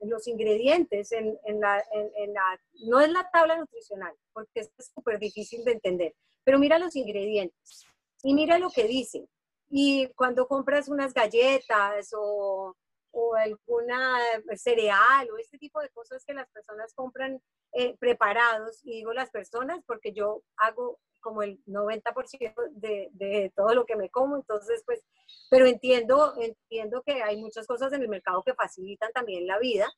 los 0.00 0.26
ingredientes 0.26 1.12
en, 1.12 1.38
la, 1.60 1.84
en, 1.92 2.32
la, 2.32 2.60
no 2.86 3.00
es 3.00 3.10
la 3.10 3.28
tabla 3.30 3.56
nutricional, 3.56 4.14
porque 4.32 4.60
es 4.60 4.70
súper 4.94 5.18
difícil 5.18 5.62
de 5.64 5.72
entender, 5.72 6.14
pero 6.42 6.58
mira 6.58 6.78
los 6.78 6.96
ingredientes 6.96 7.84
y 8.22 8.32
mira 8.32 8.58
lo 8.58 8.70
que 8.70 8.84
dicen. 8.84 9.28
Y 9.70 10.08
cuando 10.14 10.46
compras 10.48 10.88
unas 10.88 11.14
galletas 11.14 12.10
o, 12.12 12.76
o 13.12 13.34
alguna 13.34 14.18
cereal 14.56 15.30
o 15.30 15.38
este 15.38 15.58
tipo 15.58 15.80
de 15.80 15.88
cosas 15.90 16.24
que 16.24 16.34
las 16.34 16.50
personas 16.50 16.92
compran 16.94 17.40
eh, 17.72 17.96
preparados, 17.98 18.80
y 18.84 18.96
digo 18.96 19.12
las 19.12 19.30
personas 19.30 19.80
porque 19.86 20.12
yo 20.12 20.42
hago 20.56 20.98
como 21.20 21.42
el 21.42 21.62
90% 21.66 22.54
de, 22.72 23.10
de, 23.12 23.52
todo 23.54 23.74
lo 23.74 23.84
que 23.84 23.94
me 23.94 24.10
como, 24.10 24.36
entonces 24.36 24.82
pues, 24.86 25.04
pero 25.50 25.66
entiendo, 25.66 26.34
entiendo 26.40 27.02
que 27.02 27.22
hay 27.22 27.36
muchas 27.36 27.66
cosas 27.66 27.92
en 27.92 28.02
el 28.02 28.08
mercado 28.08 28.42
que 28.42 28.54
facilitan 28.54 29.12
también 29.12 29.46
la 29.46 29.58
vida 29.58 29.92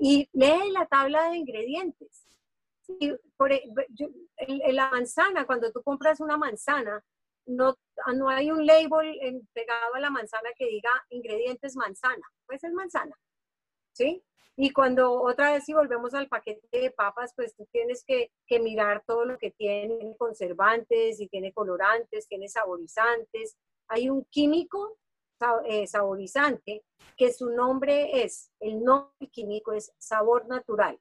y 0.00 0.28
lee 0.32 0.70
la 0.72 0.86
tabla 0.86 1.30
de 1.30 1.38
ingredientes. 1.38 2.24
Y 2.88 3.12
por, 3.36 3.52
e, 3.52 3.62
en 4.36 4.76
la 4.76 4.90
manzana, 4.90 5.46
cuando 5.46 5.70
tú 5.72 5.82
compras 5.82 6.20
una 6.20 6.36
manzana, 6.36 7.04
no, 7.48 7.76
no 8.14 8.28
hay 8.28 8.50
un 8.50 8.66
label 8.66 9.18
pegado 9.52 9.94
a 9.94 10.00
la 10.00 10.10
manzana 10.10 10.50
que 10.56 10.66
diga 10.66 10.90
ingredientes 11.08 11.76
manzana, 11.76 12.26
pues 12.46 12.62
es 12.62 12.72
manzana, 12.72 13.16
¿sí? 13.92 14.22
Y 14.60 14.72
cuando 14.72 15.22
otra 15.22 15.52
vez 15.52 15.64
si 15.64 15.72
volvemos 15.72 16.14
al 16.14 16.28
paquete 16.28 16.66
de 16.72 16.90
papas, 16.90 17.32
pues 17.36 17.54
tú 17.54 17.64
tienes 17.70 18.04
que, 18.04 18.32
mirar 18.60 19.04
todo 19.06 19.24
lo 19.24 19.38
que 19.38 19.52
tiene, 19.52 20.16
conservantes, 20.18 21.20
y 21.20 21.28
tiene 21.28 21.52
colorantes, 21.52 22.26
tiene 22.26 22.48
saborizantes. 22.48 23.56
Hay 23.86 24.10
un 24.10 24.24
químico 24.24 24.98
eh, 25.64 25.86
saborizante 25.86 26.84
que 27.16 27.32
su 27.32 27.50
nombre 27.50 28.24
es, 28.24 28.50
el 28.58 28.82
nombre 28.82 29.28
químico 29.30 29.72
es 29.72 29.92
sabor 29.96 30.48
natural. 30.48 30.98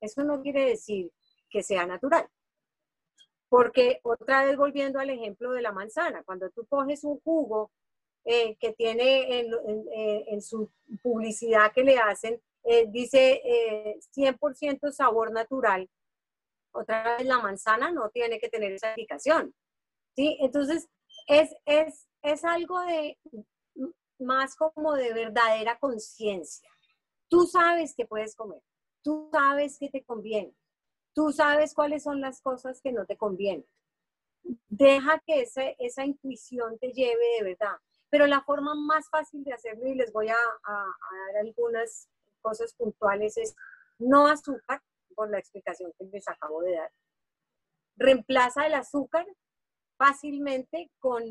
Eso 0.00 0.24
no 0.24 0.40
quiere 0.40 0.70
decir 0.70 1.12
que 1.50 1.62
sea 1.62 1.84
natural. 1.84 2.26
Porque 3.54 4.00
otra 4.02 4.44
vez 4.44 4.56
volviendo 4.56 4.98
al 4.98 5.10
ejemplo 5.10 5.52
de 5.52 5.62
la 5.62 5.70
manzana, 5.70 6.24
cuando 6.24 6.50
tú 6.50 6.66
coges 6.66 7.04
un 7.04 7.20
jugo 7.20 7.70
eh, 8.24 8.56
que 8.56 8.72
tiene 8.72 9.46
en, 10.26 10.42
su 10.42 10.72
publicidad 11.04 11.70
que 11.72 11.84
le 11.84 11.96
hacen, 11.96 12.42
eh, 12.64 12.86
dice 12.88 13.40
100% 14.12 14.88
eh, 14.88 14.92
sabor 14.92 15.30
natural, 15.30 15.88
otra 16.72 17.16
vez 17.16 17.28
la 17.28 17.38
manzana 17.38 17.92
no 17.92 18.10
tiene 18.10 18.40
que 18.40 18.48
tener 18.48 18.72
esa 18.72 18.90
indicación. 18.90 19.54
¿sí? 20.16 20.36
Entonces, 20.40 20.88
es, 21.28 21.54
es, 21.64 22.08
es 22.22 22.44
algo 22.44 22.80
de 22.80 23.20
más 24.18 24.56
como 24.56 24.94
de 24.94 25.12
verdadera 25.12 25.78
conciencia. 25.78 26.68
Tú 27.28 27.46
sabes 27.46 27.94
que 27.94 28.04
puedes 28.04 28.34
comer, 28.34 28.62
tú 29.04 29.28
sabes 29.30 29.78
que 29.78 29.90
te 29.90 30.02
conviene, 30.02 30.52
Tú 31.14 31.32
sabes 31.32 31.74
cuáles 31.74 32.02
son 32.02 32.20
las 32.20 32.40
cosas 32.40 32.80
que 32.82 32.92
no 32.92 33.06
te 33.06 33.16
convienen. 33.16 33.64
Deja 34.68 35.22
que 35.24 35.42
esa, 35.42 36.04
intuición 36.04 36.78
te 36.78 36.92
lleve 36.92 37.24
de 37.38 37.44
verdad. 37.44 37.76
Pero 38.10 38.26
la 38.26 38.42
forma 38.42 38.74
más 38.74 39.08
fácil 39.08 39.42
de 39.44 39.52
hacerlo, 39.52 39.86
y 39.86 39.94
les 39.94 40.12
voy 40.12 40.28
a, 40.28 40.34
dar 40.34 41.40
algunas 41.40 42.08
cosas 42.42 42.74
puntuales, 42.74 43.36
es 43.36 43.54
no 43.98 44.26
azúcar, 44.26 44.82
por 45.14 45.30
la 45.30 45.38
explicación 45.38 45.92
que 45.96 46.06
les 46.06 46.26
acabo 46.28 46.60
de 46.62 46.74
dar. 46.74 46.90
reemplaza 47.96 48.66
el 48.66 48.74
azúcar 48.74 49.24
fácilmente 49.96 50.90
con 50.98 51.22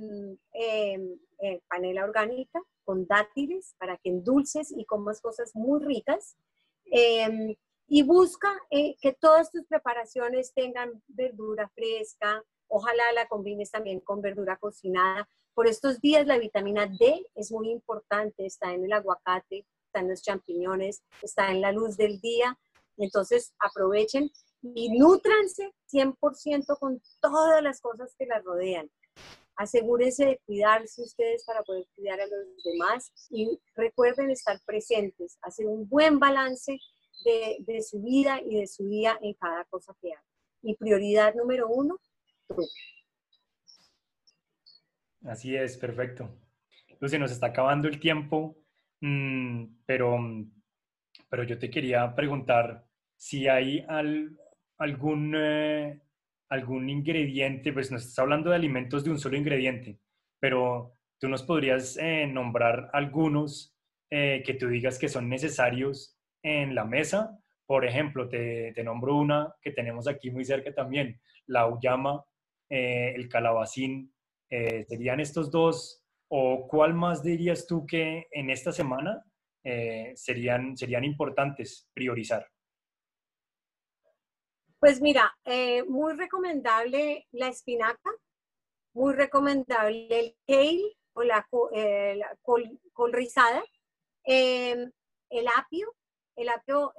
eh, 0.53 1.17
eh, 1.39 1.61
panela 1.67 2.05
orgánica, 2.05 2.61
con 2.85 3.05
dátiles, 3.05 3.75
para 3.77 3.97
que 3.97 4.09
endulces 4.09 4.71
y 4.71 4.85
comas 4.85 5.21
cosas 5.21 5.51
muy 5.53 5.83
ricas. 5.83 6.37
Em, 6.85 7.55
y 7.87 8.03
busca 8.03 8.49
eh, 8.71 8.95
que 9.01 9.13
todas 9.13 9.51
tus 9.51 9.65
preparaciones 9.65 10.53
tengan 10.53 11.01
verdura 11.07 11.69
fresca, 11.75 12.43
ojalá 12.67 13.03
la 13.13 13.27
combines 13.27 13.71
también 13.71 13.99
con 13.99 14.21
verdura 14.21 14.57
cocinada. 14.57 15.27
Por 15.53 15.67
estos 15.67 15.99
días 16.01 16.25
la 16.25 16.37
vitamina 16.37 16.87
D 16.87 17.25
es 17.35 17.51
muy 17.51 17.69
importante, 17.69 18.45
está 18.45 18.73
en 18.73 18.85
el 18.85 18.93
aguacate, 18.93 19.65
está 19.85 19.99
en 19.99 20.09
los 20.09 20.23
champiñones, 20.23 21.03
está 21.21 21.51
en 21.51 21.61
la 21.61 21.71
luz 21.71 21.97
del 21.97 22.19
día. 22.19 22.57
Entonces 22.97 23.53
aprovechen 23.59 24.31
y 24.61 24.97
nutranse 24.97 25.73
100% 25.91 26.77
con 26.79 27.01
todas 27.21 27.61
las 27.61 27.81
cosas 27.81 28.15
que 28.17 28.25
las 28.25 28.43
rodean. 28.43 28.89
Asegúrense 29.55 30.25
de 30.25 30.41
cuidarse 30.45 31.03
ustedes 31.03 31.43
para 31.45 31.61
poder 31.61 31.85
cuidar 31.95 32.19
a 32.19 32.25
los 32.25 32.63
demás 32.63 33.11
y 33.29 33.59
recuerden 33.75 34.31
estar 34.31 34.59
presentes, 34.65 35.37
hacer 35.43 35.67
un 35.67 35.87
buen 35.87 36.17
balance 36.17 36.79
de, 37.23 37.81
su 37.81 38.01
vida 38.01 38.39
y 38.41 38.59
de 38.59 38.67
su 38.67 38.87
día 38.87 39.17
en 39.21 39.33
cada 39.33 39.65
cosa 39.65 39.95
que 40.01 40.11
hagan. 40.11 40.23
Y 40.61 40.75
prioridad 40.75 41.35
número 41.35 41.67
uno, 41.67 41.99
tú. 42.47 42.65
Así 45.25 45.55
es, 45.55 45.77
perfecto. 45.77 46.29
Lucy, 46.99 47.17
nos 47.17 47.31
está 47.31 47.47
acabando 47.47 47.87
el 47.87 47.99
tiempo, 47.99 48.57
mm, 49.01 49.65
pero, 49.85 50.17
pero 51.29 51.43
yo 51.43 51.57
te 51.57 51.69
quería 51.69 52.13
preguntar 52.15 52.85
si 53.15 53.47
hay 53.47 53.85
algún, 54.77 55.33
eh, 55.35 56.01
algún 56.49 56.89
ingrediente, 56.89 57.71
pues 57.71 57.91
nos 57.91 58.03
estás 58.03 58.19
hablando 58.19 58.49
de 58.49 58.57
alimentos 58.57 59.03
de 59.03 59.11
un 59.11 59.19
solo 59.19 59.37
ingrediente, 59.37 59.99
pero 60.39 60.97
tú 61.19 61.29
nos 61.29 61.43
podrías 61.43 61.97
eh, 61.97 62.27
nombrar 62.27 62.89
algunos 62.93 63.73
eh, 64.09 64.43
que 64.45 64.53
tú 64.53 64.67
digas 64.67 64.99
que 64.99 65.09
son 65.09 65.29
necesarios 65.29 66.12
en 66.43 66.75
la 66.75 66.85
mesa. 66.85 67.39
Por 67.65 67.85
ejemplo, 67.85 68.29
te, 68.29 68.73
te 68.73 68.83
nombro 68.83 69.15
una 69.15 69.55
que 69.61 69.71
tenemos 69.71 70.07
aquí 70.07 70.29
muy 70.29 70.45
cerca 70.45 70.73
también, 70.73 71.19
la 71.47 71.67
uyama, 71.67 72.23
el 72.69 73.29
calabacín, 73.29 74.13
eh, 74.55 74.85
¿Serían 74.87 75.19
estos 75.19 75.49
dos? 75.49 76.03
¿O 76.27 76.67
cuál 76.67 76.93
más 76.93 77.23
dirías 77.23 77.65
tú 77.65 77.87
que 77.87 78.27
en 78.29 78.51
esta 78.51 78.71
semana 78.71 79.25
eh, 79.63 80.13
serían, 80.15 80.77
serían 80.77 81.03
importantes 81.03 81.89
priorizar? 81.91 82.47
Pues 84.79 85.01
mira, 85.01 85.35
eh, 85.43 85.81
muy 85.85 86.13
recomendable 86.13 87.27
la 87.31 87.47
espinaca, 87.47 88.11
muy 88.93 89.15
recomendable 89.15 90.19
el 90.19 90.35
kale 90.45 90.97
o 91.13 91.23
la, 91.23 91.47
col, 92.43 93.11
rizada, 93.11 93.63
em, 94.23 94.91
el 95.31 95.47
apio, 95.47 95.95
el 96.35 96.49
apio, 96.49 96.93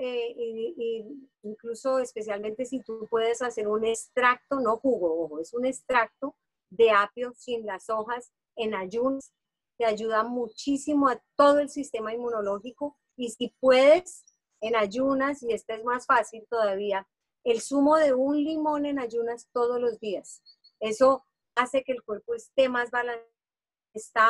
incluso 1.43 1.99
especialmente 1.99 2.65
si 2.65 2.81
tú 2.83 3.07
puedes 3.11 3.43
hacer 3.43 3.69
un 3.69 3.85
extracto, 3.85 4.61
no 4.61 4.77
jugo, 4.79 5.25
ojo, 5.25 5.41
es 5.41 5.53
un 5.55 5.67
extracto 5.67 6.37
de 6.71 6.91
apio 6.91 7.33
sin 7.37 7.67
las 7.67 7.91
hojas 7.91 8.33
en 8.57 8.75
ayunas. 8.75 9.33
Te 9.77 9.85
ayuda 9.85 10.23
muchísimo 10.23 11.09
a 11.09 11.21
todo 11.37 11.59
el 11.59 11.69
sistema 11.69 12.15
inmunológico 12.15 12.97
y 13.17 13.31
si 13.31 13.55
puedes 13.61 14.25
en 14.61 14.77
ayunas, 14.77 15.43
y 15.43 15.53
este 15.53 15.75
es 15.75 15.85
más 15.85 16.07
fácil 16.07 16.47
todavía, 16.49 17.07
el 17.45 17.61
zumo 17.61 17.97
de 17.97 18.15
un 18.15 18.43
limón 18.43 18.87
en 18.87 18.99
ayunas 18.99 19.49
todos 19.53 19.81
los 19.81 20.01
días. 20.01 20.43
Eso 20.81 21.27
hace 21.55 21.83
que 21.85 21.93
el 21.93 22.03
cuerpo 22.03 22.35
esté 22.35 22.69
más 22.69 22.91
balanceado, 22.91 23.31
está 23.93 24.29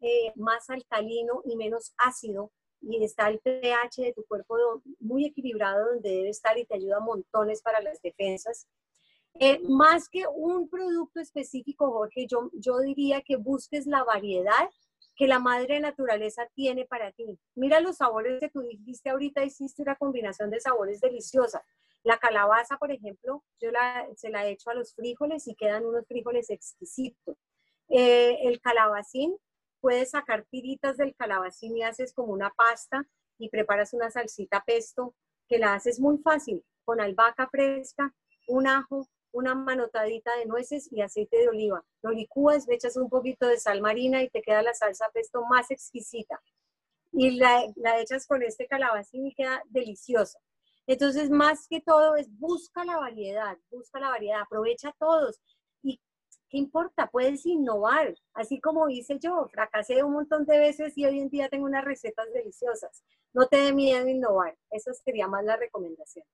eh, 0.00 0.32
más 0.36 0.70
alcalino 0.70 1.42
y 1.44 1.56
menos 1.56 1.92
ácido 1.98 2.52
y 2.86 3.02
está 3.04 3.28
el 3.28 3.38
pH 3.40 4.02
de 4.02 4.12
tu 4.12 4.24
cuerpo 4.24 4.82
muy 5.00 5.26
equilibrado 5.26 5.92
donde 5.92 6.10
debe 6.10 6.28
estar 6.30 6.58
y 6.58 6.64
te 6.64 6.74
ayuda 6.74 7.00
montones 7.00 7.62
para 7.62 7.80
las 7.80 8.00
defensas. 8.02 8.66
Eh, 9.40 9.60
más 9.68 10.08
que 10.08 10.24
un 10.32 10.68
producto 10.68 11.20
específico, 11.20 11.90
Jorge, 11.90 12.26
yo, 12.28 12.50
yo 12.52 12.78
diría 12.78 13.20
que 13.22 13.36
busques 13.36 13.86
la 13.86 14.04
variedad 14.04 14.68
que 15.16 15.26
la 15.26 15.38
madre 15.38 15.80
naturaleza 15.80 16.48
tiene 16.54 16.86
para 16.86 17.12
ti. 17.12 17.38
Mira 17.54 17.80
los 17.80 17.98
sabores 17.98 18.40
que 18.40 18.48
tú 18.48 18.60
dijiste 18.62 19.10
ahorita, 19.10 19.44
hiciste 19.44 19.82
una 19.82 19.96
combinación 19.96 20.50
de 20.50 20.60
sabores 20.60 21.00
deliciosa. 21.00 21.64
La 22.02 22.18
calabaza, 22.18 22.76
por 22.78 22.90
ejemplo, 22.90 23.44
yo 23.60 23.70
la, 23.70 24.06
se 24.16 24.30
la 24.30 24.46
he 24.46 24.50
hecho 24.50 24.70
a 24.70 24.74
los 24.74 24.94
frijoles 24.94 25.46
y 25.46 25.54
quedan 25.54 25.86
unos 25.86 26.06
frijoles 26.06 26.50
exquisitos. 26.50 27.36
Eh, 27.88 28.38
el 28.42 28.60
calabacín, 28.60 29.36
puedes 29.84 30.12
sacar 30.12 30.46
tiritas 30.50 30.96
del 30.96 31.14
calabacín 31.14 31.76
y 31.76 31.82
haces 31.82 32.14
como 32.14 32.32
una 32.32 32.48
pasta 32.48 33.06
y 33.36 33.50
preparas 33.50 33.92
una 33.92 34.10
salsita 34.10 34.64
pesto 34.64 35.14
que 35.46 35.58
la 35.58 35.74
haces 35.74 36.00
muy 36.00 36.16
fácil, 36.16 36.64
con 36.86 37.02
albahaca 37.02 37.50
fresca, 37.50 38.14
un 38.48 38.66
ajo, 38.66 39.06
una 39.30 39.54
manotadita 39.54 40.34
de 40.38 40.46
nueces 40.46 40.90
y 40.90 41.02
aceite 41.02 41.36
de 41.36 41.50
oliva. 41.50 41.84
Lo 42.00 42.12
licúas, 42.12 42.66
le 42.66 42.76
echas 42.76 42.96
un 42.96 43.10
poquito 43.10 43.46
de 43.46 43.58
sal 43.58 43.82
marina 43.82 44.22
y 44.22 44.30
te 44.30 44.40
queda 44.40 44.62
la 44.62 44.72
salsa 44.72 45.10
pesto 45.12 45.44
más 45.50 45.70
exquisita. 45.70 46.40
Y 47.12 47.32
la, 47.32 47.70
la 47.76 48.00
echas 48.00 48.26
con 48.26 48.42
este 48.42 48.66
calabacín 48.66 49.26
y 49.26 49.34
queda 49.34 49.62
deliciosa. 49.66 50.38
Entonces, 50.86 51.28
más 51.28 51.68
que 51.68 51.82
todo 51.82 52.16
es 52.16 52.34
busca 52.38 52.86
la 52.86 52.96
variedad, 52.96 53.58
busca 53.70 54.00
la 54.00 54.08
variedad, 54.08 54.40
aprovecha 54.40 54.96
todos. 54.98 55.42
¿Y 56.54 56.58
qué 56.58 56.58
importa? 56.58 57.08
Puedes 57.10 57.44
innovar. 57.46 58.14
Así 58.32 58.60
como 58.60 58.88
hice 58.88 59.18
yo, 59.18 59.48
fracasé 59.50 60.04
un 60.04 60.12
montón 60.12 60.46
de 60.46 60.56
veces 60.56 60.96
y 60.96 61.04
hoy 61.04 61.18
en 61.18 61.28
día 61.28 61.48
tengo 61.48 61.64
unas 61.64 61.84
recetas 61.84 62.32
deliciosas. 62.32 63.02
No 63.32 63.48
te 63.48 63.56
dé 63.56 63.72
miedo 63.72 64.06
innovar. 64.06 64.56
Esa 64.70 64.94
sería 64.94 65.26
más 65.26 65.44
la 65.44 65.56
recomendación 65.56 66.24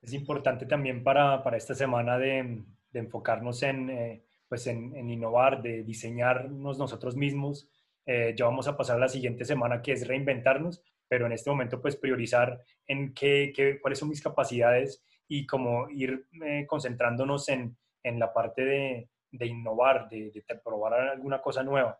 es 0.00 0.14
importante 0.14 0.64
también 0.64 1.02
para, 1.02 1.42
para 1.42 1.58
esta 1.58 1.74
semana 1.74 2.16
de, 2.16 2.64
de 2.92 2.98
enfocarnos 2.98 3.62
en, 3.64 3.90
eh, 3.90 4.24
pues 4.48 4.66
en, 4.68 4.96
en, 4.96 5.10
innovar, 5.10 5.60
de 5.60 5.82
diseñarnos 5.82 6.78
nosotros 6.78 7.16
mismos. 7.16 7.68
Eh, 8.06 8.32
ya 8.34 8.46
vamos 8.46 8.68
a 8.68 8.76
pasar 8.76 8.98
la 8.98 9.08
siguiente 9.08 9.44
semana 9.44 9.82
que 9.82 9.92
es 9.92 10.06
reinventarnos, 10.06 10.82
pero 11.08 11.26
en 11.26 11.32
este 11.32 11.50
momento 11.50 11.82
pues 11.82 11.96
priorizar 11.96 12.62
en 12.86 13.12
qué, 13.12 13.52
qué 13.54 13.80
cuáles 13.80 13.98
son 13.98 14.08
mis 14.08 14.22
capacidades 14.22 15.04
y 15.26 15.44
como 15.46 15.90
ir 15.90 16.26
eh, 16.46 16.64
concentrándonos 16.66 17.48
en, 17.50 17.76
en, 18.02 18.18
la 18.18 18.32
parte 18.32 18.64
de, 18.64 19.10
de 19.30 19.46
innovar, 19.46 20.08
de, 20.08 20.30
de, 20.30 20.42
probar 20.64 20.94
alguna 20.94 21.40
cosa 21.40 21.62
nueva. 21.62 21.98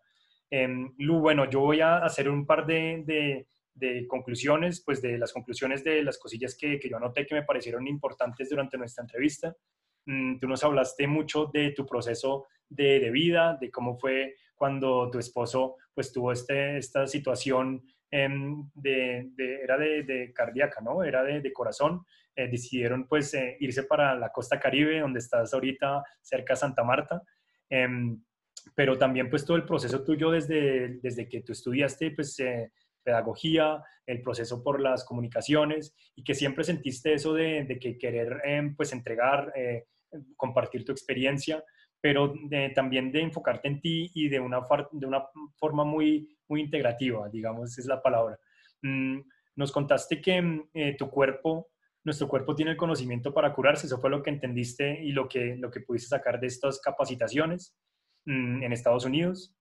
Em, 0.50 0.94
Lu, 0.98 1.20
bueno, 1.20 1.48
yo 1.48 1.60
voy 1.60 1.80
a 1.80 1.98
hacer 1.98 2.28
un 2.28 2.46
par 2.46 2.66
de, 2.66 3.46
de 3.74 4.06
conclusiones, 4.08 4.82
pues 4.84 5.00
de 5.00 5.18
las 5.18 5.32
conclusiones 5.32 5.84
de 5.84 6.02
las 6.02 6.18
cosillas 6.18 6.56
que, 6.56 6.78
que 6.78 6.88
yo 6.88 6.96
anoté 6.96 7.26
que 7.26 7.34
me 7.34 7.44
parecieron 7.44 7.86
importantes 7.86 8.48
durante 8.50 8.76
nuestra 8.76 9.02
entrevista. 9.02 9.54
Mm, 10.06 10.38
tú 10.38 10.48
nos 10.48 10.64
hablaste 10.64 11.06
mucho 11.06 11.50
de 11.52 11.72
tu 11.72 11.86
proceso 11.86 12.46
de, 12.68 13.10
vida, 13.10 13.56
de 13.60 13.70
cómo 13.70 13.98
fue 13.98 14.36
cuando 14.54 15.10
tu 15.10 15.18
esposo 15.18 15.76
pues 15.94 16.12
tuvo 16.12 16.32
este, 16.32 16.78
esta 16.78 17.06
situación 17.06 17.82
de, 18.10 19.30
de, 19.34 19.62
era 19.62 19.76
de, 19.76 20.02
de, 20.02 20.32
cardíaca, 20.32 20.80
¿no? 20.80 21.02
Era 21.04 21.22
de, 21.22 21.52
corazón. 21.52 22.04
Eh, 22.34 22.48
decidieron 22.48 23.06
pues 23.08 23.34
eh, 23.34 23.56
irse 23.60 23.82
para 23.82 24.14
la 24.14 24.30
costa 24.30 24.60
caribe, 24.60 25.00
donde 25.00 25.18
estás 25.18 25.52
ahorita 25.52 26.02
cerca 26.22 26.54
de 26.54 26.60
Santa 26.60 26.84
Marta. 26.84 27.22
Em, 27.68 28.22
pero 28.74 28.96
también 28.96 29.28
pues 29.28 29.44
todo 29.44 29.56
el 29.56 29.64
proceso 29.64 30.04
tuyo 30.04 30.30
desde, 30.30 31.00
desde 31.00 31.28
que 31.28 31.42
tú 31.42 31.52
estudiaste 31.52 32.10
pues 32.12 32.38
eh, 32.40 32.72
pedagogía, 33.02 33.82
el 34.06 34.22
proceso 34.22 34.62
por 34.62 34.80
las 34.80 35.04
comunicaciones 35.04 35.94
y 36.14 36.24
que 36.24 36.34
siempre 36.34 36.64
sentiste 36.64 37.14
eso 37.14 37.34
de, 37.34 37.78
que 37.80 37.98
querer 37.98 38.40
em, 38.44 38.74
pues 38.74 38.92
entregar, 38.92 39.52
eh, 39.56 39.86
compartir 40.36 40.84
tu 40.84 40.92
experiencia, 40.92 41.62
pero 42.00 42.32
también 42.74 43.10
de 43.10 43.20
enfocarte 43.20 43.68
en 43.68 43.80
ti 43.80 44.10
y 44.14 44.28
de 44.28 44.38
una, 44.38 44.60
de 44.92 45.06
una 45.06 45.24
forma 45.56 45.84
muy, 45.84 46.37
muy 46.48 46.60
integrativa, 46.60 47.28
digamos, 47.28 47.78
es 47.78 47.86
la 47.86 48.02
palabra. 48.02 48.38
Mm, 48.82 49.20
nos 49.56 49.72
contaste 49.72 50.20
que 50.20 50.40
mm, 50.40 50.70
eh, 50.74 50.96
tu 50.96 51.10
cuerpo, 51.10 51.68
nuestro 52.04 52.28
cuerpo 52.28 52.54
tiene 52.54 52.72
el 52.72 52.76
conocimiento 52.76 53.32
para 53.34 53.52
curarse, 53.52 53.86
eso 53.86 53.98
fue 53.98 54.10
lo 54.10 54.22
que 54.22 54.30
entendiste 54.30 55.02
y 55.02 55.12
lo 55.12 55.28
que, 55.28 55.56
lo 55.56 55.70
que 55.70 55.80
pudiste 55.80 56.08
sacar 56.08 56.40
de 56.40 56.46
estas 56.46 56.80
capacitaciones 56.80 57.76
mm, 58.24 58.62
en 58.62 58.72
Estados 58.72 59.04
Unidos. 59.04 59.54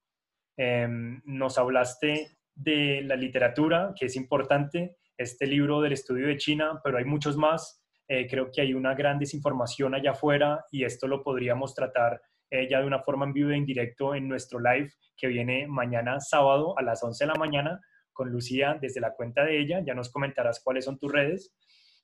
Em, 0.58 1.22
nos 1.26 1.58
hablaste 1.58 2.38
de 2.56 3.02
la 3.04 3.16
literatura, 3.16 3.94
que 3.98 4.08
es 4.08 4.16
importante, 4.16 4.98
este 5.18 5.46
libro 5.48 5.82
del 5.82 5.94
estudio 5.94 6.28
de 6.28 6.38
China, 6.38 6.80
pero 6.84 6.98
hay 6.98 7.06
muchos 7.06 7.38
más. 7.38 7.84
Eh, 8.08 8.28
creo 8.28 8.50
que 8.52 8.62
hay 8.62 8.74
una 8.74 8.96
gran 8.96 9.20
desinformación 9.20 9.94
allá 9.94 10.12
afuera 10.12 10.66
y 10.72 10.84
esto 10.84 11.08
lo 11.08 11.24
podríamos 11.24 11.76
tratar 11.76 12.22
eh, 12.50 12.68
ya 12.70 12.80
de 12.80 12.88
una 12.88 13.00
forma 13.00 13.26
en 13.26 13.34
vivo 13.34 13.50
e 13.52 13.58
indirecto 13.58 14.16
en 14.16 14.28
nuestro 14.28 14.60
live 14.60 14.92
que 15.18 15.28
viene 15.28 15.68
mañana 15.68 16.20
sábado 16.20 16.78
a 16.78 16.82
las 16.82 17.04
11 17.04 17.26
de 17.26 17.32
la 17.32 17.40
mañana 17.40 17.82
con 18.14 18.32
Lucía 18.32 18.78
desde 18.80 19.02
la 19.02 19.14
cuenta 19.14 19.44
de 19.44 19.60
ella. 19.60 19.82
Ya 19.86 19.94
nos 19.94 20.12
comentarás 20.12 20.62
cuáles 20.64 20.86
son 20.86 20.98
tus 20.98 21.12
redes. 21.12 21.54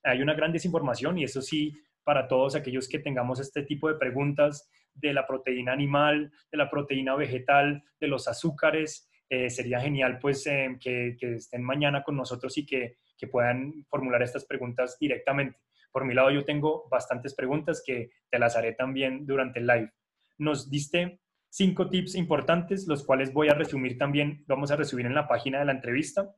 Hay 0.02 0.22
una 0.22 0.34
gran 0.34 0.52
desinformación 0.52 1.18
y 1.18 1.24
eso 1.24 1.40
sí, 1.40 1.72
para 2.04 2.28
todos 2.28 2.54
aquellos 2.54 2.88
que 2.88 2.98
tengamos 2.98 3.40
este 3.40 3.62
tipo 3.62 3.88
de 3.88 3.94
preguntas 3.94 4.70
de 4.94 5.12
la 5.12 5.26
proteína 5.26 5.72
animal, 5.72 6.30
de 6.52 6.58
la 6.58 6.70
proteína 6.70 7.16
vegetal, 7.16 7.82
de 8.00 8.06
los 8.06 8.28
azúcares. 8.28 9.10
Eh, 9.30 9.48
sería 9.50 9.80
genial 9.80 10.18
pues 10.20 10.46
eh, 10.46 10.76
que, 10.78 11.16
estén 11.20 11.62
mañana 11.62 12.02
con 12.02 12.16
nosotros 12.16 12.56
y 12.58 12.66
que, 12.66 12.98
que 13.16 13.26
puedan 13.26 13.84
formular 13.88 14.22
estas 14.22 14.44
preguntas 14.44 14.98
directamente. 15.00 15.58
Por 15.90 16.04
mi 16.04 16.14
lado 16.14 16.30
yo 16.30 16.44
tengo 16.44 16.86
bastantes 16.90 17.34
preguntas 17.34 17.82
que 17.84 18.10
te 18.30 18.38
las 18.38 18.56
haré 18.56 18.72
también 18.72 19.26
durante 19.26 19.60
el 19.60 19.66
live. 19.66 19.92
Nos 20.38 20.70
diste 20.70 21.20
cinco 21.48 21.88
tips 21.88 22.14
importantes, 22.14 22.86
los 22.88 23.04
cuales 23.04 23.32
voy 23.32 23.48
a 23.48 23.54
resumir 23.54 23.98
también, 23.98 24.44
vamos 24.46 24.70
a 24.70 24.76
resumir 24.76 25.06
en 25.06 25.14
la 25.14 25.28
página 25.28 25.60
de 25.60 25.64
la 25.66 25.72
entrevista 25.72 26.34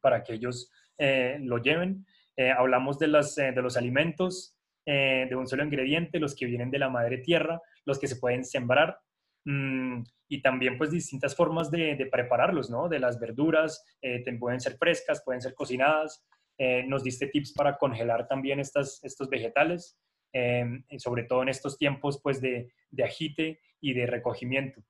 para 0.00 0.22
que 0.22 0.34
ellos 0.34 0.70
eh, 0.98 1.38
lo 1.40 1.58
lleven. 1.58 2.06
hablamos 2.56 2.98
de, 2.98 3.08
las, 3.08 3.34
de 3.34 3.62
los 3.62 3.76
alimentos, 3.76 4.56
de 4.84 5.36
un 5.36 5.46
solo 5.46 5.64
ingrediente, 5.64 6.18
los 6.18 6.34
que 6.34 6.46
vienen 6.46 6.70
de 6.70 6.78
la 6.78 6.88
madre 6.88 7.18
tierra, 7.18 7.60
los 7.84 7.98
que 7.98 8.08
se 8.08 8.16
pueden 8.16 8.44
sembrar 8.44 8.98
mm, 9.44 10.02
y 10.32 10.40
también 10.40 10.78
pues 10.78 10.90
distintas 10.90 11.36
formas 11.36 11.70
de, 11.70 12.08
prepararlos, 12.10 12.70
¿no? 12.70 12.88
De 12.88 12.98
las 12.98 13.20
verduras, 13.20 13.84
eh, 14.00 14.24
pueden 14.38 14.60
ser 14.60 14.78
frescas, 14.78 15.22
pueden 15.22 15.42
ser 15.42 15.54
cocinadas. 15.54 16.24
Eh, 16.56 16.84
nos 16.86 17.02
diste 17.04 17.26
tips 17.26 17.52
para 17.52 17.76
congelar 17.76 18.26
también 18.28 18.58
estas, 18.58 19.04
estos 19.04 19.28
vegetales, 19.28 19.98
em, 20.32 20.84
sobre 20.98 21.24
todo 21.24 21.42
en 21.42 21.48
estos 21.48 21.78
tiempos 21.78 22.20
pues 22.22 22.40
de, 22.40 22.72
de 22.90 23.04
agite 23.04 23.60
y 23.80 23.94
de 23.94 24.06
recogimiento. 24.06 24.82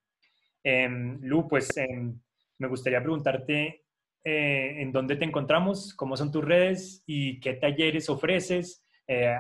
Em, 0.63 1.19
Lu, 1.23 1.49
pues 1.49 1.77
em, 1.77 2.21
me 2.59 2.69
gustaría 2.69 3.03
preguntarte 3.03 3.85
eh, 4.25 4.83
en 4.83 4.93
dónde 4.93 5.17
te 5.17 5.25
encontramos, 5.25 5.95
cómo 5.95 6.17
son 6.17 6.31
tus 6.31 6.45
redes 6.45 7.03
y 7.07 7.41
qué 7.41 7.55
talleres 7.55 8.09
ofreces, 8.09 8.87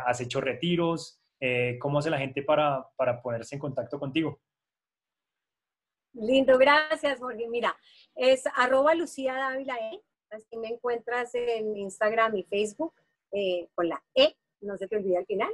has 0.06 0.20
hecho 0.20 0.40
retiros, 0.40 1.22
eh, 1.44 1.76
¿Cómo 1.80 1.98
hace 1.98 2.08
la 2.08 2.18
gente 2.18 2.44
para, 2.44 2.88
para 2.94 3.20
ponerse 3.20 3.56
en 3.56 3.60
contacto 3.60 3.98
contigo? 3.98 4.40
Lindo, 6.12 6.56
gracias, 6.56 7.18
Jorge. 7.18 7.48
Mira, 7.48 7.76
es 8.14 8.44
arroba 8.54 8.94
Lucía 8.94 9.34
Dávila 9.34 9.76
E. 9.76 10.00
Así 10.30 10.56
me 10.56 10.68
encuentras 10.68 11.34
en 11.34 11.76
Instagram 11.76 12.36
y 12.36 12.44
Facebook 12.44 12.94
eh, 13.32 13.68
con 13.74 13.88
la 13.88 14.00
E, 14.14 14.36
no 14.62 14.76
se 14.76 14.88
te 14.88 14.96
olvide 14.96 15.18
al 15.18 15.26
final. 15.26 15.52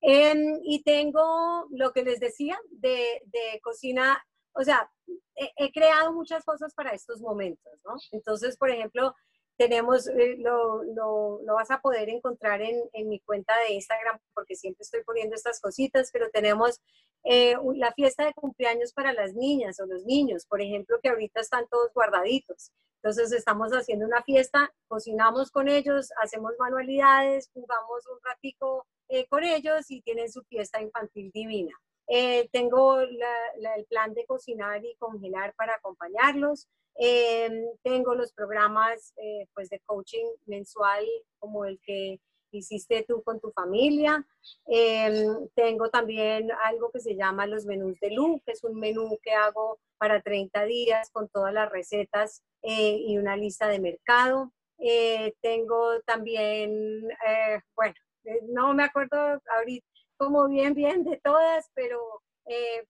Em, 0.00 0.60
y 0.64 0.82
tengo 0.82 1.66
lo 1.70 1.92
que 1.92 2.02
les 2.02 2.20
decía 2.20 2.58
de, 2.70 3.22
de 3.26 3.60
cocina, 3.62 4.22
o 4.52 4.62
sea, 4.62 4.90
he, 5.36 5.50
he, 5.56 5.72
creado 5.72 6.12
muchas 6.12 6.44
cosas 6.44 6.74
para 6.74 6.92
estos 6.92 7.20
momentos, 7.20 7.72
¿no? 7.84 7.96
Entonces, 8.12 8.56
por 8.56 8.70
ejemplo, 8.70 9.14
tenemos, 9.60 10.08
eh, 10.08 10.36
lo, 10.38 10.82
lo, 10.84 11.42
lo, 11.42 11.54
vas 11.54 11.70
a 11.70 11.82
poder 11.82 12.08
encontrar 12.08 12.62
en, 12.62 12.80
en, 12.94 13.10
mi 13.10 13.20
cuenta 13.20 13.52
de 13.58 13.74
Instagram 13.74 14.18
porque 14.32 14.56
siempre 14.56 14.84
estoy 14.84 15.04
poniendo 15.04 15.36
estas 15.36 15.60
cositas, 15.60 16.08
pero 16.14 16.30
tenemos 16.30 16.80
eh, 17.24 17.56
la 17.74 17.92
fiesta 17.92 18.24
de 18.24 18.32
cumpleaños 18.32 18.94
para 18.94 19.12
las 19.12 19.34
niñas 19.34 19.78
o 19.78 19.84
los 19.84 20.06
niños, 20.06 20.46
por 20.46 20.62
ejemplo, 20.62 20.98
que 21.02 21.10
ahorita 21.10 21.42
están 21.42 21.66
todos 21.68 21.92
guardaditos. 21.92 22.72
Entonces 23.02 23.32
estamos 23.32 23.70
haciendo 23.72 24.06
una 24.06 24.22
fiesta, 24.22 24.72
cocinamos 24.88 25.50
con 25.50 25.68
ellos, 25.68 26.08
hacemos 26.22 26.52
manualidades, 26.58 27.50
jugamos 27.52 28.06
un 28.10 28.18
ratico 28.24 28.86
eh, 29.10 29.26
con 29.26 29.44
ellos 29.44 29.90
y 29.90 30.00
tienen 30.00 30.32
su 30.32 30.42
fiesta 30.44 30.80
infantil 30.80 31.30
divina. 31.34 31.78
tengo 32.50 33.02
la, 33.02 33.74
el 33.76 33.84
plan 33.84 34.14
de 34.14 34.24
cocinar 34.24 34.82
y 34.86 34.96
congelar 34.96 35.52
para 35.54 35.74
acompañarlos. 35.74 36.66
Em, 36.96 37.64
tengo 37.82 38.14
los 38.14 38.32
programas 38.32 39.14
eh, 39.16 39.46
pues 39.54 39.70
de 39.70 39.80
coaching 39.86 40.26
mensual 40.46 41.06
como 41.38 41.64
el 41.64 41.80
que 41.82 42.20
hiciste 42.52 43.04
tú 43.06 43.22
con 43.22 43.40
tu 43.40 43.50
familia. 43.52 44.26
Em, 44.66 45.48
tengo 45.54 45.88
también 45.88 46.50
algo 46.64 46.90
que 46.90 47.00
se 47.00 47.14
llama 47.16 47.46
los 47.46 47.64
menús 47.64 47.98
de 48.00 48.10
Lu, 48.10 48.40
que 48.44 48.52
es 48.52 48.64
un 48.64 48.78
menú 48.78 49.18
que 49.22 49.32
hago 49.32 49.78
para 49.98 50.20
30 50.20 50.64
días 50.64 51.10
con 51.10 51.28
todas 51.28 51.54
las 51.54 51.70
recetas 51.70 52.42
eh, 52.62 52.96
y 53.06 53.18
una 53.18 53.36
lista 53.36 53.68
de 53.68 53.80
mercado. 53.80 54.52
Eh, 54.78 55.34
tengo 55.40 56.00
también, 56.06 57.08
bueno, 57.76 57.94
no 58.48 58.74
me 58.74 58.84
acuerdo 58.84 59.40
ahorita 59.56 59.86
como 60.16 60.48
bien, 60.48 60.74
bien 60.74 61.04
de 61.04 61.18
todas, 61.22 61.70
pero, 61.74 62.22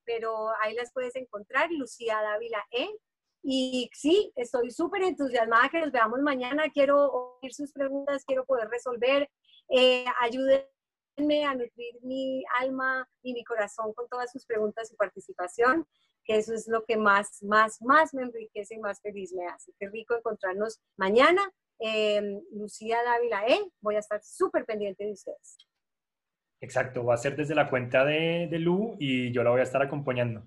pero 0.05 0.51
ahí 0.63 0.75
las 0.75 0.93
puedes 0.93 1.15
encontrar, 1.17 1.71
Lucía 1.71 2.21
Dávila 2.23 2.65
E 2.71 2.89
y 3.43 3.91
sí, 3.95 4.33
estoy 4.37 4.71
súper 4.71 5.03
entusiasmada 5.03 5.69
que 5.71 5.81
nos 5.81 5.93
veamos 5.93 6.21
mañana. 6.21 6.65
Quiero 6.73 7.39
oír 7.41 7.55
sus 7.55 7.73
preguntas, 7.73 8.25
quiero 8.27 8.45
poder 8.45 8.69
resolver. 8.69 9.29
Eh, 9.71 10.05
ayúdenme 10.21 11.45
a 11.45 11.55
nutrir 11.55 11.95
mi 12.03 12.45
alma 12.61 13.09
y 13.23 13.33
mi 13.33 13.45
corazón 13.45 13.93
con 13.95 14.09
todas 14.09 14.31
sus 14.31 14.45
preguntas 14.45 14.93
y 14.93 14.97
participación, 14.97 15.87
que 16.25 16.37
eso 16.37 16.53
es 16.53 16.69
lo 16.69 16.85
que 16.85 16.97
más, 16.97 17.43
más, 17.43 17.81
más 17.81 18.13
me 18.13 18.23
enriquece 18.23 18.75
y 18.75 18.79
más 18.79 19.01
feliz 19.01 19.33
me 19.33 19.47
hace. 19.47 19.73
Qué 19.79 19.89
rico 19.89 20.17
encontrarnos 20.17 20.81
mañana. 20.97 21.51
Em, 21.79 22.43
Lucía 22.53 23.03
Dávila 23.03 23.47
E, 23.47 23.59
voy 23.81 23.97
a 23.97 24.01
estar 24.01 24.23
súper 24.23 24.67
pendiente 24.67 25.05
de 25.05 25.13
ustedes. 25.13 25.57
Exacto, 26.61 27.05
va 27.07 27.15
a 27.15 27.17
ser 27.17 27.37
desde 27.37 27.55
la 27.55 27.71
cuenta 27.71 28.05
de, 28.05 28.49
de 28.51 28.59
Lu 28.59 28.97
y 28.99 29.33
yo 29.33 29.43
la 29.43 29.51
voy 29.51 29.61
a 29.61 29.63
estar 29.63 29.81
acompañando. 29.81 30.47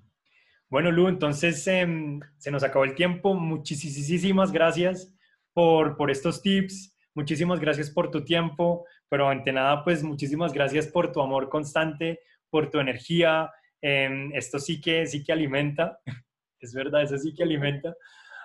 Bueno, 0.74 0.89
Lu, 0.89 1.07
entonces 1.07 1.67
em, 1.67 2.19
se 2.39 2.49
nos 2.49 2.63
acabó 2.63 2.84
el 2.84 2.95
tiempo. 2.95 3.36
Muchísimas 3.36 4.51
gracias 4.51 5.13
por, 5.53 5.95
por 5.97 6.09
estos 6.09 6.41
tips. 6.41 6.97
Muchísimas 7.13 7.59
gracias 7.59 7.91
por 7.91 8.09
tu 8.09 8.26
tiempo, 8.26 8.84
pero 9.07 9.30
ante 9.30 9.51
nada, 9.51 9.84
pues 9.84 10.01
muchísimas 10.01 10.51
gracias 10.51 10.88
por 10.88 11.11
tu 11.11 11.21
amor 11.21 11.47
constante, 11.47 12.21
por 12.49 12.71
tu 12.71 12.80
energía. 12.80 13.51
Em, 13.82 14.34
esto 14.34 14.57
sí 14.57 14.82
que, 14.82 15.05
sí 15.05 15.24
que 15.24 15.32
alimenta, 15.32 15.99
es 16.59 16.74
verdad, 16.74 17.03
eso 17.03 17.19
sí 17.19 17.36
que 17.36 17.43
alimenta. 17.43 17.95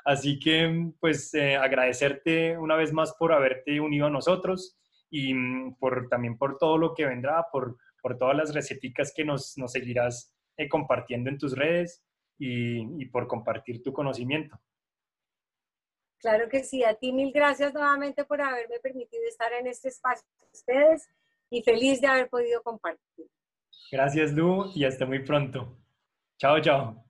Así 0.05 0.39
que, 0.39 0.91
pues, 1.01 1.33
eh, 1.33 1.57
agradecerte 1.57 2.59
una 2.59 2.77
vez 2.77 2.93
más 2.93 3.15
por 3.19 3.33
haberte 3.33 3.81
unido 3.81 4.09
a 4.09 4.11
nosotros 4.11 4.77
y 5.09 5.33
mm, 5.33 5.77
por, 5.79 6.11
también 6.11 6.37
por 6.37 6.59
todo 6.59 6.77
lo 6.77 6.93
que 6.93 7.07
vendrá, 7.07 7.47
por, 7.51 7.79
por 8.03 8.19
todas 8.19 8.37
las 8.37 8.53
receticas 8.53 9.15
que 9.17 9.25
nos, 9.25 9.57
nos 9.57 9.73
seguirás 9.73 10.35
eh, 10.59 10.69
compartiendo 10.69 11.31
en 11.31 11.39
tus 11.39 11.57
redes 11.57 12.05
y, 12.39 13.07
por 13.07 13.27
compartir 13.27 13.83
tu 13.83 13.93
conocimiento. 13.93 14.59
Claro 16.19 16.49
que 16.49 16.65
sí, 16.65 16.83
a 16.85 16.95
ti 16.95 17.13
mil 17.13 17.33
gracias 17.33 17.73
nuevamente 17.75 18.25
por 18.25 18.41
haberme 18.41 18.81
permitido 18.81 19.23
estar 19.29 19.53
en 19.53 19.67
este 19.67 19.89
espacio 19.89 20.27
con 20.37 20.49
ustedes 20.53 21.09
y 21.51 21.63
feliz 21.63 22.01
de 22.01 22.09
haber 22.09 22.29
podido 22.29 22.63
compartir. 22.63 23.27
Gracias, 23.91 24.33
Lu, 24.33 24.73
y 24.75 24.85
hasta 24.85 25.07
muy 25.07 25.21
pronto. 25.21 25.79
Chao, 26.39 26.61
chao. 26.61 27.08